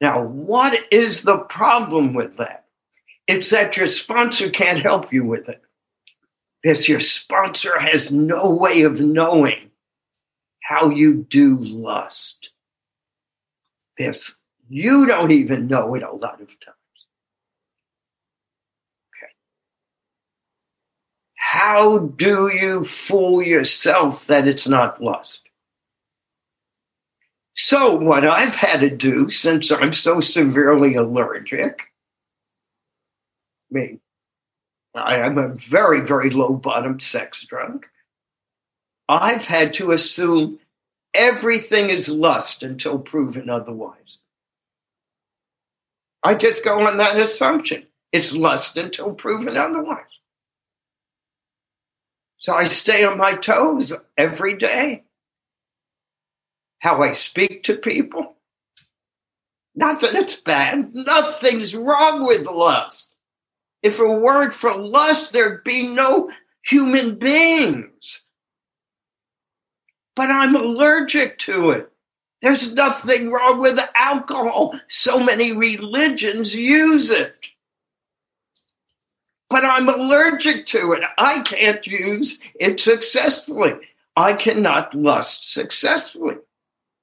Now, 0.01 0.23
what 0.23 0.77
is 0.91 1.23
the 1.23 1.37
problem 1.37 2.13
with 2.13 2.37
that? 2.37 2.62
It's 3.27 3.49
that 3.51 3.77
your 3.77 3.87
sponsor 3.87 4.49
can't 4.49 4.79
help 4.79 5.13
you 5.13 5.23
with 5.25 5.47
it. 5.49 5.61
Because 6.61 6.87
your 6.87 6.99
sponsor 6.99 7.79
has 7.79 8.11
no 8.11 8.51
way 8.51 8.83
of 8.83 8.99
knowing 8.99 9.71
how 10.63 10.89
you 10.89 11.23
do 11.29 11.57
lust. 11.57 12.51
Because 13.97 14.39
you 14.69 15.05
don't 15.05 15.31
even 15.31 15.67
know 15.67 15.93
it 15.95 16.03
a 16.03 16.11
lot 16.11 16.41
of 16.41 16.47
times. 16.47 16.77
Okay. 19.09 19.31
How 21.35 21.99
do 21.99 22.49
you 22.49 22.85
fool 22.85 23.41
yourself 23.41 24.25
that 24.27 24.47
it's 24.47 24.67
not 24.67 25.03
lust? 25.03 25.41
So, 27.55 27.95
what 27.95 28.25
I've 28.25 28.55
had 28.55 28.79
to 28.79 28.89
do 28.89 29.29
since 29.29 29.71
I'm 29.71 29.93
so 29.93 30.21
severely 30.21 30.95
allergic, 30.95 31.92
Mean, 33.73 33.99
I 34.93 35.17
am 35.17 35.39
a 35.39 35.47
very, 35.47 36.01
very 36.01 36.29
low 36.29 36.53
bottom 36.53 36.99
sex 36.99 37.43
drunk. 37.43 37.89
I've 39.09 39.45
had 39.45 39.73
to 39.75 39.91
assume 39.91 40.59
everything 41.13 41.89
is 41.89 42.07
lust 42.07 42.61
until 42.61 42.99
proven 42.99 43.49
otherwise. 43.49 44.19
I 46.21 46.35
just 46.35 46.63
go 46.63 46.79
on 46.81 46.97
that 46.97 47.17
assumption. 47.17 47.87
It's 48.11 48.35
lust 48.35 48.77
until 48.77 49.13
proven 49.13 49.57
otherwise. 49.57 50.05
So 52.37 52.53
I 52.53 52.67
stay 52.67 53.03
on 53.03 53.17
my 53.17 53.33
toes 53.33 53.93
every 54.15 54.55
day. 54.57 55.03
How 56.77 57.01
I 57.01 57.13
speak 57.13 57.63
to 57.63 57.75
people. 57.75 58.35
Not 59.73 60.01
that 60.01 60.13
it's 60.13 60.39
bad. 60.39 60.93
Nothing's 60.93 61.75
wrong 61.75 62.27
with 62.27 62.45
lust. 62.45 63.12
If 63.83 63.99
it 63.99 64.07
weren't 64.07 64.53
for 64.53 64.75
lust, 64.75 65.33
there'd 65.33 65.63
be 65.63 65.87
no 65.87 66.31
human 66.63 67.19
beings. 67.19 68.25
But 70.15 70.31
I'm 70.31 70.55
allergic 70.55 71.37
to 71.39 71.71
it. 71.71 71.91
There's 72.41 72.73
nothing 72.73 73.31
wrong 73.31 73.59
with 73.59 73.79
alcohol. 73.95 74.79
So 74.87 75.23
many 75.23 75.55
religions 75.55 76.55
use 76.55 77.09
it 77.09 77.35
but 79.53 79.63
I'm 79.63 79.87
allergic 79.87 80.65
to 80.65 80.93
it. 80.93 81.03
I 81.15 81.43
can't 81.43 81.85
use 81.85 82.41
it 82.59 82.79
successfully. 82.79 83.73
I 84.15 84.33
cannot 84.33 84.95
lust 84.95 85.53
successfully. 85.53 86.37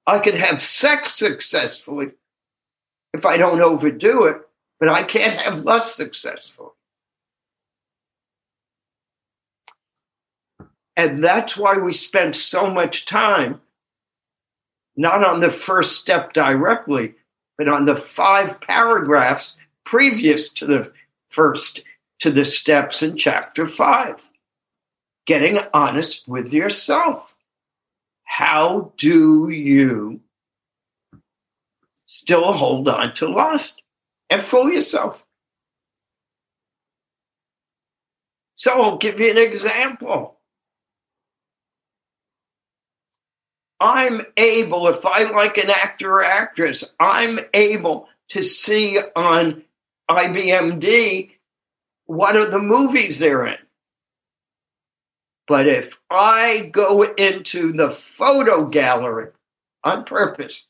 I 0.04 0.18
can 0.18 0.34
have 0.34 0.60
sex 0.60 1.14
successfully 1.14 2.10
if 3.14 3.24
I 3.24 3.36
don't 3.36 3.60
overdo 3.60 4.24
it, 4.24 4.38
but 4.80 4.88
I 4.88 5.02
can't 5.02 5.40
have 5.40 5.64
lust 5.64 5.94
successful. 5.94 6.74
And 10.96 11.22
that's 11.22 11.56
why 11.56 11.78
we 11.78 11.92
spend 11.92 12.34
so 12.34 12.68
much 12.68 13.06
time 13.06 13.60
not 14.96 15.24
on 15.24 15.40
the 15.40 15.50
first 15.50 16.00
step 16.00 16.32
directly, 16.32 17.14
but 17.56 17.68
on 17.68 17.84
the 17.84 17.96
five 17.96 18.60
paragraphs 18.60 19.56
previous 19.84 20.48
to 20.48 20.66
the 20.66 20.92
first 21.28 21.82
to 22.18 22.30
the 22.30 22.44
steps 22.44 23.02
in 23.02 23.16
chapter 23.16 23.66
five 23.66 24.28
getting 25.26 25.58
honest 25.72 26.28
with 26.28 26.52
yourself. 26.52 27.38
How 28.24 28.92
do 28.98 29.48
you 29.48 30.20
still 32.06 32.52
hold 32.52 32.88
on 32.88 33.14
to 33.14 33.28
lust 33.28 33.80
and 34.30 34.42
fool 34.42 34.70
yourself? 34.70 35.26
So 38.56 38.80
I'll 38.80 38.98
give 38.98 39.20
you 39.20 39.30
an 39.30 39.38
example. 39.38 40.36
I'm 43.80 44.20
able, 44.36 44.88
if 44.88 45.04
I 45.06 45.24
like 45.30 45.56
an 45.56 45.70
actor 45.70 46.16
or 46.16 46.24
actress, 46.24 46.94
I'm 47.00 47.38
able 47.54 48.08
to 48.30 48.42
see 48.42 48.98
on 49.16 49.62
IMDb 50.10 51.30
what 52.10 52.36
are 52.36 52.50
the 52.50 52.58
movies 52.58 53.20
they're 53.20 53.46
in? 53.46 53.58
But 55.46 55.68
if 55.68 55.96
I 56.10 56.68
go 56.72 57.02
into 57.02 57.72
the 57.72 57.90
photo 57.90 58.66
gallery 58.66 59.28
on 59.84 60.04
purpose, 60.04 60.66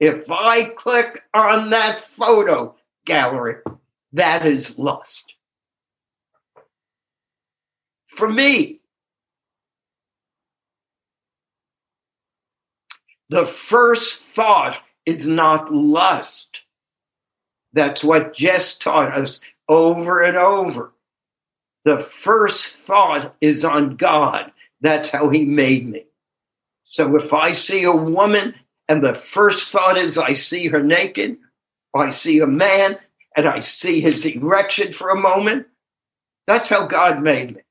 if 0.00 0.30
I 0.30 0.64
click 0.64 1.22
on 1.32 1.70
that 1.70 2.00
photo 2.00 2.74
gallery, 3.06 3.56
that 4.12 4.46
is 4.46 4.78
lust. 4.78 5.34
For 8.06 8.28
me, 8.28 8.80
the 13.28 13.46
first 13.46 14.22
thought 14.22 14.78
is 15.04 15.26
not 15.26 15.72
lust. 15.72 16.60
That's 17.72 18.04
what 18.04 18.34
Jess 18.34 18.78
taught 18.78 19.16
us 19.16 19.40
over 19.68 20.22
and 20.22 20.36
over. 20.36 20.92
The 21.84 21.98
first 21.98 22.74
thought 22.76 23.34
is 23.40 23.64
on 23.64 23.96
God. 23.96 24.52
That's 24.80 25.10
how 25.10 25.28
He 25.28 25.44
made 25.44 25.88
me. 25.88 26.04
So 26.84 27.16
if 27.16 27.32
I 27.32 27.52
see 27.52 27.82
a 27.82 27.92
woman 27.92 28.54
and 28.88 29.02
the 29.02 29.14
first 29.14 29.70
thought 29.70 29.96
is 29.96 30.18
I 30.18 30.34
see 30.34 30.68
her 30.68 30.82
naked, 30.82 31.38
I 31.94 32.10
see 32.10 32.40
a 32.40 32.46
man 32.46 32.98
and 33.36 33.48
I 33.48 33.62
see 33.62 34.00
his 34.00 34.24
erection 34.24 34.92
for 34.92 35.10
a 35.10 35.20
moment, 35.20 35.66
that's 36.46 36.68
how 36.68 36.86
God 36.86 37.22
made 37.22 37.56
me. 37.56 37.62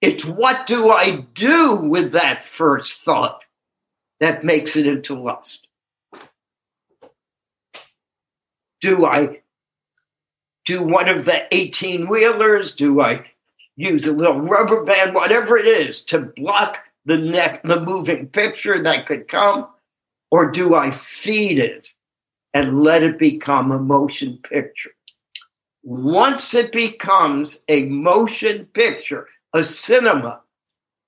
It's 0.00 0.24
what 0.24 0.66
do 0.66 0.90
I 0.90 1.26
do 1.34 1.76
with 1.76 2.12
that 2.12 2.44
first 2.44 3.04
thought 3.04 3.42
that 4.20 4.44
makes 4.44 4.76
it 4.76 4.86
into 4.86 5.14
lust? 5.14 5.68
Do 8.80 9.06
I 9.06 9.42
do 10.66 10.82
one 10.82 11.08
of 11.08 11.24
the 11.24 11.46
18 11.54 12.08
wheelers? 12.08 12.74
Do 12.74 13.00
I 13.00 13.26
use 13.76 14.06
a 14.06 14.12
little 14.12 14.40
rubber 14.40 14.84
band, 14.84 15.14
whatever 15.14 15.56
it 15.56 15.66
is, 15.66 16.04
to 16.06 16.18
block 16.18 16.80
the 17.04 17.18
neck, 17.18 17.62
the 17.62 17.80
moving 17.80 18.26
picture 18.26 18.80
that 18.80 19.06
could 19.06 19.28
come? 19.28 19.68
Or 20.32 20.50
do 20.50 20.74
I 20.74 20.90
feed 20.90 21.58
it 21.58 21.88
and 22.54 22.82
let 22.82 23.02
it 23.02 23.18
become 23.18 23.70
a 23.70 23.78
motion 23.78 24.38
picture? 24.38 24.92
Once 25.82 26.54
it 26.54 26.72
becomes 26.72 27.62
a 27.68 27.84
motion 27.84 28.64
picture, 28.72 29.28
a 29.52 29.62
cinema, 29.62 30.40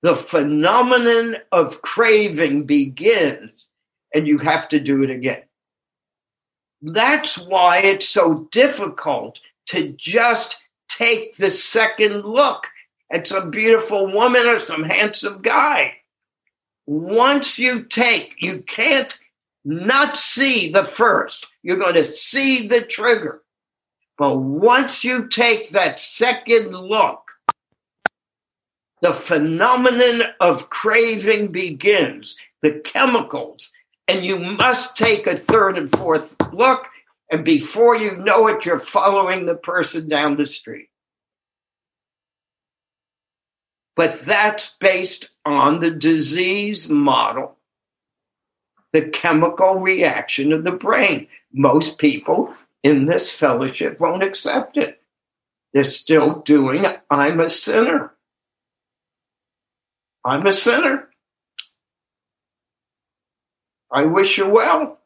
the 0.03 0.15
phenomenon 0.15 1.37
of 1.51 1.81
craving 1.81 2.65
begins 2.65 3.67
and 4.13 4.27
you 4.27 4.37
have 4.37 4.69
to 4.69 4.79
do 4.79 5.01
it 5.01 5.09
again. 5.09 5.41
That's 6.83 7.39
why 7.39 7.79
it's 7.79 8.07
so 8.07 8.47
difficult 8.51 9.39
to 9.69 9.87
just 9.93 10.61
take 10.87 11.35
the 11.37 11.49
second 11.49 12.25
look 12.25 12.67
at 13.11 13.25
some 13.25 13.49
beautiful 13.49 14.05
woman 14.05 14.45
or 14.45 14.59
some 14.59 14.83
handsome 14.83 15.41
guy. 15.41 15.95
Once 16.87 17.57
you 17.57 17.83
take, 17.83 18.35
you 18.39 18.61
can't 18.61 19.17
not 19.63 20.17
see 20.17 20.71
the 20.71 20.85
first. 20.85 21.47
You're 21.63 21.77
going 21.77 21.95
to 21.95 22.05
see 22.05 22.67
the 22.67 22.81
trigger. 22.81 23.41
But 24.17 24.37
once 24.37 25.03
you 25.03 25.27
take 25.27 25.71
that 25.71 25.99
second 25.99 26.71
look, 26.71 27.21
the 29.01 29.13
phenomenon 29.13 30.23
of 30.39 30.69
craving 30.69 31.51
begins. 31.51 32.37
The 32.61 32.79
chemicals 32.79 33.71
and 34.07 34.23
you 34.23 34.37
must 34.37 34.95
take 34.95 35.27
a 35.27 35.35
third 35.35 35.77
and 35.77 35.91
fourth 35.91 36.35
look. 36.53 36.87
And 37.31 37.43
before 37.43 37.95
you 37.95 38.15
know 38.17 38.47
it, 38.47 38.65
you're 38.65 38.79
following 38.79 39.45
the 39.45 39.55
person 39.55 40.07
down 40.07 40.35
the 40.35 40.45
street. 40.45 40.89
But 43.95 44.21
that's 44.21 44.75
based 44.75 45.29
on 45.45 45.79
the 45.79 45.91
disease 45.91 46.89
model, 46.89 47.57
the 48.91 49.07
chemical 49.07 49.75
reaction 49.75 50.51
of 50.51 50.63
the 50.63 50.73
brain. 50.73 51.27
Most 51.53 51.97
people 51.97 52.53
in 52.83 53.05
this 53.05 53.31
fellowship 53.37 53.99
won't 53.99 54.23
accept 54.23 54.77
it. 54.77 55.01
They're 55.73 55.83
still 55.83 56.41
doing, 56.41 56.85
I'm 57.09 57.39
a 57.39 57.49
sinner. 57.49 58.13
I'm 60.23 60.45
a 60.45 60.53
sinner. 60.53 61.09
I 63.91 64.05
wish 64.05 64.37
you 64.37 64.47
well. 64.49 64.99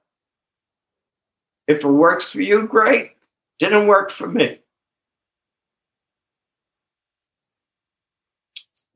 If 1.68 1.84
it 1.84 1.88
works 1.88 2.32
for 2.32 2.42
you, 2.42 2.68
great. 2.68 3.12
Didn't 3.60 3.88
work 3.88 4.10
for 4.10 4.28
me. 4.28 4.60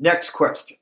Next 0.04 0.32
question. 0.32 0.76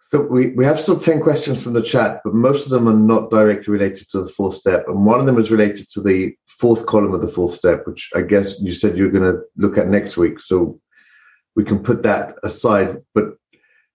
So 0.00 0.22
we, 0.22 0.52
we 0.52 0.64
have 0.64 0.80
still 0.80 0.98
10 0.98 1.20
questions 1.20 1.62
from 1.62 1.74
the 1.74 1.82
chat, 1.82 2.22
but 2.24 2.32
most 2.32 2.64
of 2.64 2.70
them 2.70 2.88
are 2.88 2.94
not 2.94 3.28
directly 3.28 3.72
related 3.72 4.08
to 4.12 4.22
the 4.22 4.28
fourth 4.28 4.54
step. 4.54 4.88
And 4.88 5.04
one 5.04 5.20
of 5.20 5.26
them 5.26 5.38
is 5.38 5.50
related 5.50 5.90
to 5.90 6.00
the 6.00 6.34
fourth 6.46 6.86
column 6.86 7.12
of 7.12 7.20
the 7.20 7.28
fourth 7.28 7.52
step, 7.52 7.86
which 7.86 8.08
I 8.14 8.22
guess 8.22 8.58
you 8.58 8.72
said 8.72 8.96
you're 8.96 9.10
going 9.10 9.30
to 9.30 9.42
look 9.58 9.76
at 9.76 9.88
next 9.88 10.16
week. 10.16 10.40
So 10.40 10.80
we 11.56 11.62
can 11.62 11.80
put 11.80 12.02
that 12.04 12.36
aside. 12.42 13.02
But 13.14 13.34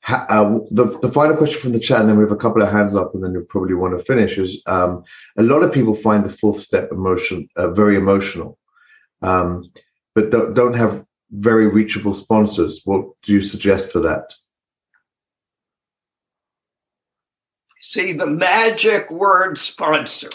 ha- 0.03 0.27
uh, 0.30 0.59
the, 0.69 0.99
the 1.01 1.09
final 1.11 1.35
question 1.35 1.61
from 1.61 1.73
the 1.73 1.80
chat, 1.80 2.01
and 2.01 2.09
then 2.09 2.18
we 2.18 2.23
have 2.23 2.31
a 2.31 2.35
couple 2.35 2.61
of 2.61 2.72
hands 2.72 2.95
up, 2.95 3.15
and 3.15 3.23
then 3.23 3.34
you 3.34 3.43
probably 3.49 3.73
want 3.73 3.97
to 3.97 4.05
finish, 4.05 4.38
is 4.38 4.61
um, 4.68 5.03
a 5.35 5.41
lot 5.41 5.63
of 5.63 5.73
people 5.73 5.95
find 5.95 6.23
the 6.23 6.30
fourth 6.30 6.59
step 6.59 6.91
emotion 6.91 7.49
uh, 7.55 7.72
very 7.72 7.95
emotional, 7.95 8.59
um, 9.23 9.72
but 10.13 10.30
don't, 10.30 10.53
don't 10.53 10.76
have 10.76 11.03
very 11.31 11.67
reachable 11.67 12.13
sponsors. 12.13 12.81
What 12.85 13.05
do 13.23 13.33
you 13.33 13.41
suggest 13.41 13.91
for 13.91 13.99
that? 14.01 14.33
See, 17.81 18.13
the 18.13 18.27
magic 18.27 19.09
word 19.09 19.57
sponsor. 19.57 20.29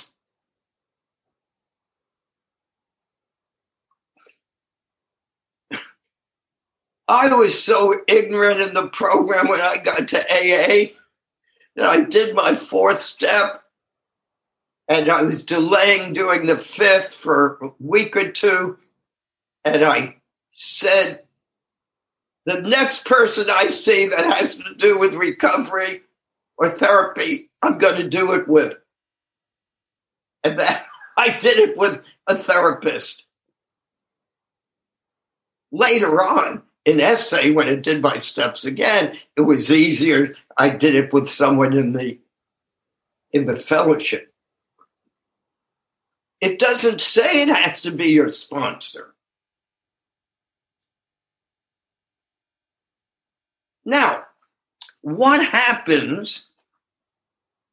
I 7.08 7.32
was 7.34 7.62
so 7.62 7.94
ignorant 8.08 8.60
in 8.60 8.74
the 8.74 8.88
program 8.88 9.48
when 9.48 9.60
I 9.60 9.76
got 9.82 10.08
to 10.08 10.18
AA 10.18 10.92
that 11.76 11.88
I 11.88 12.02
did 12.04 12.34
my 12.34 12.54
fourth 12.54 12.98
step 12.98 13.62
and 14.88 15.08
I 15.10 15.22
was 15.22 15.44
delaying 15.44 16.14
doing 16.14 16.46
the 16.46 16.56
fifth 16.56 17.14
for 17.14 17.58
a 17.62 17.68
week 17.78 18.16
or 18.16 18.32
two. 18.32 18.78
And 19.64 19.84
I 19.84 20.15
said, 20.56 21.22
the 22.46 22.62
next 22.62 23.04
person 23.04 23.46
I 23.50 23.70
see 23.70 24.06
that 24.06 24.24
has 24.38 24.56
to 24.58 24.74
do 24.74 24.98
with 24.98 25.14
recovery, 25.14 26.02
or 26.56 26.70
therapy 26.70 27.50
I'm 27.62 27.78
going 27.78 27.96
to 27.96 28.08
do 28.08 28.32
it 28.34 28.48
with. 28.48 28.74
And 30.42 30.58
that 30.58 30.86
I 31.16 31.36
did 31.38 31.58
it 31.58 31.76
with 31.76 32.02
a 32.26 32.34
therapist. 32.34 33.24
Later 35.72 36.22
on, 36.22 36.62
in 36.84 37.00
SA, 37.00 37.48
when 37.52 37.68
I 37.68 37.74
did 37.74 38.00
my 38.00 38.20
steps 38.20 38.64
again, 38.64 39.18
it 39.36 39.40
was 39.40 39.72
easier. 39.72 40.36
I 40.56 40.70
did 40.70 40.94
it 40.94 41.12
with 41.12 41.28
someone 41.28 41.72
in 41.72 41.92
the 41.92 42.18
in 43.32 43.46
the 43.46 43.56
fellowship. 43.56 44.32
It 46.40 46.58
doesn't 46.58 47.00
say 47.00 47.42
it 47.42 47.48
has 47.48 47.82
to 47.82 47.90
be 47.90 48.06
your 48.06 48.30
sponsor. 48.30 49.15
Now, 53.86 54.24
what 55.00 55.46
happens 55.46 56.48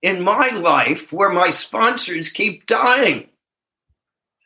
in 0.03 0.21
my 0.21 0.49
life 0.49 1.11
where 1.11 1.31
my 1.31 1.49
sponsors 1.49 2.29
keep 2.29 2.67
dying? 2.67 3.29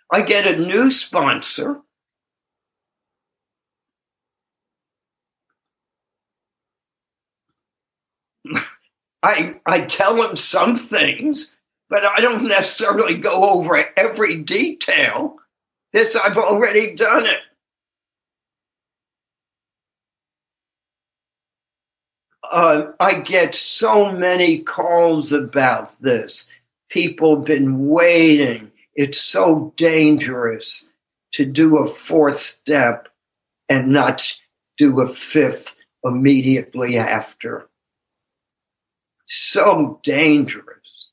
I 0.10 0.22
get 0.22 0.48
a 0.48 0.57
new 0.57 0.89
sponsor. 0.89 1.81
I, 9.22 9.56
I 9.65 9.81
tell 9.81 10.15
them 10.15 10.38
some 10.38 10.77
things, 10.77 11.53
but 11.89 12.06
I 12.06 12.22
don't 12.22 12.44
necessarily 12.44 13.18
go 13.18 13.49
over 13.49 13.84
every 13.98 14.38
detail. 14.41 15.35
This 15.91 16.15
I've 16.15 16.38
already 16.38 16.95
done 16.95 17.26
it. 17.26 17.39
Uh, 22.51 22.91
I 22.99 23.19
get 23.19 23.55
so 23.55 24.11
many 24.11 24.59
calls 24.59 25.31
about 25.31 25.99
this. 26.01 26.49
People 26.89 27.37
have 27.37 27.45
been 27.45 27.87
waiting. 27.87 28.71
It's 28.95 29.19
so 29.19 29.73
dangerous 29.77 30.89
to 31.33 31.45
do 31.45 31.77
a 31.77 31.87
fourth 31.87 32.39
step 32.39 33.09
and 33.69 33.91
not 33.91 34.35
do 34.77 35.01
a 35.01 35.07
fifth 35.07 35.75
immediately 36.03 36.97
after. 36.97 37.67
So 39.25 39.99
dangerous. 40.03 41.09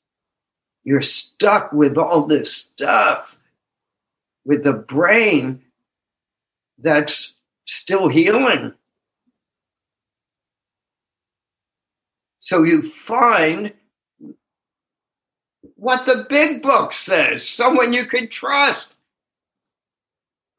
You're 0.83 1.01
stuck 1.01 1.73
with 1.73 1.97
all 1.97 2.27
this 2.27 2.55
stuff 2.55 3.39
with 4.45 4.63
the 4.63 4.73
brain 4.73 5.63
that's 6.77 7.33
still 7.65 8.07
healing. 8.07 8.73
So 12.45 12.61
you 12.61 12.83
find 12.83 13.73
what 15.73 16.05
the 16.05 16.27
big 16.29 16.61
book 16.61 16.93
says, 16.93 17.49
someone 17.49 17.91
you 17.91 18.05
can 18.05 18.27
trust. 18.27 18.93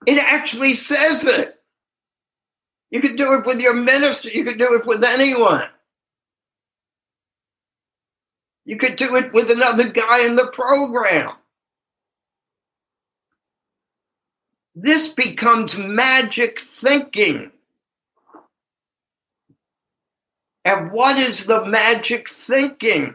It 0.04 0.18
actually 0.18 0.74
says 0.74 1.24
it. 1.24 1.60
You 2.90 3.00
could 3.00 3.14
do 3.14 3.34
it 3.34 3.46
with 3.46 3.60
your 3.60 3.74
minister, 3.74 4.30
you 4.30 4.42
could 4.42 4.58
do 4.58 4.74
it 4.74 4.84
with 4.84 5.04
anyone. 5.04 5.68
You 8.64 8.78
could 8.78 8.96
do 8.96 9.14
it 9.14 9.32
with 9.32 9.48
another 9.52 9.88
guy 9.88 10.26
in 10.26 10.34
the 10.34 10.48
program. 10.48 11.34
This 14.74 15.08
becomes 15.14 15.78
magic 15.78 16.58
thinking. 16.58 17.52
And 20.66 20.90
what 20.90 21.16
is 21.16 21.46
the 21.46 21.64
magic 21.64 22.28
thinking? 22.28 23.14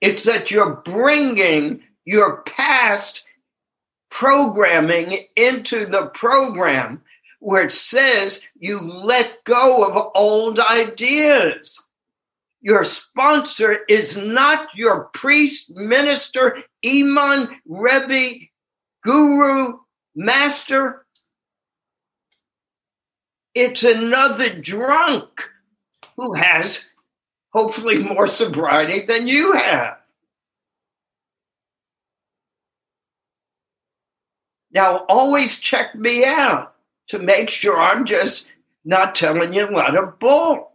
It's 0.00 0.24
that 0.24 0.50
you're 0.50 0.76
bringing 0.76 1.82
your 2.06 2.38
past 2.44 3.26
programming 4.10 5.18
into 5.36 5.84
the 5.84 6.06
program 6.06 7.02
where 7.40 7.66
it 7.66 7.72
says 7.72 8.40
you 8.58 8.80
let 8.80 9.44
go 9.44 9.86
of 9.86 10.12
old 10.14 10.60
ideas. 10.60 11.78
Your 12.62 12.84
sponsor 12.84 13.80
is 13.86 14.16
not 14.16 14.68
your 14.74 15.10
priest, 15.12 15.76
minister, 15.76 16.62
imam, 16.86 17.50
rebbe, 17.66 18.46
guru, 19.04 19.80
master. 20.16 21.04
It's 23.54 23.84
another 23.84 24.58
drunk 24.58 25.50
who 26.18 26.34
has 26.34 26.90
hopefully 27.54 28.02
more 28.02 28.26
sobriety 28.26 29.06
than 29.06 29.28
you 29.28 29.52
have. 29.52 29.98
Now, 34.72 35.06
always 35.08 35.60
check 35.60 35.94
me 35.94 36.24
out 36.24 36.74
to 37.08 37.18
make 37.18 37.48
sure 37.48 37.80
I'm 37.80 38.04
just 38.04 38.50
not 38.84 39.14
telling 39.14 39.54
you 39.54 39.66
a 39.66 39.70
lot 39.70 39.96
of 39.96 40.18
bull. 40.18 40.72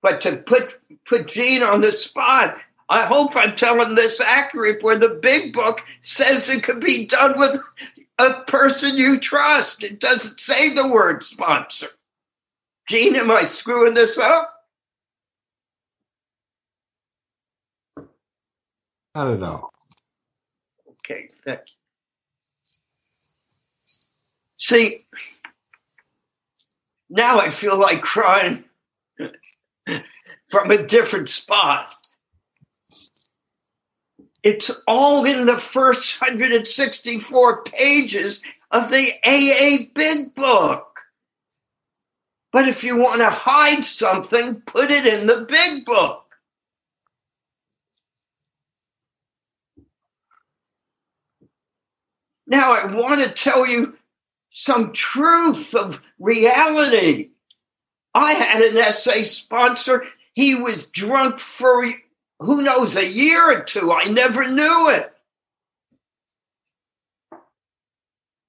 But 0.00 0.22
to 0.22 0.36
put 0.38 0.80
put 1.06 1.28
Gene 1.28 1.62
on 1.62 1.82
the 1.82 1.92
spot, 1.92 2.56
I 2.88 3.04
hope 3.04 3.36
I'm 3.36 3.54
telling 3.54 3.96
this 3.96 4.20
accurate 4.20 4.82
where 4.82 4.96
the 4.96 5.18
big 5.20 5.52
book 5.52 5.84
says 6.02 6.48
it 6.48 6.62
could 6.62 6.80
be 6.80 7.06
done 7.06 7.38
with 7.38 7.60
a 8.20 8.42
person 8.46 8.98
you 8.98 9.18
trust. 9.18 9.82
It 9.82 9.98
doesn't 9.98 10.38
say 10.38 10.74
the 10.74 10.86
word 10.86 11.24
sponsor. 11.24 11.88
Gene, 12.88 13.16
am 13.16 13.30
I 13.30 13.44
screwing 13.44 13.94
this 13.94 14.18
up? 14.18 14.52
I 19.14 19.24
don't 19.24 19.40
know. 19.40 19.70
Okay, 20.88 21.30
thank 21.44 21.60
you. 21.60 21.74
See, 24.58 25.06
now 27.08 27.40
I 27.40 27.50
feel 27.50 27.78
like 27.78 28.02
crying 28.02 28.64
from 30.50 30.70
a 30.70 30.86
different 30.86 31.28
spot. 31.30 31.94
It's 34.42 34.70
all 34.88 35.24
in 35.24 35.46
the 35.46 35.58
first 35.58 36.20
164 36.20 37.64
pages 37.64 38.42
of 38.70 38.90
the 38.90 39.12
AA 39.24 39.86
Big 39.94 40.34
Book. 40.34 41.00
But 42.52 42.68
if 42.68 42.82
you 42.82 42.96
want 42.96 43.20
to 43.20 43.30
hide 43.30 43.84
something, 43.84 44.62
put 44.62 44.90
it 44.90 45.06
in 45.06 45.26
the 45.26 45.42
Big 45.42 45.84
Book. 45.84 46.24
Now, 52.46 52.72
I 52.72 52.92
want 52.92 53.22
to 53.22 53.30
tell 53.30 53.64
you 53.64 53.96
some 54.50 54.92
truth 54.92 55.74
of 55.74 56.02
reality. 56.18 57.30
I 58.12 58.32
had 58.32 58.62
an 58.62 58.92
SA 58.92 59.22
sponsor. 59.22 60.04
He 60.34 60.56
was 60.56 60.90
drunk 60.90 61.38
for 61.38 61.86
who 62.40 62.62
knows, 62.62 62.96
a 62.96 63.06
year 63.06 63.52
or 63.52 63.62
two. 63.62 63.92
I 63.92 64.04
never 64.04 64.48
knew 64.48 64.88
it. 64.90 65.14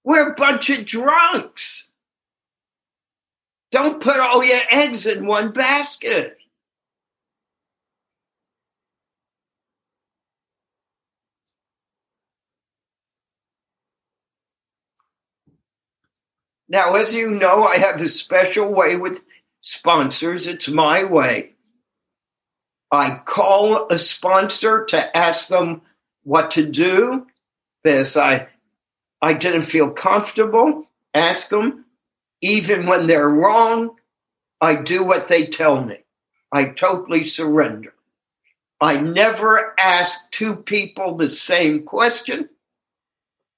We're 0.03 0.31
a 0.31 0.35
bunch 0.35 0.69
of 0.69 0.85
drunks. 0.85 1.91
Don't 3.71 4.01
put 4.01 4.19
all 4.19 4.43
your 4.43 4.59
eggs 4.69 5.05
in 5.05 5.25
one 5.25 5.51
basket. 5.51 6.37
Now, 16.67 16.95
as 16.95 17.13
you 17.13 17.29
know, 17.29 17.65
I 17.65 17.77
have 17.77 17.99
a 17.99 18.07
special 18.07 18.73
way 18.73 18.95
with 18.95 19.23
sponsors. 19.61 20.47
It's 20.47 20.69
my 20.69 21.03
way. 21.03 21.55
I 22.91 23.21
call 23.23 23.87
a 23.89 23.97
sponsor 23.97 24.85
to 24.85 25.17
ask 25.17 25.47
them 25.47 25.81
what 26.23 26.51
to 26.51 26.65
do 26.65 27.27
because 27.83 28.17
I 28.17 28.49
I 29.21 29.33
didn't 29.33 29.63
feel 29.63 29.91
comfortable. 29.91 30.87
Ask 31.13 31.49
them, 31.49 31.85
even 32.41 32.87
when 32.87 33.07
they're 33.07 33.29
wrong, 33.29 33.95
I 34.59 34.75
do 34.75 35.03
what 35.03 35.29
they 35.29 35.45
tell 35.45 35.83
me. 35.83 35.97
I 36.51 36.65
totally 36.65 37.27
surrender. 37.27 37.93
I 38.81 38.99
never 38.99 39.79
ask 39.79 40.29
two 40.31 40.55
people 40.55 41.15
the 41.15 41.29
same 41.29 41.83
question 41.83 42.49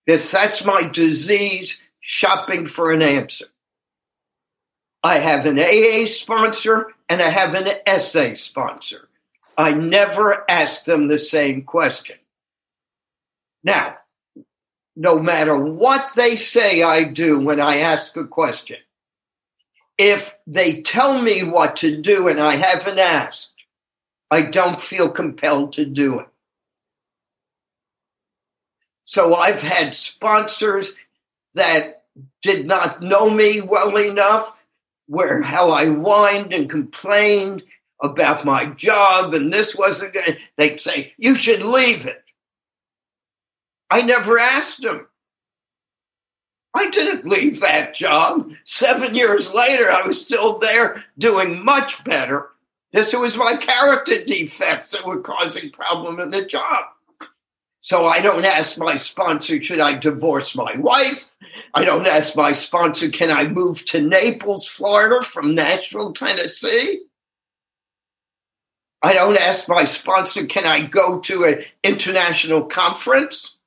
because 0.05 0.29
that's 0.29 0.65
my 0.65 0.83
disease 0.83 1.81
shopping 2.01 2.67
for 2.67 2.91
an 2.91 3.01
answer. 3.01 3.45
I 5.01 5.19
have 5.19 5.45
an 5.45 5.59
AA 5.59 6.05
sponsor 6.07 6.87
and 7.07 7.21
I 7.21 7.29
have 7.29 7.53
an 7.53 7.67
SA 7.99 8.35
sponsor. 8.35 9.07
I 9.57 9.73
never 9.73 10.49
ask 10.49 10.85
them 10.85 11.07
the 11.07 11.19
same 11.19 11.63
question. 11.63 12.17
Now, 13.63 13.97
no 14.95 15.19
matter 15.19 15.55
what 15.57 16.13
they 16.15 16.35
say 16.35 16.83
I 16.83 17.03
do 17.03 17.39
when 17.39 17.59
I 17.59 17.77
ask 17.77 18.15
a 18.17 18.25
question, 18.25 18.77
if 19.97 20.37
they 20.47 20.81
tell 20.81 21.21
me 21.21 21.43
what 21.43 21.77
to 21.77 22.01
do 22.01 22.27
and 22.27 22.39
I 22.39 22.55
haven't 22.55 22.99
asked, 22.99 23.53
I 24.29 24.41
don't 24.41 24.81
feel 24.81 25.09
compelled 25.09 25.73
to 25.73 25.85
do 25.85 26.19
it. 26.19 26.27
So 29.05 29.35
I've 29.35 29.61
had 29.61 29.93
sponsors 29.93 30.95
that 31.53 32.03
did 32.41 32.65
not 32.65 33.01
know 33.01 33.29
me 33.29 33.61
well 33.61 33.95
enough, 33.97 34.57
where 35.07 35.41
how 35.41 35.69
I 35.71 35.87
whined 35.87 36.53
and 36.53 36.69
complained 36.69 37.63
about 38.03 38.45
my 38.45 38.65
job 38.65 39.33
and 39.33 39.51
this 39.51 39.75
wasn't 39.75 40.13
good. 40.13 40.37
They'd 40.57 40.79
say, 40.79 41.13
You 41.17 41.35
should 41.35 41.63
leave 41.63 42.05
it. 42.05 42.23
I 43.89 44.01
never 44.01 44.37
asked 44.37 44.83
them. 44.83 45.07
I 46.75 46.89
didn't 46.89 47.27
leave 47.27 47.59
that 47.61 47.95
job. 47.95 48.51
Seven 48.65 49.13
years 49.15 49.53
later, 49.53 49.91
I 49.91 50.05
was 50.05 50.21
still 50.21 50.57
there 50.57 51.03
doing 51.17 51.63
much 51.63 52.03
better. 52.03 52.49
This 52.91 53.13
was 53.13 53.37
my 53.37 53.55
character 53.55 54.23
defects 54.25 54.91
that 54.91 55.05
were 55.05 55.21
causing 55.21 55.71
problem 55.71 56.19
in 56.19 56.31
the 56.31 56.45
job. 56.45 56.85
So 57.81 58.05
I 58.05 58.21
don't 58.21 58.45
ask 58.45 58.77
my 58.77 58.97
sponsor, 58.97 59.61
should 59.61 59.79
I 59.79 59.95
divorce 59.95 60.55
my 60.55 60.75
wife? 60.77 61.35
I 61.73 61.83
don't 61.85 62.07
ask 62.07 62.35
my 62.35 62.53
sponsor, 62.53 63.09
can 63.09 63.29
I 63.29 63.47
move 63.47 63.85
to 63.87 64.01
Naples, 64.01 64.67
Florida 64.67 65.23
from 65.25 65.53
Nashville, 65.53 66.13
Tennessee? 66.13 67.01
I 69.03 69.11
don't 69.11 69.37
ask 69.37 69.67
my 69.67 69.83
sponsor, 69.83 70.45
can 70.45 70.65
I 70.65 70.81
go 70.81 71.19
to 71.19 71.43
an 71.43 71.65
international 71.83 72.65
conference? 72.65 73.57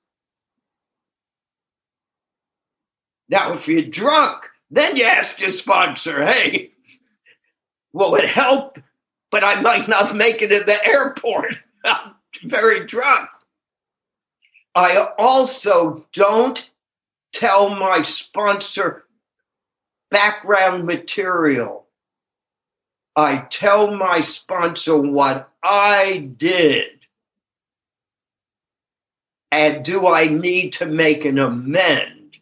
Now, 3.28 3.52
if 3.52 3.68
you're 3.68 3.82
drunk, 3.82 4.48
then 4.70 4.96
you 4.96 5.04
ask 5.04 5.38
your 5.40 5.50
sponsor, 5.50 6.24
hey, 6.24 6.70
will 7.92 8.14
it 8.14 8.28
help? 8.28 8.78
But 9.30 9.44
I 9.44 9.60
might 9.60 9.88
not 9.88 10.16
make 10.16 10.40
it 10.40 10.52
in 10.52 10.64
the 10.64 10.86
airport. 10.86 11.58
I'm 11.84 12.14
very 12.44 12.86
drunk. 12.86 13.28
I 14.74 15.08
also 15.18 16.06
don't 16.14 16.68
tell 17.32 17.70
my 17.70 18.02
sponsor 18.02 19.04
background 20.10 20.86
material. 20.86 21.85
I 23.16 23.46
tell 23.48 23.94
my 23.96 24.20
sponsor 24.20 24.98
what 24.98 25.50
I 25.64 26.30
did. 26.36 26.84
And 29.50 29.82
do 29.82 30.06
I 30.06 30.28
need 30.28 30.74
to 30.74 30.86
make 30.86 31.24
an 31.24 31.38
amend? 31.38 32.36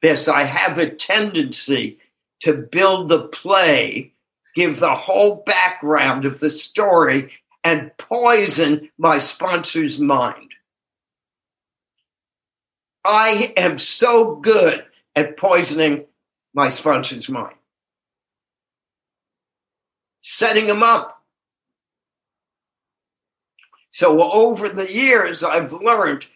Yes, 0.00 0.28
I 0.28 0.44
have 0.44 0.78
a 0.78 0.88
tendency 0.88 1.98
to 2.42 2.52
build 2.52 3.08
the 3.08 3.24
play, 3.24 4.12
give 4.54 4.78
the 4.78 4.94
whole 4.94 5.42
background 5.44 6.24
of 6.24 6.38
the 6.38 6.52
story, 6.52 7.32
and 7.64 7.90
poison 7.98 8.90
my 8.96 9.18
sponsor's 9.18 9.98
mind. 9.98 10.52
I 13.04 13.52
am 13.56 13.78
so 13.78 14.36
good 14.36 14.84
at 15.16 15.36
poisoning 15.36 16.04
my 16.54 16.70
sponsor's 16.70 17.28
mind. 17.28 17.57
Setting 20.20 20.66
them 20.66 20.82
up. 20.82 21.22
So 23.90 24.32
over 24.32 24.68
the 24.68 24.92
years, 24.92 25.42
I've 25.42 25.72
learned 25.72 26.26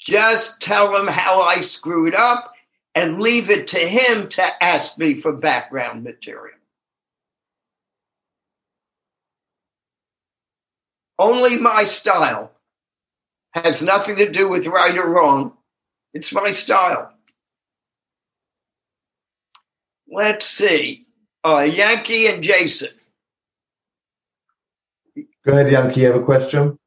just 0.00 0.60
tell 0.60 0.96
him 0.96 1.06
how 1.06 1.42
I 1.42 1.60
screwed 1.60 2.14
up 2.14 2.52
and 2.94 3.20
leave 3.20 3.48
it 3.50 3.68
to 3.68 3.78
him 3.78 4.28
to 4.30 4.64
ask 4.64 4.98
me 4.98 5.14
for 5.14 5.32
background 5.32 6.02
material. 6.02 6.58
Only 11.18 11.56
my 11.56 11.84
style 11.84 12.50
has 13.52 13.82
nothing 13.82 14.16
to 14.16 14.30
do 14.30 14.48
with 14.48 14.66
right 14.66 14.96
or 14.98 15.08
wrong. 15.08 15.52
It's 16.12 16.32
my 16.32 16.52
style. 16.52 17.12
Let's 20.10 20.46
see. 20.46 21.06
Uh, 21.44 21.60
Yankee 21.60 22.26
and 22.26 22.42
Jason. 22.42 22.90
Go 25.44 25.52
ahead, 25.52 25.72
Yankee. 25.72 26.00
You 26.00 26.06
have 26.08 26.16
a 26.16 26.24
question? 26.24 26.78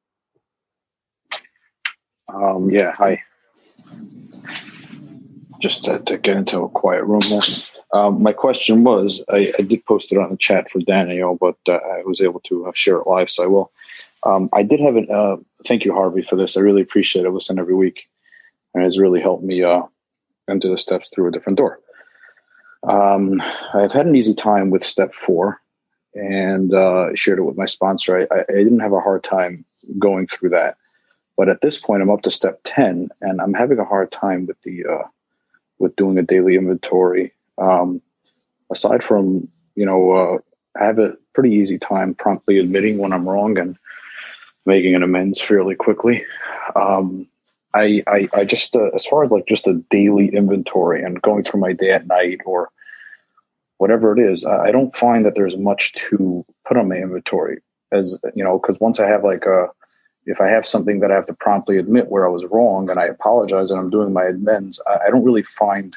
Um, 2.27 2.69
yeah, 2.69 2.91
hi. 2.91 3.22
Just 5.60 5.84
to, 5.86 5.99
to, 5.99 6.18
get 6.18 6.38
into 6.38 6.60
a 6.60 6.69
quiet 6.69 7.03
room 7.03 7.22
there. 7.30 7.41
Um, 7.94 8.22
my 8.22 8.34
question 8.34 8.84
was 8.84 9.23
I, 9.30 9.53
I, 9.57 9.61
did 9.61 9.86
post 9.86 10.11
it 10.11 10.18
on 10.18 10.30
the 10.30 10.38
chat 10.38 10.69
for 10.69 10.80
Daniel, 10.80 11.38
but 11.40 11.57
uh, 11.68 11.73
I 11.73 12.03
was 12.03 12.19
able 12.19 12.41
to 12.41 12.68
uh, 12.68 12.72
share 12.73 12.98
it 12.98 13.07
live, 13.07 13.30
so 13.30 13.44
I 13.44 13.48
will. 13.48 13.72
Um, 14.26 14.49
I 14.53 14.64
did 14.64 14.80
have 14.80 14.95
an, 14.95 15.07
uh, 15.10 15.38
thank 15.65 15.86
you, 15.86 15.94
Harvey, 15.94 16.23
for 16.23 16.36
this. 16.36 16.57
I 16.57 16.61
really 16.61 16.82
appreciate 16.82 17.26
it. 17.26 17.27
I 17.27 17.32
listen 17.32 17.60
every 17.60 17.76
week 17.76 18.07
and 18.76 18.84
it's 18.84 18.99
really 18.99 19.22
helped 19.22 19.44
me 19.44 19.64
uh, 19.64 19.84
enter 20.49 20.69
the 20.69 20.77
steps 20.77 21.10
through 21.10 21.30
a 21.30 21.32
different 21.32 21.57
door. 21.57 21.80
Um, 22.84 23.41
I've 23.73 23.94
had 23.94 24.06
an 24.06 24.15
easy 24.15 24.36
time 24.36 24.69
with 24.69 24.86
step 24.86 25.14
four 25.14 25.60
and 26.16 26.74
uh, 26.74 27.14
shared 27.14 27.40
it 27.40 27.44
with 27.44 27.58
my 27.58 27.66
sponsor. 27.66 28.28
I, 28.32 28.40
I, 28.40 28.54
didn't 28.54 28.80
have 28.80 28.94
a 28.94 29.02
hard 29.02 29.24
time 29.24 29.66
going 30.00 30.28
through 30.28 30.50
that. 30.50 30.78
But 31.38 31.50
at 31.50 31.62
this 31.62 31.80
point, 31.80 32.02
I'm 32.02 32.10
up 32.10 32.22
to 32.22 32.32
step 32.32 32.62
10 32.64 33.10
and 33.22 33.42
I'm 33.42 33.54
having 33.54 33.80
a 33.80 33.86
hard 33.86 34.12
time 34.12 34.46
with 34.46 34.62
the, 34.64 34.86
uh, 34.86 35.08
with 35.80 35.96
doing 35.98 36.18
a 36.18 36.24
daily 36.24 36.56
inventory. 36.56 37.34
Um, 37.58 38.02
aside 38.72 39.04
from, 39.04 39.50
you 39.76 39.86
know, 39.86 40.12
uh, 40.12 40.38
I 40.80 40.86
have 40.86 41.00
a 41.00 41.18
pretty 41.34 41.54
easy 41.54 41.78
time 41.78 42.14
promptly 42.14 42.60
admitting 42.60 42.98
when 42.98 43.12
I'm 43.12 43.28
wrong 43.28 43.58
and 43.58 43.78
making 44.66 44.96
an 44.96 45.04
amends 45.04 45.42
fairly 45.42 45.76
quickly. 45.76 46.26
Um, 46.76 47.28
I, 47.74 48.04
I, 48.08 48.30
I 48.34 48.46
just 48.46 48.74
uh, 48.74 48.90
as 48.96 49.06
far 49.06 49.26
as 49.26 49.32
like 49.32 49.48
just 49.48 49.68
a 49.68 49.84
daily 49.90 50.34
inventory 50.34 51.04
and 51.04 51.22
going 51.22 51.44
through 51.44 51.60
my 51.60 51.74
day 51.74 51.92
at 51.92 52.08
night 52.08 52.40
or 52.46 52.72
whatever 53.77 54.18
it 54.18 54.22
is, 54.22 54.45
I, 54.45 54.72
don't 54.72 54.95
find 54.95 55.26
that 55.26 55.35
there's 55.35 55.57
much 55.57 55.93
to 55.93 56.45
put 56.68 56.77
on 56.77 56.88
my 56.88 56.95
inventory. 56.95 57.60
As 57.91 58.18
you 58.34 58.43
know, 58.43 58.60
because 58.60 58.80
once 58.80 58.99
I 58.99 59.07
have 59.07 59.23
like 59.23 59.45
a, 59.45 59.68
if 60.26 60.41
I 60.41 60.49
have 60.49 60.65
something 60.65 60.99
that 60.99 61.11
I 61.11 61.15
have 61.15 61.27
to 61.27 61.34
promptly 61.34 61.77
admit 61.77 62.10
where 62.10 62.26
I 62.26 62.30
was 62.30 62.45
wrong 62.45 62.89
and 62.89 62.99
I 62.99 63.06
apologize 63.06 63.69
and 63.69 63.80
I'm 63.80 63.89
doing 63.89 64.11
my 64.11 64.26
amends, 64.26 64.81
I, 64.88 65.06
I 65.07 65.10
don't 65.10 65.23
really 65.23 65.43
find 65.43 65.95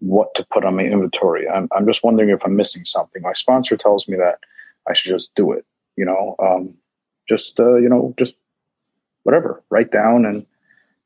what 0.00 0.34
to 0.34 0.44
put 0.50 0.64
on 0.64 0.76
my 0.76 0.82
inventory. 0.82 1.48
I'm, 1.48 1.68
I'm 1.72 1.86
just 1.86 2.02
wondering 2.02 2.30
if 2.30 2.44
I'm 2.44 2.56
missing 2.56 2.84
something. 2.84 3.22
My 3.22 3.34
sponsor 3.34 3.76
tells 3.76 4.08
me 4.08 4.16
that 4.16 4.40
I 4.88 4.94
should 4.94 5.12
just 5.12 5.32
do 5.36 5.52
it. 5.52 5.64
You 5.96 6.04
know, 6.04 6.34
um, 6.40 6.76
just 7.28 7.60
uh, 7.60 7.76
you 7.76 7.88
know, 7.88 8.14
just 8.18 8.36
whatever, 9.22 9.62
write 9.70 9.92
down 9.92 10.26
and 10.26 10.44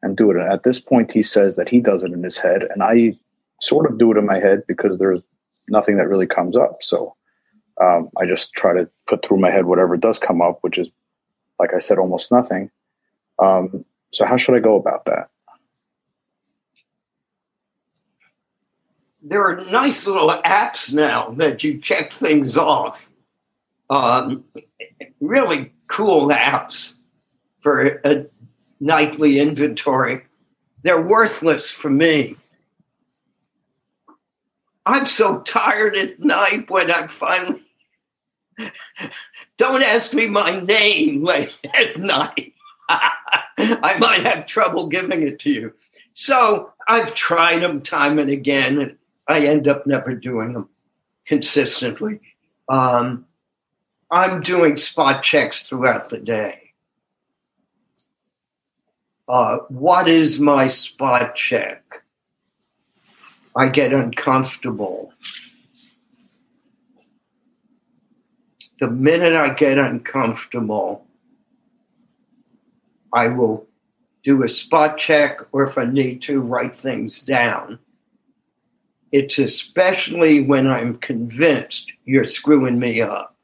and 0.02 0.16
do 0.16 0.30
it. 0.30 0.36
And 0.36 0.50
at 0.50 0.62
this 0.62 0.80
point, 0.80 1.12
he 1.12 1.22
says 1.22 1.56
that 1.56 1.68
he 1.68 1.80
does 1.80 2.04
it 2.04 2.12
in 2.12 2.22
his 2.22 2.38
head, 2.38 2.62
and 2.62 2.82
I 2.82 3.18
sort 3.60 3.90
of 3.90 3.98
do 3.98 4.12
it 4.12 4.18
in 4.18 4.26
my 4.26 4.38
head 4.38 4.62
because 4.66 4.98
there's 4.98 5.20
nothing 5.68 5.96
that 5.96 6.08
really 6.08 6.26
comes 6.26 6.56
up. 6.56 6.82
So 6.82 7.14
Um, 7.78 8.08
I 8.18 8.24
just 8.24 8.52
try 8.54 8.72
to 8.72 8.88
put 9.06 9.22
through 9.22 9.38
my 9.38 9.50
head 9.50 9.66
whatever 9.66 9.96
does 9.98 10.18
come 10.18 10.40
up, 10.40 10.58
which 10.62 10.78
is, 10.78 10.88
like 11.58 11.74
I 11.74 11.78
said, 11.78 11.98
almost 11.98 12.32
nothing. 12.32 12.70
Um, 13.38 13.84
so 14.12 14.24
how 14.24 14.38
should 14.38 14.56
I 14.56 14.60
go 14.60 14.76
about 14.76 15.04
that? 15.04 15.28
There 19.20 19.42
are 19.42 19.62
nice 19.66 20.06
little 20.06 20.30
apps 20.30 20.94
now 20.94 21.30
that 21.36 21.64
you 21.64 21.78
check 21.78 22.12
things 22.12 22.56
off. 22.56 23.10
Um, 23.90 24.44
really 25.20 25.72
cool 25.88 26.30
apps 26.30 26.94
for 27.60 28.00
a 28.04 28.26
nightly 28.80 29.38
inventory. 29.38 30.22
They're 30.82 31.02
worthless 31.02 31.70
for 31.70 31.90
me. 31.90 32.36
I'm 34.86 35.06
so 35.06 35.40
tired 35.40 35.96
at 35.96 36.20
night 36.20 36.70
when 36.70 36.92
I 36.92 37.08
finally 37.08 37.62
don't 39.58 39.82
ask 39.82 40.14
me 40.14 40.28
my 40.28 40.60
name 40.60 41.24
late 41.24 41.52
at 41.74 41.98
night. 41.98 42.54
I 42.88 43.96
might 43.98 44.24
have 44.24 44.46
trouble 44.46 44.86
giving 44.86 45.22
it 45.26 45.40
to 45.40 45.50
you. 45.50 45.72
So 46.14 46.72
I've 46.86 47.14
tried 47.14 47.60
them 47.62 47.82
time 47.82 48.18
and 48.18 48.30
again, 48.30 48.78
and 48.78 48.96
I 49.28 49.46
end 49.46 49.66
up 49.66 49.86
never 49.86 50.14
doing 50.14 50.52
them 50.52 50.68
consistently. 51.26 52.20
Um, 52.68 53.26
I'm 54.10 54.40
doing 54.40 54.76
spot 54.76 55.24
checks 55.24 55.68
throughout 55.68 56.10
the 56.10 56.18
day. 56.18 56.62
Uh, 59.28 59.58
what 59.68 60.08
is 60.08 60.38
my 60.38 60.68
spot 60.68 61.34
check? 61.34 61.82
I 63.56 63.68
get 63.68 63.94
uncomfortable. 63.94 65.14
The 68.78 68.90
minute 68.90 69.34
I 69.34 69.54
get 69.54 69.78
uncomfortable, 69.78 71.06
I 73.14 73.28
will 73.28 73.66
do 74.24 74.42
a 74.42 74.48
spot 74.48 74.98
check 74.98 75.40
or 75.52 75.64
if 75.64 75.78
I 75.78 75.86
need 75.86 76.20
to, 76.22 76.42
write 76.42 76.76
things 76.76 77.20
down. 77.20 77.78
It's 79.10 79.38
especially 79.38 80.42
when 80.42 80.66
I'm 80.66 80.98
convinced 80.98 81.90
you're 82.04 82.26
screwing 82.26 82.78
me 82.78 83.00
up. 83.00 83.34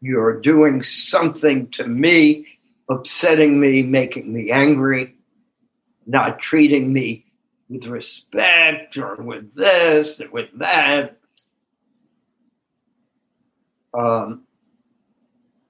You're 0.00 0.40
doing 0.40 0.82
something 0.82 1.68
to 1.72 1.86
me, 1.86 2.46
upsetting 2.88 3.60
me, 3.60 3.82
making 3.82 4.32
me 4.32 4.50
angry, 4.50 5.14
not 6.06 6.38
treating 6.38 6.90
me 6.90 7.24
with 7.68 7.86
respect 7.86 8.96
or 8.96 9.16
with 9.16 9.54
this 9.54 10.20
or 10.20 10.30
with 10.30 10.50
that. 10.58 11.16
Um, 13.92 14.42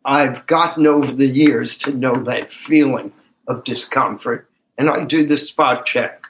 I've 0.04 0.46
gotten 0.46 0.86
over 0.86 1.12
the 1.12 1.26
years 1.26 1.78
to 1.78 1.92
know 1.92 2.24
that 2.24 2.52
feeling 2.52 3.12
of 3.46 3.64
discomfort, 3.64 4.48
and 4.76 4.90
I 4.90 5.04
do 5.04 5.26
the 5.26 5.38
spot 5.38 5.86
check. 5.86 6.26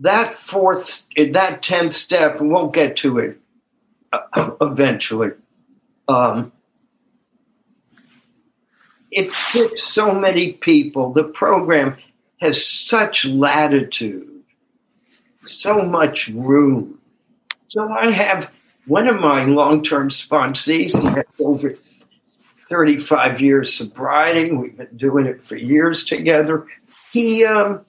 That 0.00 0.32
fourth, 0.32 1.06
that 1.16 1.62
tenth 1.62 1.92
step, 1.92 2.40
we 2.40 2.48
won't 2.48 2.72
get 2.72 2.96
to 2.98 3.18
it 3.18 3.40
uh, 4.12 4.50
eventually. 4.60 5.30
Um, 6.08 6.52
it 9.10 9.32
fits 9.32 9.92
so 9.92 10.14
many 10.14 10.54
people. 10.54 11.12
The 11.12 11.24
program 11.24 11.96
has 12.40 12.66
such 12.66 13.26
latitude 13.26 14.31
so 15.46 15.82
much 15.82 16.28
room. 16.28 16.98
So 17.68 17.90
I 17.90 18.10
have 18.10 18.50
one 18.86 19.08
of 19.08 19.20
my 19.20 19.44
long 19.44 19.82
term 19.82 20.08
sponsees, 20.08 21.00
he 21.00 21.06
has 21.06 21.24
over 21.40 21.74
35 22.68 23.40
years 23.40 23.74
sobriety. 23.74 24.52
We've 24.52 24.76
been 24.76 24.96
doing 24.96 25.26
it 25.26 25.42
for 25.42 25.56
years 25.56 26.04
together. 26.04 26.66
He, 27.12 27.44
um, 27.44 27.84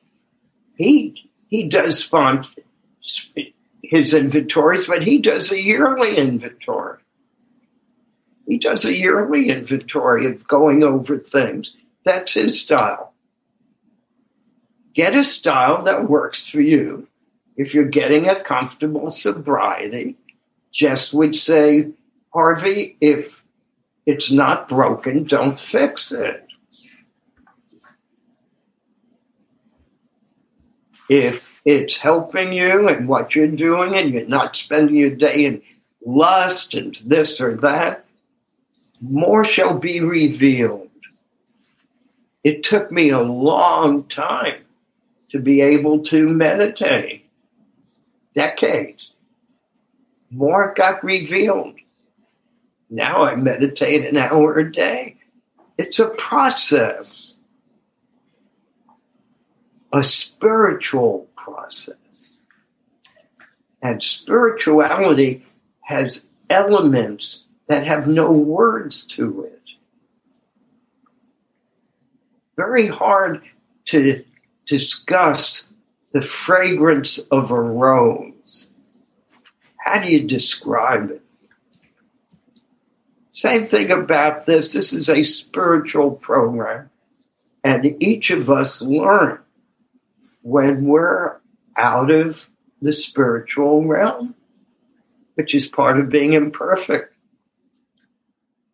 he, 0.78 1.30
he 1.48 1.68
does 1.68 2.04
sponsor 2.04 2.52
his 3.82 4.14
inventories, 4.14 4.88
but 4.88 5.04
he 5.04 5.20
does 5.20 5.52
a 5.52 5.62
yearly 5.62 6.18
inventory. 6.18 7.00
He 8.48 8.58
does 8.58 8.86
a 8.86 8.96
yearly 8.96 9.50
inventory 9.50 10.26
of 10.26 10.48
going 10.48 10.84
over 10.84 11.18
things. 11.18 11.76
That's 12.04 12.34
his 12.34 12.62
style. 12.62 13.14
Get 14.94 15.16
a 15.16 15.24
style 15.24 15.84
that 15.84 16.10
works 16.10 16.48
for 16.48 16.62
you 16.62 17.08
if 17.56 17.74
you're 17.74 17.86
getting 17.86 18.28
a 18.28 18.42
comfortable 18.44 19.12
sobriety, 19.12 20.18
Jess 20.72 21.14
would 21.14 21.36
say, 21.36 21.92
Harvey, 22.34 22.98
if 23.00 23.44
it's 24.06 24.32
not 24.32 24.68
broken, 24.68 25.24
don't 25.24 25.60
fix 25.60 26.12
it. 26.12 26.48
If 31.10 31.62
it's 31.64 31.98
helping 31.98 32.54
you 32.54 32.88
and 32.88 33.08
what 33.08 33.36
you're 33.36 33.48
doing, 33.48 33.96
and 33.96 34.14
you're 34.14 34.26
not 34.26 34.56
spending 34.56 34.96
your 34.96 35.12
day 35.12 35.46
in 35.46 35.62
lust 36.06 36.74
and 36.74 36.96
this 36.96 37.40
or 37.40 37.56
that, 37.58 38.06
more 39.00 39.46
shall 39.46 39.78
be 39.78 40.00
revealed. 40.00 40.90
It 42.44 42.64
took 42.64 42.92
me 42.92 43.10
a 43.10 43.22
long 43.22 44.06
time 44.06 44.64
to 45.32 45.40
be 45.40 45.62
able 45.62 46.04
to 46.06 46.28
meditate 46.28 47.23
decades. 48.36 49.12
More 50.30 50.74
got 50.76 51.04
revealed. 51.04 51.76
Now 52.90 53.24
I 53.24 53.36
meditate 53.36 54.06
an 54.06 54.18
hour 54.18 54.60
a 54.60 54.72
day. 54.72 55.18
It's 55.78 56.00
a 56.00 56.10
process, 56.10 57.36
a 59.92 60.04
spiritual 60.04 61.28
process. 61.36 61.96
And 63.82 64.04
spirituality 64.04 65.46
has 65.82 66.28
elements 66.50 67.46
that 67.68 67.86
have 67.86 68.08
no 68.08 68.32
words 68.32 69.06
to 69.06 69.42
it. 69.42 69.62
Very 72.56 72.88
hard 72.88 73.42
to 73.86 74.24
discuss 74.68 75.73
the 76.14 76.22
fragrance 76.22 77.18
of 77.18 77.52
a 77.52 77.60
rose. 77.60 78.72
How 79.78 80.00
do 80.00 80.10
you 80.10 80.26
describe 80.26 81.12
it? 81.12 81.22
Same 83.32 83.66
thing 83.66 83.92
about 83.92 84.46
this. 84.46 84.72
This 84.72 84.94
is 84.94 85.10
a 85.10 85.24
spiritual 85.24 86.12
program, 86.12 86.92
and 87.64 88.02
each 88.02 88.30
of 88.30 88.50
us 88.50 88.82
learn 88.82 89.40
when 90.44 90.86
we're 90.86 91.38
out 91.76 92.12
of 92.12 92.48
the 92.80 92.94
spiritual 92.94 93.84
realm, 93.86 94.36
which 95.34 95.56
is 95.56 95.68
part 95.68 96.00
of 96.00 96.10
being 96.10 96.34
imperfect. 96.34 97.16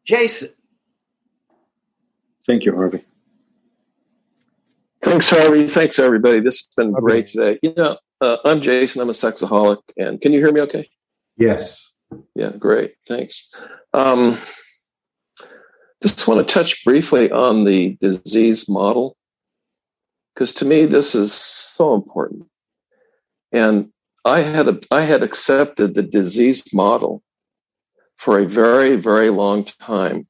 Jason. 0.05 0.49
Thank 2.45 2.65
you, 2.65 2.75
Harvey. 2.75 3.05
Thanks, 5.09 5.29
Harvey. 5.31 5.65
Thanks, 5.65 5.97
everybody. 5.97 6.39
This 6.39 6.59
has 6.59 6.67
been 6.77 6.93
okay. 6.93 7.01
great 7.01 7.27
today. 7.27 7.57
You 7.63 7.73
know, 7.75 7.97
uh, 8.21 8.37
I'm 8.45 8.61
Jason. 8.61 9.01
I'm 9.01 9.09
a 9.09 9.13
sexaholic, 9.13 9.79
and 9.97 10.21
can 10.21 10.33
you 10.33 10.39
hear 10.39 10.51
me? 10.51 10.61
Okay. 10.61 10.87
Yes. 11.35 11.91
Yeah. 12.35 12.51
Great. 12.51 12.93
Thanks. 13.07 13.51
Um, 13.91 14.37
just 16.03 16.27
want 16.27 16.47
to 16.47 16.53
touch 16.53 16.85
briefly 16.85 17.31
on 17.31 17.63
the 17.63 17.97
disease 17.99 18.69
model 18.69 19.17
because 20.35 20.53
to 20.55 20.65
me 20.65 20.85
this 20.85 21.15
is 21.15 21.33
so 21.33 21.95
important. 21.95 22.45
And 23.51 23.91
I 24.25 24.41
had 24.41 24.67
a, 24.67 24.79
I 24.91 25.01
had 25.01 25.23
accepted 25.23 25.95
the 25.95 26.03
disease 26.03 26.71
model 26.71 27.23
for 28.15 28.37
a 28.37 28.45
very 28.45 28.95
very 28.95 29.31
long 29.31 29.63
time, 29.63 30.27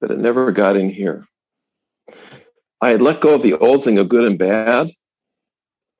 but 0.00 0.12
it 0.12 0.18
never 0.18 0.52
got 0.52 0.76
in 0.76 0.88
here. 0.88 1.24
I 2.86 2.92
had 2.92 3.02
let 3.02 3.20
go 3.20 3.34
of 3.34 3.42
the 3.42 3.54
old 3.54 3.82
thing 3.82 3.98
of 3.98 4.08
good 4.08 4.28
and 4.28 4.38
bad, 4.38 4.92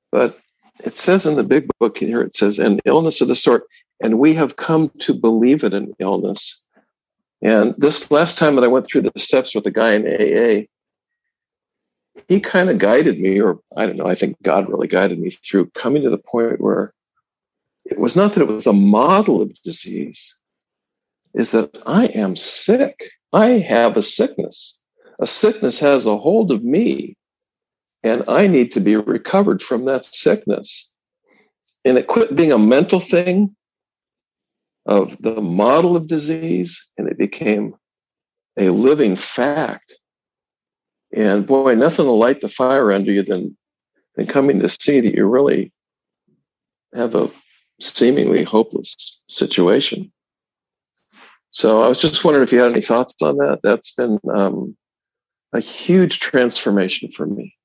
but 0.09 0.39
it 0.85 0.95
says 0.95 1.25
in 1.25 1.35
the 1.35 1.43
big 1.43 1.67
book 1.81 1.97
here, 1.97 2.21
it 2.21 2.33
says, 2.33 2.59
an 2.59 2.79
illness 2.85 3.19
of 3.19 3.27
the 3.27 3.35
sort, 3.35 3.65
and 4.01 4.19
we 4.19 4.33
have 4.35 4.55
come 4.55 4.89
to 4.99 5.13
believe 5.13 5.65
it 5.65 5.73
an 5.73 5.93
illness. 5.99 6.63
And 7.41 7.75
this 7.77 8.09
last 8.09 8.37
time 8.37 8.55
that 8.55 8.63
I 8.63 8.69
went 8.69 8.87
through 8.87 9.01
the 9.01 9.11
steps 9.19 9.53
with 9.53 9.65
the 9.65 9.71
guy 9.71 9.95
in 9.95 10.07
AA, 10.07 10.67
he 12.29 12.39
kind 12.39 12.69
of 12.69 12.77
guided 12.77 13.19
me, 13.19 13.41
or 13.41 13.59
I 13.75 13.85
don't 13.85 13.97
know, 13.97 14.07
I 14.07 14.15
think 14.15 14.41
God 14.41 14.69
really 14.69 14.87
guided 14.87 15.19
me 15.19 15.31
through 15.31 15.71
coming 15.71 16.03
to 16.03 16.09
the 16.09 16.17
point 16.17 16.61
where 16.61 16.93
it 17.83 17.99
was 17.99 18.15
not 18.15 18.31
that 18.31 18.43
it 18.43 18.47
was 18.47 18.65
a 18.65 18.71
model 18.71 19.41
of 19.41 19.61
disease, 19.61 20.33
is 21.33 21.51
that 21.51 21.77
I 21.85 22.05
am 22.05 22.37
sick. 22.37 23.09
I 23.33 23.59
have 23.59 23.97
a 23.97 24.01
sickness 24.01 24.79
a 25.19 25.27
sickness 25.27 25.79
has 25.79 26.05
a 26.05 26.17
hold 26.17 26.51
of 26.51 26.63
me 26.63 27.15
and 28.03 28.23
I 28.27 28.47
need 28.47 28.71
to 28.73 28.79
be 28.79 28.95
recovered 28.95 29.61
from 29.61 29.85
that 29.85 30.05
sickness. 30.05 30.91
And 31.85 31.97
it 31.97 32.07
quit 32.07 32.35
being 32.35 32.51
a 32.51 32.59
mental 32.59 32.99
thing. 32.99 33.55
of 34.85 35.21
the 35.21 35.41
model 35.41 35.95
of 35.95 36.07
disease 36.07 36.89
and 36.97 37.07
it 37.09 37.17
became 37.17 37.75
a 38.57 38.69
living 38.69 39.15
fact. 39.15 39.99
And 41.13 41.45
boy, 41.45 41.75
nothing 41.75 42.05
will 42.07 42.17
light 42.19 42.41
the 42.41 42.47
fire 42.47 42.91
under 42.91 43.11
you 43.11 43.23
than, 43.23 43.57
than 44.15 44.27
coming 44.27 44.59
to 44.59 44.69
see 44.69 44.99
that 45.01 45.13
you 45.13 45.25
really 45.27 45.71
have 46.95 47.15
a 47.15 47.29
seemingly 47.81 48.43
hopeless 48.43 49.21
situation. 49.29 50.11
So 51.49 51.83
I 51.83 51.87
was 51.87 52.01
just 52.01 52.23
wondering 52.23 52.43
if 52.43 52.51
you 52.51 52.61
had 52.61 52.71
any 52.71 52.81
thoughts 52.81 53.15
on 53.21 53.37
that. 53.37 53.59
That's 53.63 53.93
been 53.93 54.19
um, 54.33 54.75
a 55.53 55.59
huge 55.59 56.19
transformation 56.19 57.11
for 57.11 57.25
me. 57.25 57.55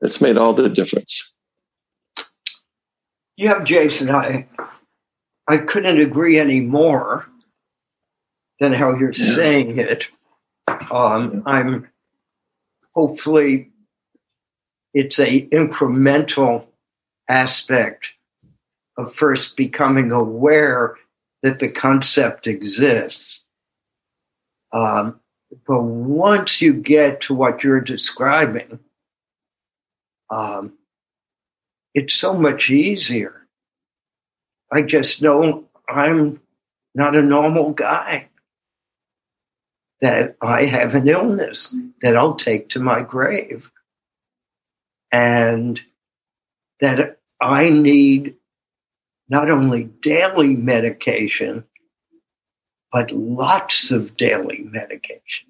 It's 0.00 0.20
made 0.20 0.36
all 0.36 0.52
the 0.52 0.68
difference. 0.68 1.36
Yeah, 3.36 3.62
Jason, 3.64 4.10
I 4.10 4.46
I 5.46 5.58
couldn't 5.58 6.00
agree 6.00 6.38
any 6.38 6.60
more 6.60 7.26
than 8.60 8.72
how 8.72 8.96
you're 8.96 9.12
yeah. 9.12 9.34
saying 9.34 9.78
it. 9.78 10.06
Um, 10.90 11.42
I'm 11.46 11.88
hopefully 12.94 13.70
it's 14.94 15.18
a 15.18 15.46
incremental 15.48 16.66
aspect 17.28 18.10
of 18.96 19.14
first 19.14 19.56
becoming 19.56 20.10
aware 20.10 20.96
that 21.42 21.58
the 21.58 21.68
concept 21.68 22.46
exists. 22.46 23.44
Um, 24.72 25.20
but 25.66 25.82
once 25.82 26.60
you 26.60 26.72
get 26.72 27.22
to 27.22 27.34
what 27.34 27.62
you're 27.62 27.80
describing, 27.80 28.80
um, 30.30 30.72
it's 31.94 32.14
so 32.14 32.34
much 32.34 32.70
easier. 32.70 33.46
I 34.70 34.82
just 34.82 35.22
know 35.22 35.68
I'm 35.88 36.40
not 36.94 37.14
a 37.14 37.22
normal 37.22 37.72
guy, 37.72 38.28
that 40.00 40.36
I 40.42 40.64
have 40.64 40.94
an 40.94 41.08
illness 41.08 41.74
that 42.02 42.16
I'll 42.16 42.34
take 42.34 42.70
to 42.70 42.80
my 42.80 43.02
grave, 43.02 43.70
and 45.10 45.80
that 46.80 47.18
I 47.40 47.70
need 47.70 48.34
not 49.28 49.50
only 49.50 49.84
daily 49.84 50.54
medication, 50.54 51.64
but 52.92 53.10
lots 53.10 53.90
of 53.90 54.16
daily 54.16 54.66
medication. 54.70 55.48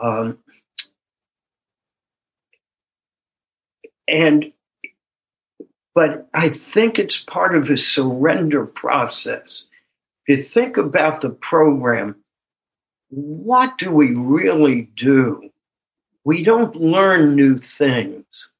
Um, 0.00 0.38
and 4.08 4.52
but 5.94 6.28
I 6.32 6.48
think 6.48 6.98
it's 6.98 7.18
part 7.18 7.54
of 7.54 7.68
a 7.68 7.76
surrender 7.76 8.64
process. 8.64 9.64
If 10.26 10.38
you 10.38 10.44
think 10.44 10.76
about 10.76 11.20
the 11.20 11.30
program, 11.30 12.16
what 13.08 13.76
do 13.76 13.90
we 13.90 14.14
really 14.14 14.88
do? 14.96 15.50
We 16.24 16.44
don't 16.44 16.76
learn 16.76 17.34
new 17.34 17.58
things 17.58 18.52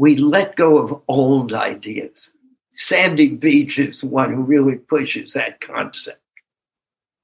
we 0.00 0.16
let 0.16 0.56
go 0.56 0.78
of 0.78 1.02
old 1.08 1.52
ideas. 1.52 2.30
Sandy 2.72 3.30
Beach 3.30 3.78
is 3.78 4.00
the 4.00 4.06
one 4.06 4.32
who 4.32 4.42
really 4.42 4.76
pushes 4.76 5.32
that 5.32 5.60
concept 5.60 6.20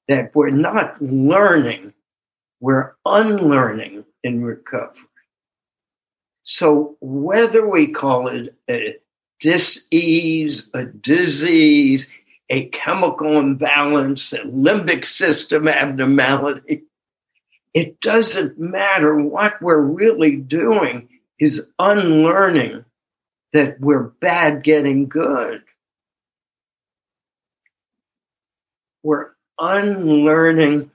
that 0.08 0.34
we're 0.34 0.50
not 0.50 1.00
learning, 1.02 1.92
we're 2.60 2.94
unlearning 3.04 4.04
in 4.22 4.42
recovery. 4.42 5.02
So 6.44 6.96
whether 7.00 7.68
we 7.68 7.88
call 7.90 8.28
it 8.28 8.54
a 8.70 8.96
dis-ease, 9.40 10.70
a 10.72 10.84
disease, 10.84 12.06
a 12.48 12.66
chemical 12.66 13.36
imbalance, 13.38 14.32
a 14.32 14.38
limbic 14.40 15.04
system 15.04 15.66
abnormality, 15.66 16.84
it 17.74 18.00
doesn't 18.00 18.58
matter 18.58 19.20
what 19.20 19.60
we're 19.60 19.80
really 19.80 20.36
doing 20.36 21.08
is 21.38 21.68
unlearning 21.78 22.85
that 23.56 23.80
we're 23.80 24.02
bad 24.02 24.62
getting 24.62 25.08
good. 25.08 25.62
We're 29.02 29.30
unlearning 29.58 30.90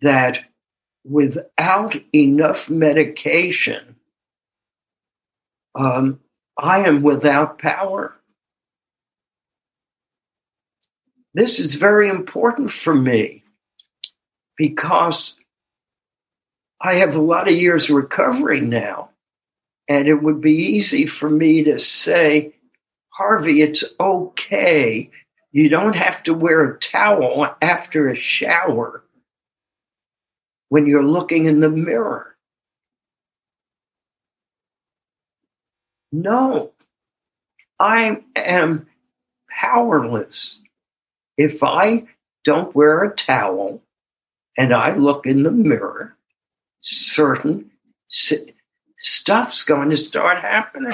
that 0.00 0.38
without 1.04 1.96
enough 2.14 2.70
medication, 2.70 3.96
um, 5.74 6.20
I 6.56 6.86
am 6.86 7.02
without 7.02 7.58
power. 7.58 8.14
This 11.34 11.60
is 11.60 11.74
very 11.74 12.08
important 12.08 12.72
for 12.72 12.94
me 12.94 13.44
because 14.56 15.38
I 16.80 16.94
have 16.94 17.14
a 17.14 17.20
lot 17.20 17.50
of 17.50 17.54
years 17.54 17.90
recovery 17.90 18.62
now. 18.62 19.10
And 19.88 20.08
it 20.08 20.22
would 20.22 20.40
be 20.40 20.54
easy 20.54 21.06
for 21.06 21.30
me 21.30 21.64
to 21.64 21.78
say, 21.78 22.54
Harvey, 23.10 23.62
it's 23.62 23.84
okay. 24.00 25.10
You 25.52 25.68
don't 25.68 25.96
have 25.96 26.22
to 26.24 26.34
wear 26.34 26.64
a 26.64 26.78
towel 26.78 27.56
after 27.62 28.08
a 28.08 28.16
shower 28.16 29.04
when 30.68 30.86
you're 30.86 31.04
looking 31.04 31.46
in 31.46 31.60
the 31.60 31.70
mirror. 31.70 32.36
No, 36.12 36.72
I 37.78 38.22
am 38.34 38.86
powerless. 39.50 40.60
If 41.36 41.62
I 41.62 42.06
don't 42.44 42.74
wear 42.74 43.04
a 43.04 43.14
towel 43.14 43.82
and 44.56 44.72
I 44.72 44.94
look 44.94 45.26
in 45.26 45.42
the 45.42 45.50
mirror, 45.50 46.16
certain 46.80 47.70
stuff's 48.98 49.64
going 49.64 49.90
to 49.90 49.96
start 49.96 50.38
happening. 50.38 50.92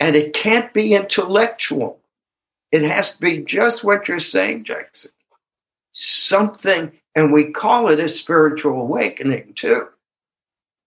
And 0.00 0.16
it 0.16 0.34
can't 0.34 0.72
be 0.72 0.94
intellectual. 0.94 2.00
It 2.72 2.82
has 2.82 3.14
to 3.14 3.20
be 3.20 3.38
just 3.38 3.84
what 3.84 4.08
you're 4.08 4.20
saying, 4.20 4.64
Jackson. 4.64 5.12
Something, 5.92 6.92
and 7.14 7.32
we 7.32 7.52
call 7.52 7.88
it 7.88 8.00
a 8.00 8.08
spiritual 8.08 8.80
awakening 8.80 9.52
too. 9.54 9.88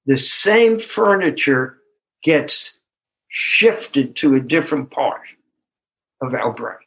The 0.05 0.17
same 0.17 0.79
furniture 0.79 1.77
gets 2.23 2.79
shifted 3.29 4.15
to 4.17 4.35
a 4.35 4.39
different 4.39 4.91
part 4.91 5.21
of 6.21 6.33
our 6.33 6.51
brain. 6.51 6.77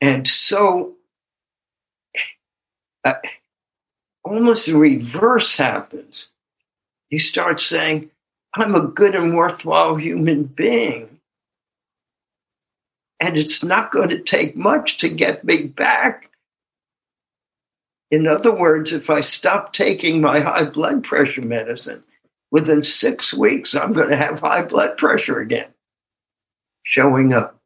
And 0.00 0.28
so, 0.28 0.94
uh, 3.04 3.14
almost 4.26 4.66
the 4.66 4.76
reverse 4.76 5.56
happens. 5.56 6.30
You 7.10 7.18
start 7.18 7.60
saying, 7.60 8.10
I'm 8.54 8.74
a 8.74 8.86
good 8.86 9.14
and 9.14 9.36
worthwhile 9.36 9.96
human 9.96 10.44
being. 10.44 11.20
And 13.20 13.36
it's 13.36 13.62
not 13.62 13.92
going 13.92 14.10
to 14.10 14.18
take 14.18 14.56
much 14.56 14.98
to 14.98 15.08
get 15.08 15.44
me 15.44 15.62
back. 15.62 16.30
In 18.10 18.26
other 18.26 18.52
words, 18.52 18.92
if 18.92 19.08
I 19.10 19.20
stop 19.20 19.72
taking 19.72 20.20
my 20.20 20.40
high 20.40 20.64
blood 20.64 21.02
pressure 21.02 21.42
medicine, 21.42 22.04
within 22.50 22.84
six 22.84 23.34
weeks, 23.34 23.74
I'm 23.74 23.92
going 23.92 24.10
to 24.10 24.16
have 24.16 24.40
high 24.40 24.62
blood 24.62 24.96
pressure 24.96 25.40
again 25.40 25.68
showing 26.82 27.32
up. 27.32 27.58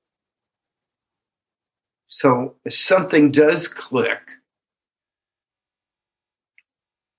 So 2.08 2.56
if 2.64 2.74
something 2.74 3.30
does 3.30 3.68
click, 3.68 4.20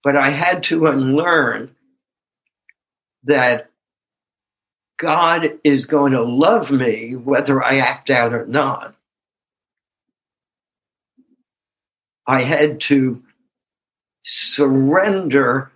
but 0.03 0.15
I 0.15 0.30
had 0.30 0.64
to 0.64 0.88
unlearn 0.88 1.76
that 3.23 3.69
God 4.98 5.60
is 5.64 5.86
going 5.86 6.14
to 6.14 6.23
love 6.23 6.72
me 6.72 7.15
whether 7.15 7.64
I 7.64 7.78
act 7.78 8.10
out 8.10 8.34
or 8.34 8.45
not. 8.45 8.95
I 12.28 12.41
had 12.41 12.82
to 12.82 13.23
surrender 14.23 15.72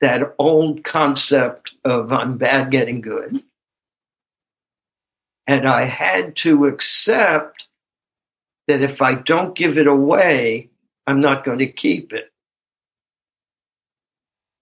that 0.00 0.34
old 0.38 0.84
concept 0.84 1.74
of 1.84 2.12
I'm 2.12 2.38
bad 2.38 2.70
getting 2.70 3.00
good. 3.00 3.42
And 5.46 5.66
I 5.66 5.82
had 5.82 6.36
to 6.36 6.66
accept 6.66 7.64
that 8.68 8.82
if 8.82 9.02
I 9.02 9.14
don't 9.14 9.56
give 9.56 9.76
it 9.76 9.86
away, 9.86 10.68
I'm 11.06 11.20
not 11.20 11.44
going 11.44 11.58
to 11.58 11.66
keep 11.66 12.12
it 12.12 12.30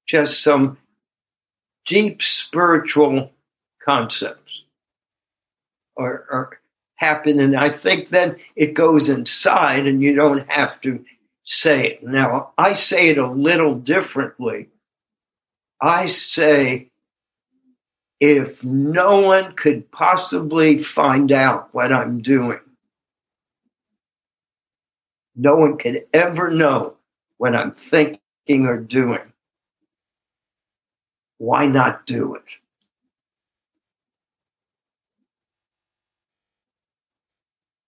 just 0.06 0.42
some 0.42 0.78
deep 1.86 2.22
spiritual 2.22 3.30
concepts 3.82 4.62
or, 5.96 6.26
or 6.30 6.60
happen. 6.96 7.40
And 7.40 7.56
I 7.56 7.68
think 7.68 8.08
then 8.08 8.36
it 8.54 8.74
goes 8.74 9.08
inside 9.08 9.86
and 9.86 10.02
you 10.02 10.14
don't 10.14 10.48
have 10.50 10.80
to 10.82 11.04
say 11.44 11.86
it. 11.86 12.02
Now, 12.02 12.52
I 12.58 12.74
say 12.74 13.08
it 13.08 13.18
a 13.18 13.30
little 13.30 13.74
differently. 13.74 14.68
I 15.80 16.06
say, 16.06 16.90
if 18.18 18.64
no 18.64 19.20
one 19.20 19.54
could 19.54 19.90
possibly 19.90 20.82
find 20.82 21.30
out 21.30 21.68
what 21.72 21.92
I'm 21.92 22.22
doing, 22.22 22.60
no 25.36 25.56
one 25.56 25.76
could 25.76 26.06
ever 26.14 26.50
know 26.50 26.94
what 27.36 27.54
I'm 27.54 27.72
thinking 27.72 28.66
or 28.66 28.78
doing, 28.78 29.20
why 31.38 31.66
not 31.66 32.06
do 32.06 32.34
it? 32.34 32.44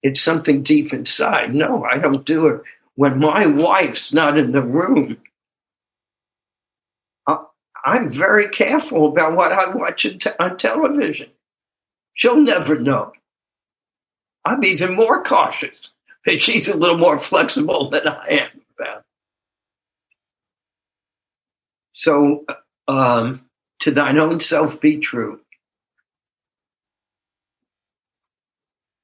It's 0.03 0.21
something 0.21 0.63
deep 0.63 0.93
inside. 0.93 1.55
No, 1.55 1.85
I 1.85 1.99
don't 1.99 2.25
do 2.25 2.47
it. 2.47 2.63
When 2.95 3.19
my 3.19 3.47
wife's 3.47 4.13
not 4.13 4.39
in 4.39 4.53
the 4.53 4.63
room, 4.63 5.19
I'm 7.85 8.11
very 8.11 8.49
careful 8.49 9.07
about 9.07 9.35
what 9.35 9.53
I 9.53 9.75
watch 9.75 10.07
on 10.39 10.57
television. 10.59 11.31
She'll 12.15 12.41
never 12.41 12.79
know. 12.79 13.13
I'm 14.45 14.65
even 14.65 14.95
more 14.95 15.23
cautious, 15.23 15.91
but 16.25 16.43
she's 16.43 16.69
a 16.69 16.77
little 16.77 16.99
more 16.99 17.19
flexible 17.19 17.91
than 17.91 18.07
I 18.07 18.27
am 18.29 18.61
about. 18.79 19.05
So, 21.95 22.45
uh, 22.49 22.55
um, 22.89 23.43
to 23.81 23.91
thine 23.91 24.19
own 24.19 24.41
self 24.41 24.81
be 24.81 24.97
true. 24.97 25.41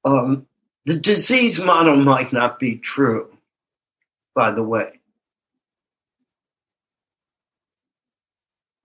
Um, 0.03 0.47
the 0.85 0.97
disease 0.97 1.61
model 1.61 1.95
might 1.95 2.33
not 2.33 2.59
be 2.59 2.75
true, 2.75 3.37
by 4.35 4.51
the 4.51 4.63
way. 4.63 4.99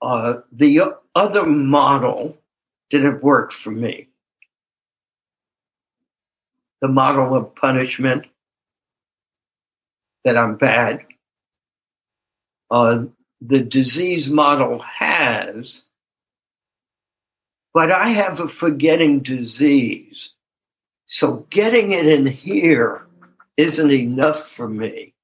Uh, 0.00 0.40
the 0.50 0.80
other 1.14 1.44
model 1.44 2.38
didn't 2.88 3.22
work 3.22 3.52
for 3.52 3.70
me. 3.70 4.08
The 6.80 6.88
model 6.88 7.36
of 7.36 7.54
punishment 7.54 8.26
that 10.24 10.38
I'm 10.38 10.56
bad. 10.56 11.04
Uh, 12.70 13.04
the 13.40 13.60
disease 13.60 14.28
model 14.28 14.80
has, 14.80 15.86
but 17.72 17.90
I 17.90 18.08
have 18.08 18.40
a 18.40 18.48
forgetting 18.48 19.20
disease. 19.20 20.34
So 21.06 21.46
getting 21.50 21.92
it 21.92 22.06
in 22.06 22.26
here 22.26 23.06
isn't 23.56 23.90
enough 23.90 24.48
for 24.48 24.68
me. 24.68 25.14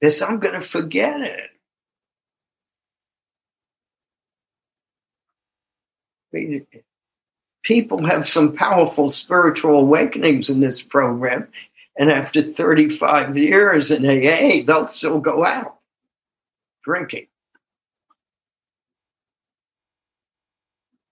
Yes, 0.00 0.20
I'm 0.20 0.38
going 0.38 0.54
to 0.54 0.60
forget 0.60 1.20
it. 1.20 1.50
People 7.62 8.04
have 8.04 8.28
some 8.28 8.54
powerful 8.54 9.08
spiritual 9.08 9.80
awakenings 9.80 10.50
in 10.50 10.60
this 10.60 10.82
program. 10.82 11.48
And 11.98 12.10
after 12.10 12.42
35 12.42 13.38
years 13.38 13.90
in 13.90 14.04
AA, 14.04 14.62
they'll 14.66 14.86
still 14.86 15.18
go 15.18 15.46
out 15.46 15.75
drinking. 16.86 17.26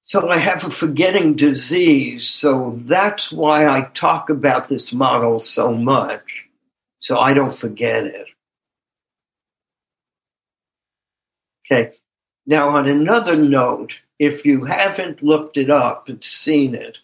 So 0.04 0.28
I 0.28 0.38
have 0.38 0.64
a 0.64 0.70
forgetting 0.70 1.34
disease. 1.34 2.28
So 2.28 2.78
that's 2.82 3.32
why 3.32 3.66
I 3.66 3.90
talk 3.94 4.30
about 4.30 4.68
this 4.68 4.92
model 4.92 5.40
so 5.40 5.72
much. 5.72 6.46
So 7.00 7.18
I 7.18 7.34
don't 7.34 7.54
forget 7.54 8.04
it. 8.04 8.28
Okay. 11.66 11.94
Now, 12.46 12.76
on 12.76 12.86
another 12.86 13.36
note, 13.36 14.02
if 14.18 14.44
you 14.46 14.66
haven't 14.66 15.22
looked 15.22 15.56
it 15.56 15.70
up 15.70 16.08
and 16.08 16.22
seen 16.22 16.74
it 16.74 16.98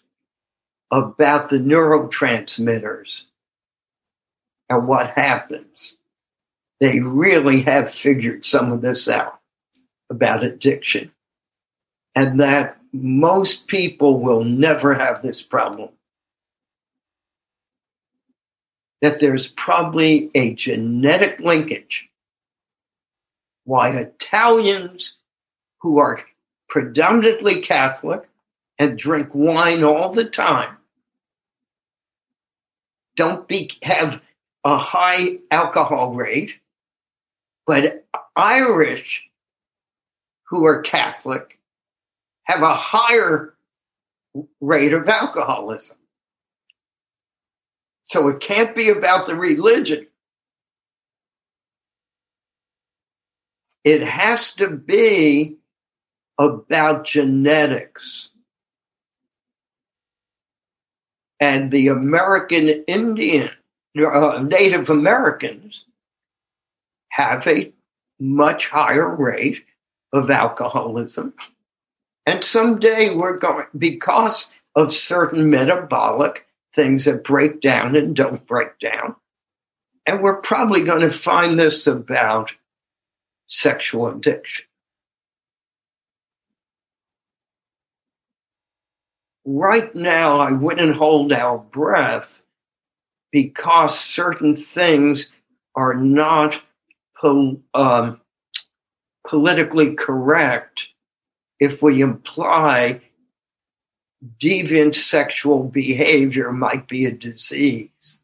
about 0.89 1.49
the 1.49 1.57
neurotransmitters 1.57 3.23
and 4.69 4.87
what 4.87 5.09
happens, 5.09 5.97
they 6.81 6.99
really 6.99 7.61
have 7.61 7.93
figured 7.93 8.43
some 8.43 8.71
of 8.73 8.81
this 8.81 9.07
out 9.07 9.39
about 10.09 10.43
addiction. 10.43 11.11
And 12.15 12.41
that 12.41 12.77
most 12.91 13.67
people 13.69 14.19
will 14.19 14.43
never 14.43 14.95
have 14.95 15.21
this 15.21 15.41
problem. 15.41 15.89
That 19.01 19.21
there's 19.21 19.47
probably 19.47 20.29
a 20.35 20.53
genetic 20.53 21.39
linkage 21.39 22.09
why 23.63 23.91
Italians 23.91 25.19
who 25.81 25.99
are 25.99 26.19
predominantly 26.67 27.61
Catholic 27.61 28.27
and 28.79 28.97
drink 28.97 29.29
wine 29.33 29.83
all 29.83 30.11
the 30.11 30.25
time 30.25 30.77
don't 33.15 33.47
be, 33.47 33.71
have 33.83 34.21
a 34.63 34.77
high 34.77 35.37
alcohol 35.51 36.13
rate, 36.13 36.59
but 37.71 38.03
Irish 38.35 39.29
who 40.49 40.65
are 40.65 40.81
Catholic 40.81 41.57
have 42.43 42.63
a 42.63 42.73
higher 42.73 43.53
rate 44.59 44.91
of 44.91 45.07
alcoholism. 45.07 45.95
So 48.03 48.27
it 48.27 48.41
can't 48.41 48.75
be 48.75 48.89
about 48.89 49.25
the 49.25 49.37
religion. 49.37 50.07
It 53.85 54.01
has 54.01 54.53
to 54.55 54.69
be 54.69 55.55
about 56.37 57.05
genetics. 57.05 58.31
And 61.39 61.71
the 61.71 61.87
American 61.87 62.67
Indian, 62.85 63.49
uh, 63.97 64.43
Native 64.45 64.89
Americans 64.89 65.85
have 67.11 67.47
a 67.47 67.71
much 68.19 68.67
higher 68.67 69.15
rate 69.15 69.63
of 70.11 70.29
alcoholism. 70.29 71.33
And 72.25 72.43
someday 72.43 73.15
we're 73.15 73.37
going, 73.37 73.65
because 73.77 74.53
of 74.75 74.93
certain 74.93 75.49
metabolic 75.49 76.45
things 76.73 77.05
that 77.05 77.23
break 77.23 77.61
down 77.61 77.95
and 77.95 78.15
don't 78.15 78.45
break 78.45 78.79
down, 78.79 79.15
and 80.05 80.21
we're 80.21 80.41
probably 80.41 80.83
going 80.83 81.01
to 81.01 81.11
find 81.11 81.59
this 81.59 81.87
about 81.87 82.53
sexual 83.47 84.07
addiction. 84.07 84.65
right 89.45 89.93
now 89.95 90.39
I 90.39 90.51
wouldn't 90.51 90.95
hold 90.95 91.33
our 91.33 91.57
breath 91.57 92.41
because 93.31 93.99
certain 93.99 94.55
things 94.55 95.31
are 95.75 95.93
not 95.93 96.61
pol- 97.21 97.61
um, 97.73 98.19
politically 99.27 99.93
correct 99.93 100.87
if 101.59 101.81
we 101.81 102.01
imply 102.01 103.01
deviant 104.39 104.95
sexual 104.95 105.63
behavior 105.63 106.51
might 106.51 106.87
be 106.87 107.05
a 107.05 107.11
disease. 107.11 108.19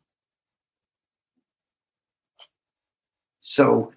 So 3.41 3.93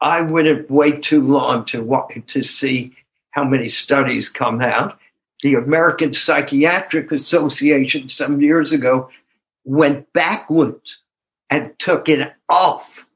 I 0.00 0.22
wouldn't 0.22 0.70
wait 0.70 1.02
too 1.02 1.22
long 1.22 1.64
to 1.66 2.06
to 2.26 2.42
see 2.42 2.96
how 3.30 3.44
many 3.44 3.68
studies 3.68 4.28
come 4.28 4.60
out 4.60 4.98
the 5.42 5.54
American 5.54 6.12
Psychiatric 6.12 7.12
Association 7.12 8.08
some 8.08 8.40
years 8.40 8.72
ago 8.72 9.08
went 9.64 10.12
backwards 10.12 10.98
and 11.50 11.78
took 11.78 12.08
it 12.08 12.32
off 12.48 13.07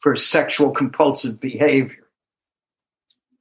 for 0.00 0.16
sexual 0.16 0.70
compulsive 0.70 1.40
behavior 1.40 2.08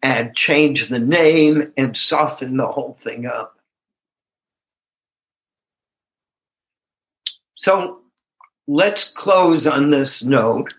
and 0.01 0.35
change 0.35 0.87
the 0.87 0.99
name 0.99 1.73
and 1.77 1.97
soften 1.97 2.57
the 2.57 2.67
whole 2.67 2.97
thing 3.01 3.25
up. 3.25 3.57
So 7.55 8.01
let's 8.67 9.09
close 9.09 9.65
on 9.65 9.89
this 9.89 10.23
note. 10.23 10.73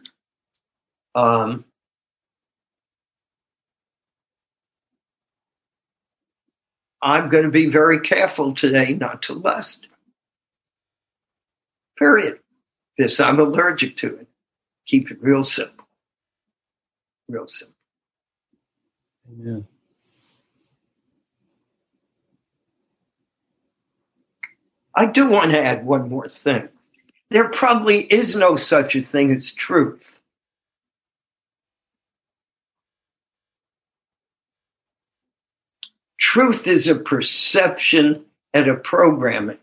Um, 1.14 1.64
I'm 7.02 7.28
going 7.28 7.44
to 7.44 7.50
be 7.50 7.66
very 7.66 8.00
careful 8.00 8.54
today 8.54 8.94
not 8.94 9.22
to 9.22 9.34
lust. 9.34 9.86
Period. 11.96 12.38
Because 12.96 13.18
I'm 13.20 13.38
allergic 13.38 13.96
to 13.98 14.16
it. 14.16 14.27
Keep 14.88 15.10
it 15.10 15.22
real 15.22 15.44
simple. 15.44 15.86
Real 17.28 17.46
simple. 17.46 17.74
Yeah. 19.38 19.60
I 24.94 25.06
do 25.06 25.28
want 25.30 25.52
to 25.52 25.62
add 25.62 25.86
one 25.86 26.08
more 26.08 26.28
thing. 26.28 26.70
There 27.30 27.50
probably 27.50 28.04
is 28.04 28.34
no 28.34 28.56
such 28.56 28.96
a 28.96 29.02
thing 29.02 29.30
as 29.30 29.54
truth. 29.54 30.20
Truth 36.18 36.66
is 36.66 36.88
a 36.88 36.94
perception 36.94 38.24
and 38.54 38.68
a 38.68 38.74
programming. 38.74 39.58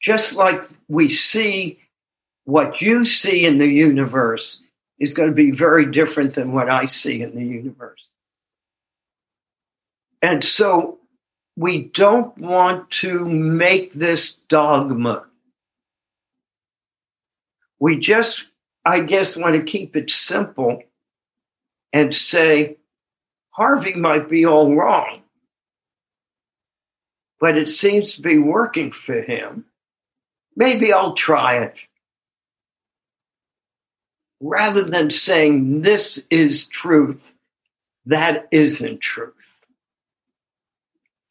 Just 0.00 0.36
like 0.36 0.64
we 0.88 1.10
see 1.10 1.81
what 2.44 2.80
you 2.80 3.04
see 3.04 3.44
in 3.44 3.58
the 3.58 3.70
universe 3.70 4.64
is 4.98 5.14
going 5.14 5.28
to 5.28 5.34
be 5.34 5.50
very 5.50 5.86
different 5.90 6.34
than 6.34 6.52
what 6.52 6.68
I 6.68 6.86
see 6.86 7.22
in 7.22 7.34
the 7.34 7.44
universe. 7.44 8.10
And 10.20 10.44
so 10.44 10.98
we 11.56 11.82
don't 11.82 12.36
want 12.38 12.90
to 12.90 13.28
make 13.28 13.92
this 13.92 14.34
dogma. 14.34 15.26
We 17.80 17.98
just, 17.98 18.46
I 18.84 19.00
guess, 19.00 19.36
want 19.36 19.56
to 19.56 19.62
keep 19.62 19.96
it 19.96 20.10
simple 20.10 20.82
and 21.92 22.14
say, 22.14 22.76
Harvey 23.50 23.94
might 23.94 24.28
be 24.30 24.46
all 24.46 24.74
wrong, 24.74 25.22
but 27.40 27.58
it 27.58 27.68
seems 27.68 28.14
to 28.14 28.22
be 28.22 28.38
working 28.38 28.92
for 28.92 29.20
him. 29.20 29.66
Maybe 30.56 30.92
I'll 30.92 31.14
try 31.14 31.58
it. 31.58 31.76
Rather 34.44 34.82
than 34.82 35.08
saying 35.08 35.82
this 35.82 36.26
is 36.28 36.66
truth, 36.66 37.32
that 38.06 38.48
isn't 38.50 39.00
truth. 39.00 39.56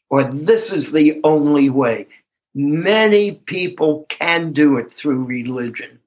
Or 0.10 0.24
this 0.24 0.72
is 0.72 0.94
the 0.94 1.20
only 1.22 1.70
way. 1.70 2.08
Many 2.56 3.34
people 3.34 4.06
can 4.08 4.54
do 4.54 4.78
it 4.78 4.90
through 4.90 5.26
religion. 5.26 6.00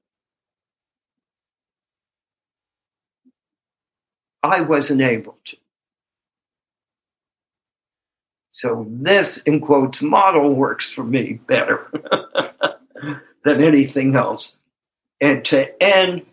I 4.41 4.61
wasn't 4.61 5.01
able 5.01 5.37
to. 5.45 5.57
So 8.51 8.87
this, 8.89 9.37
in 9.39 9.59
quotes, 9.59 10.01
model 10.01 10.55
works 10.55 10.91
for 10.91 11.03
me 11.03 11.39
better 11.45 11.91
than 13.43 13.63
anything 13.63 14.15
else. 14.15 14.57
And 15.21 15.45
to 15.45 15.83
end, 15.83 16.25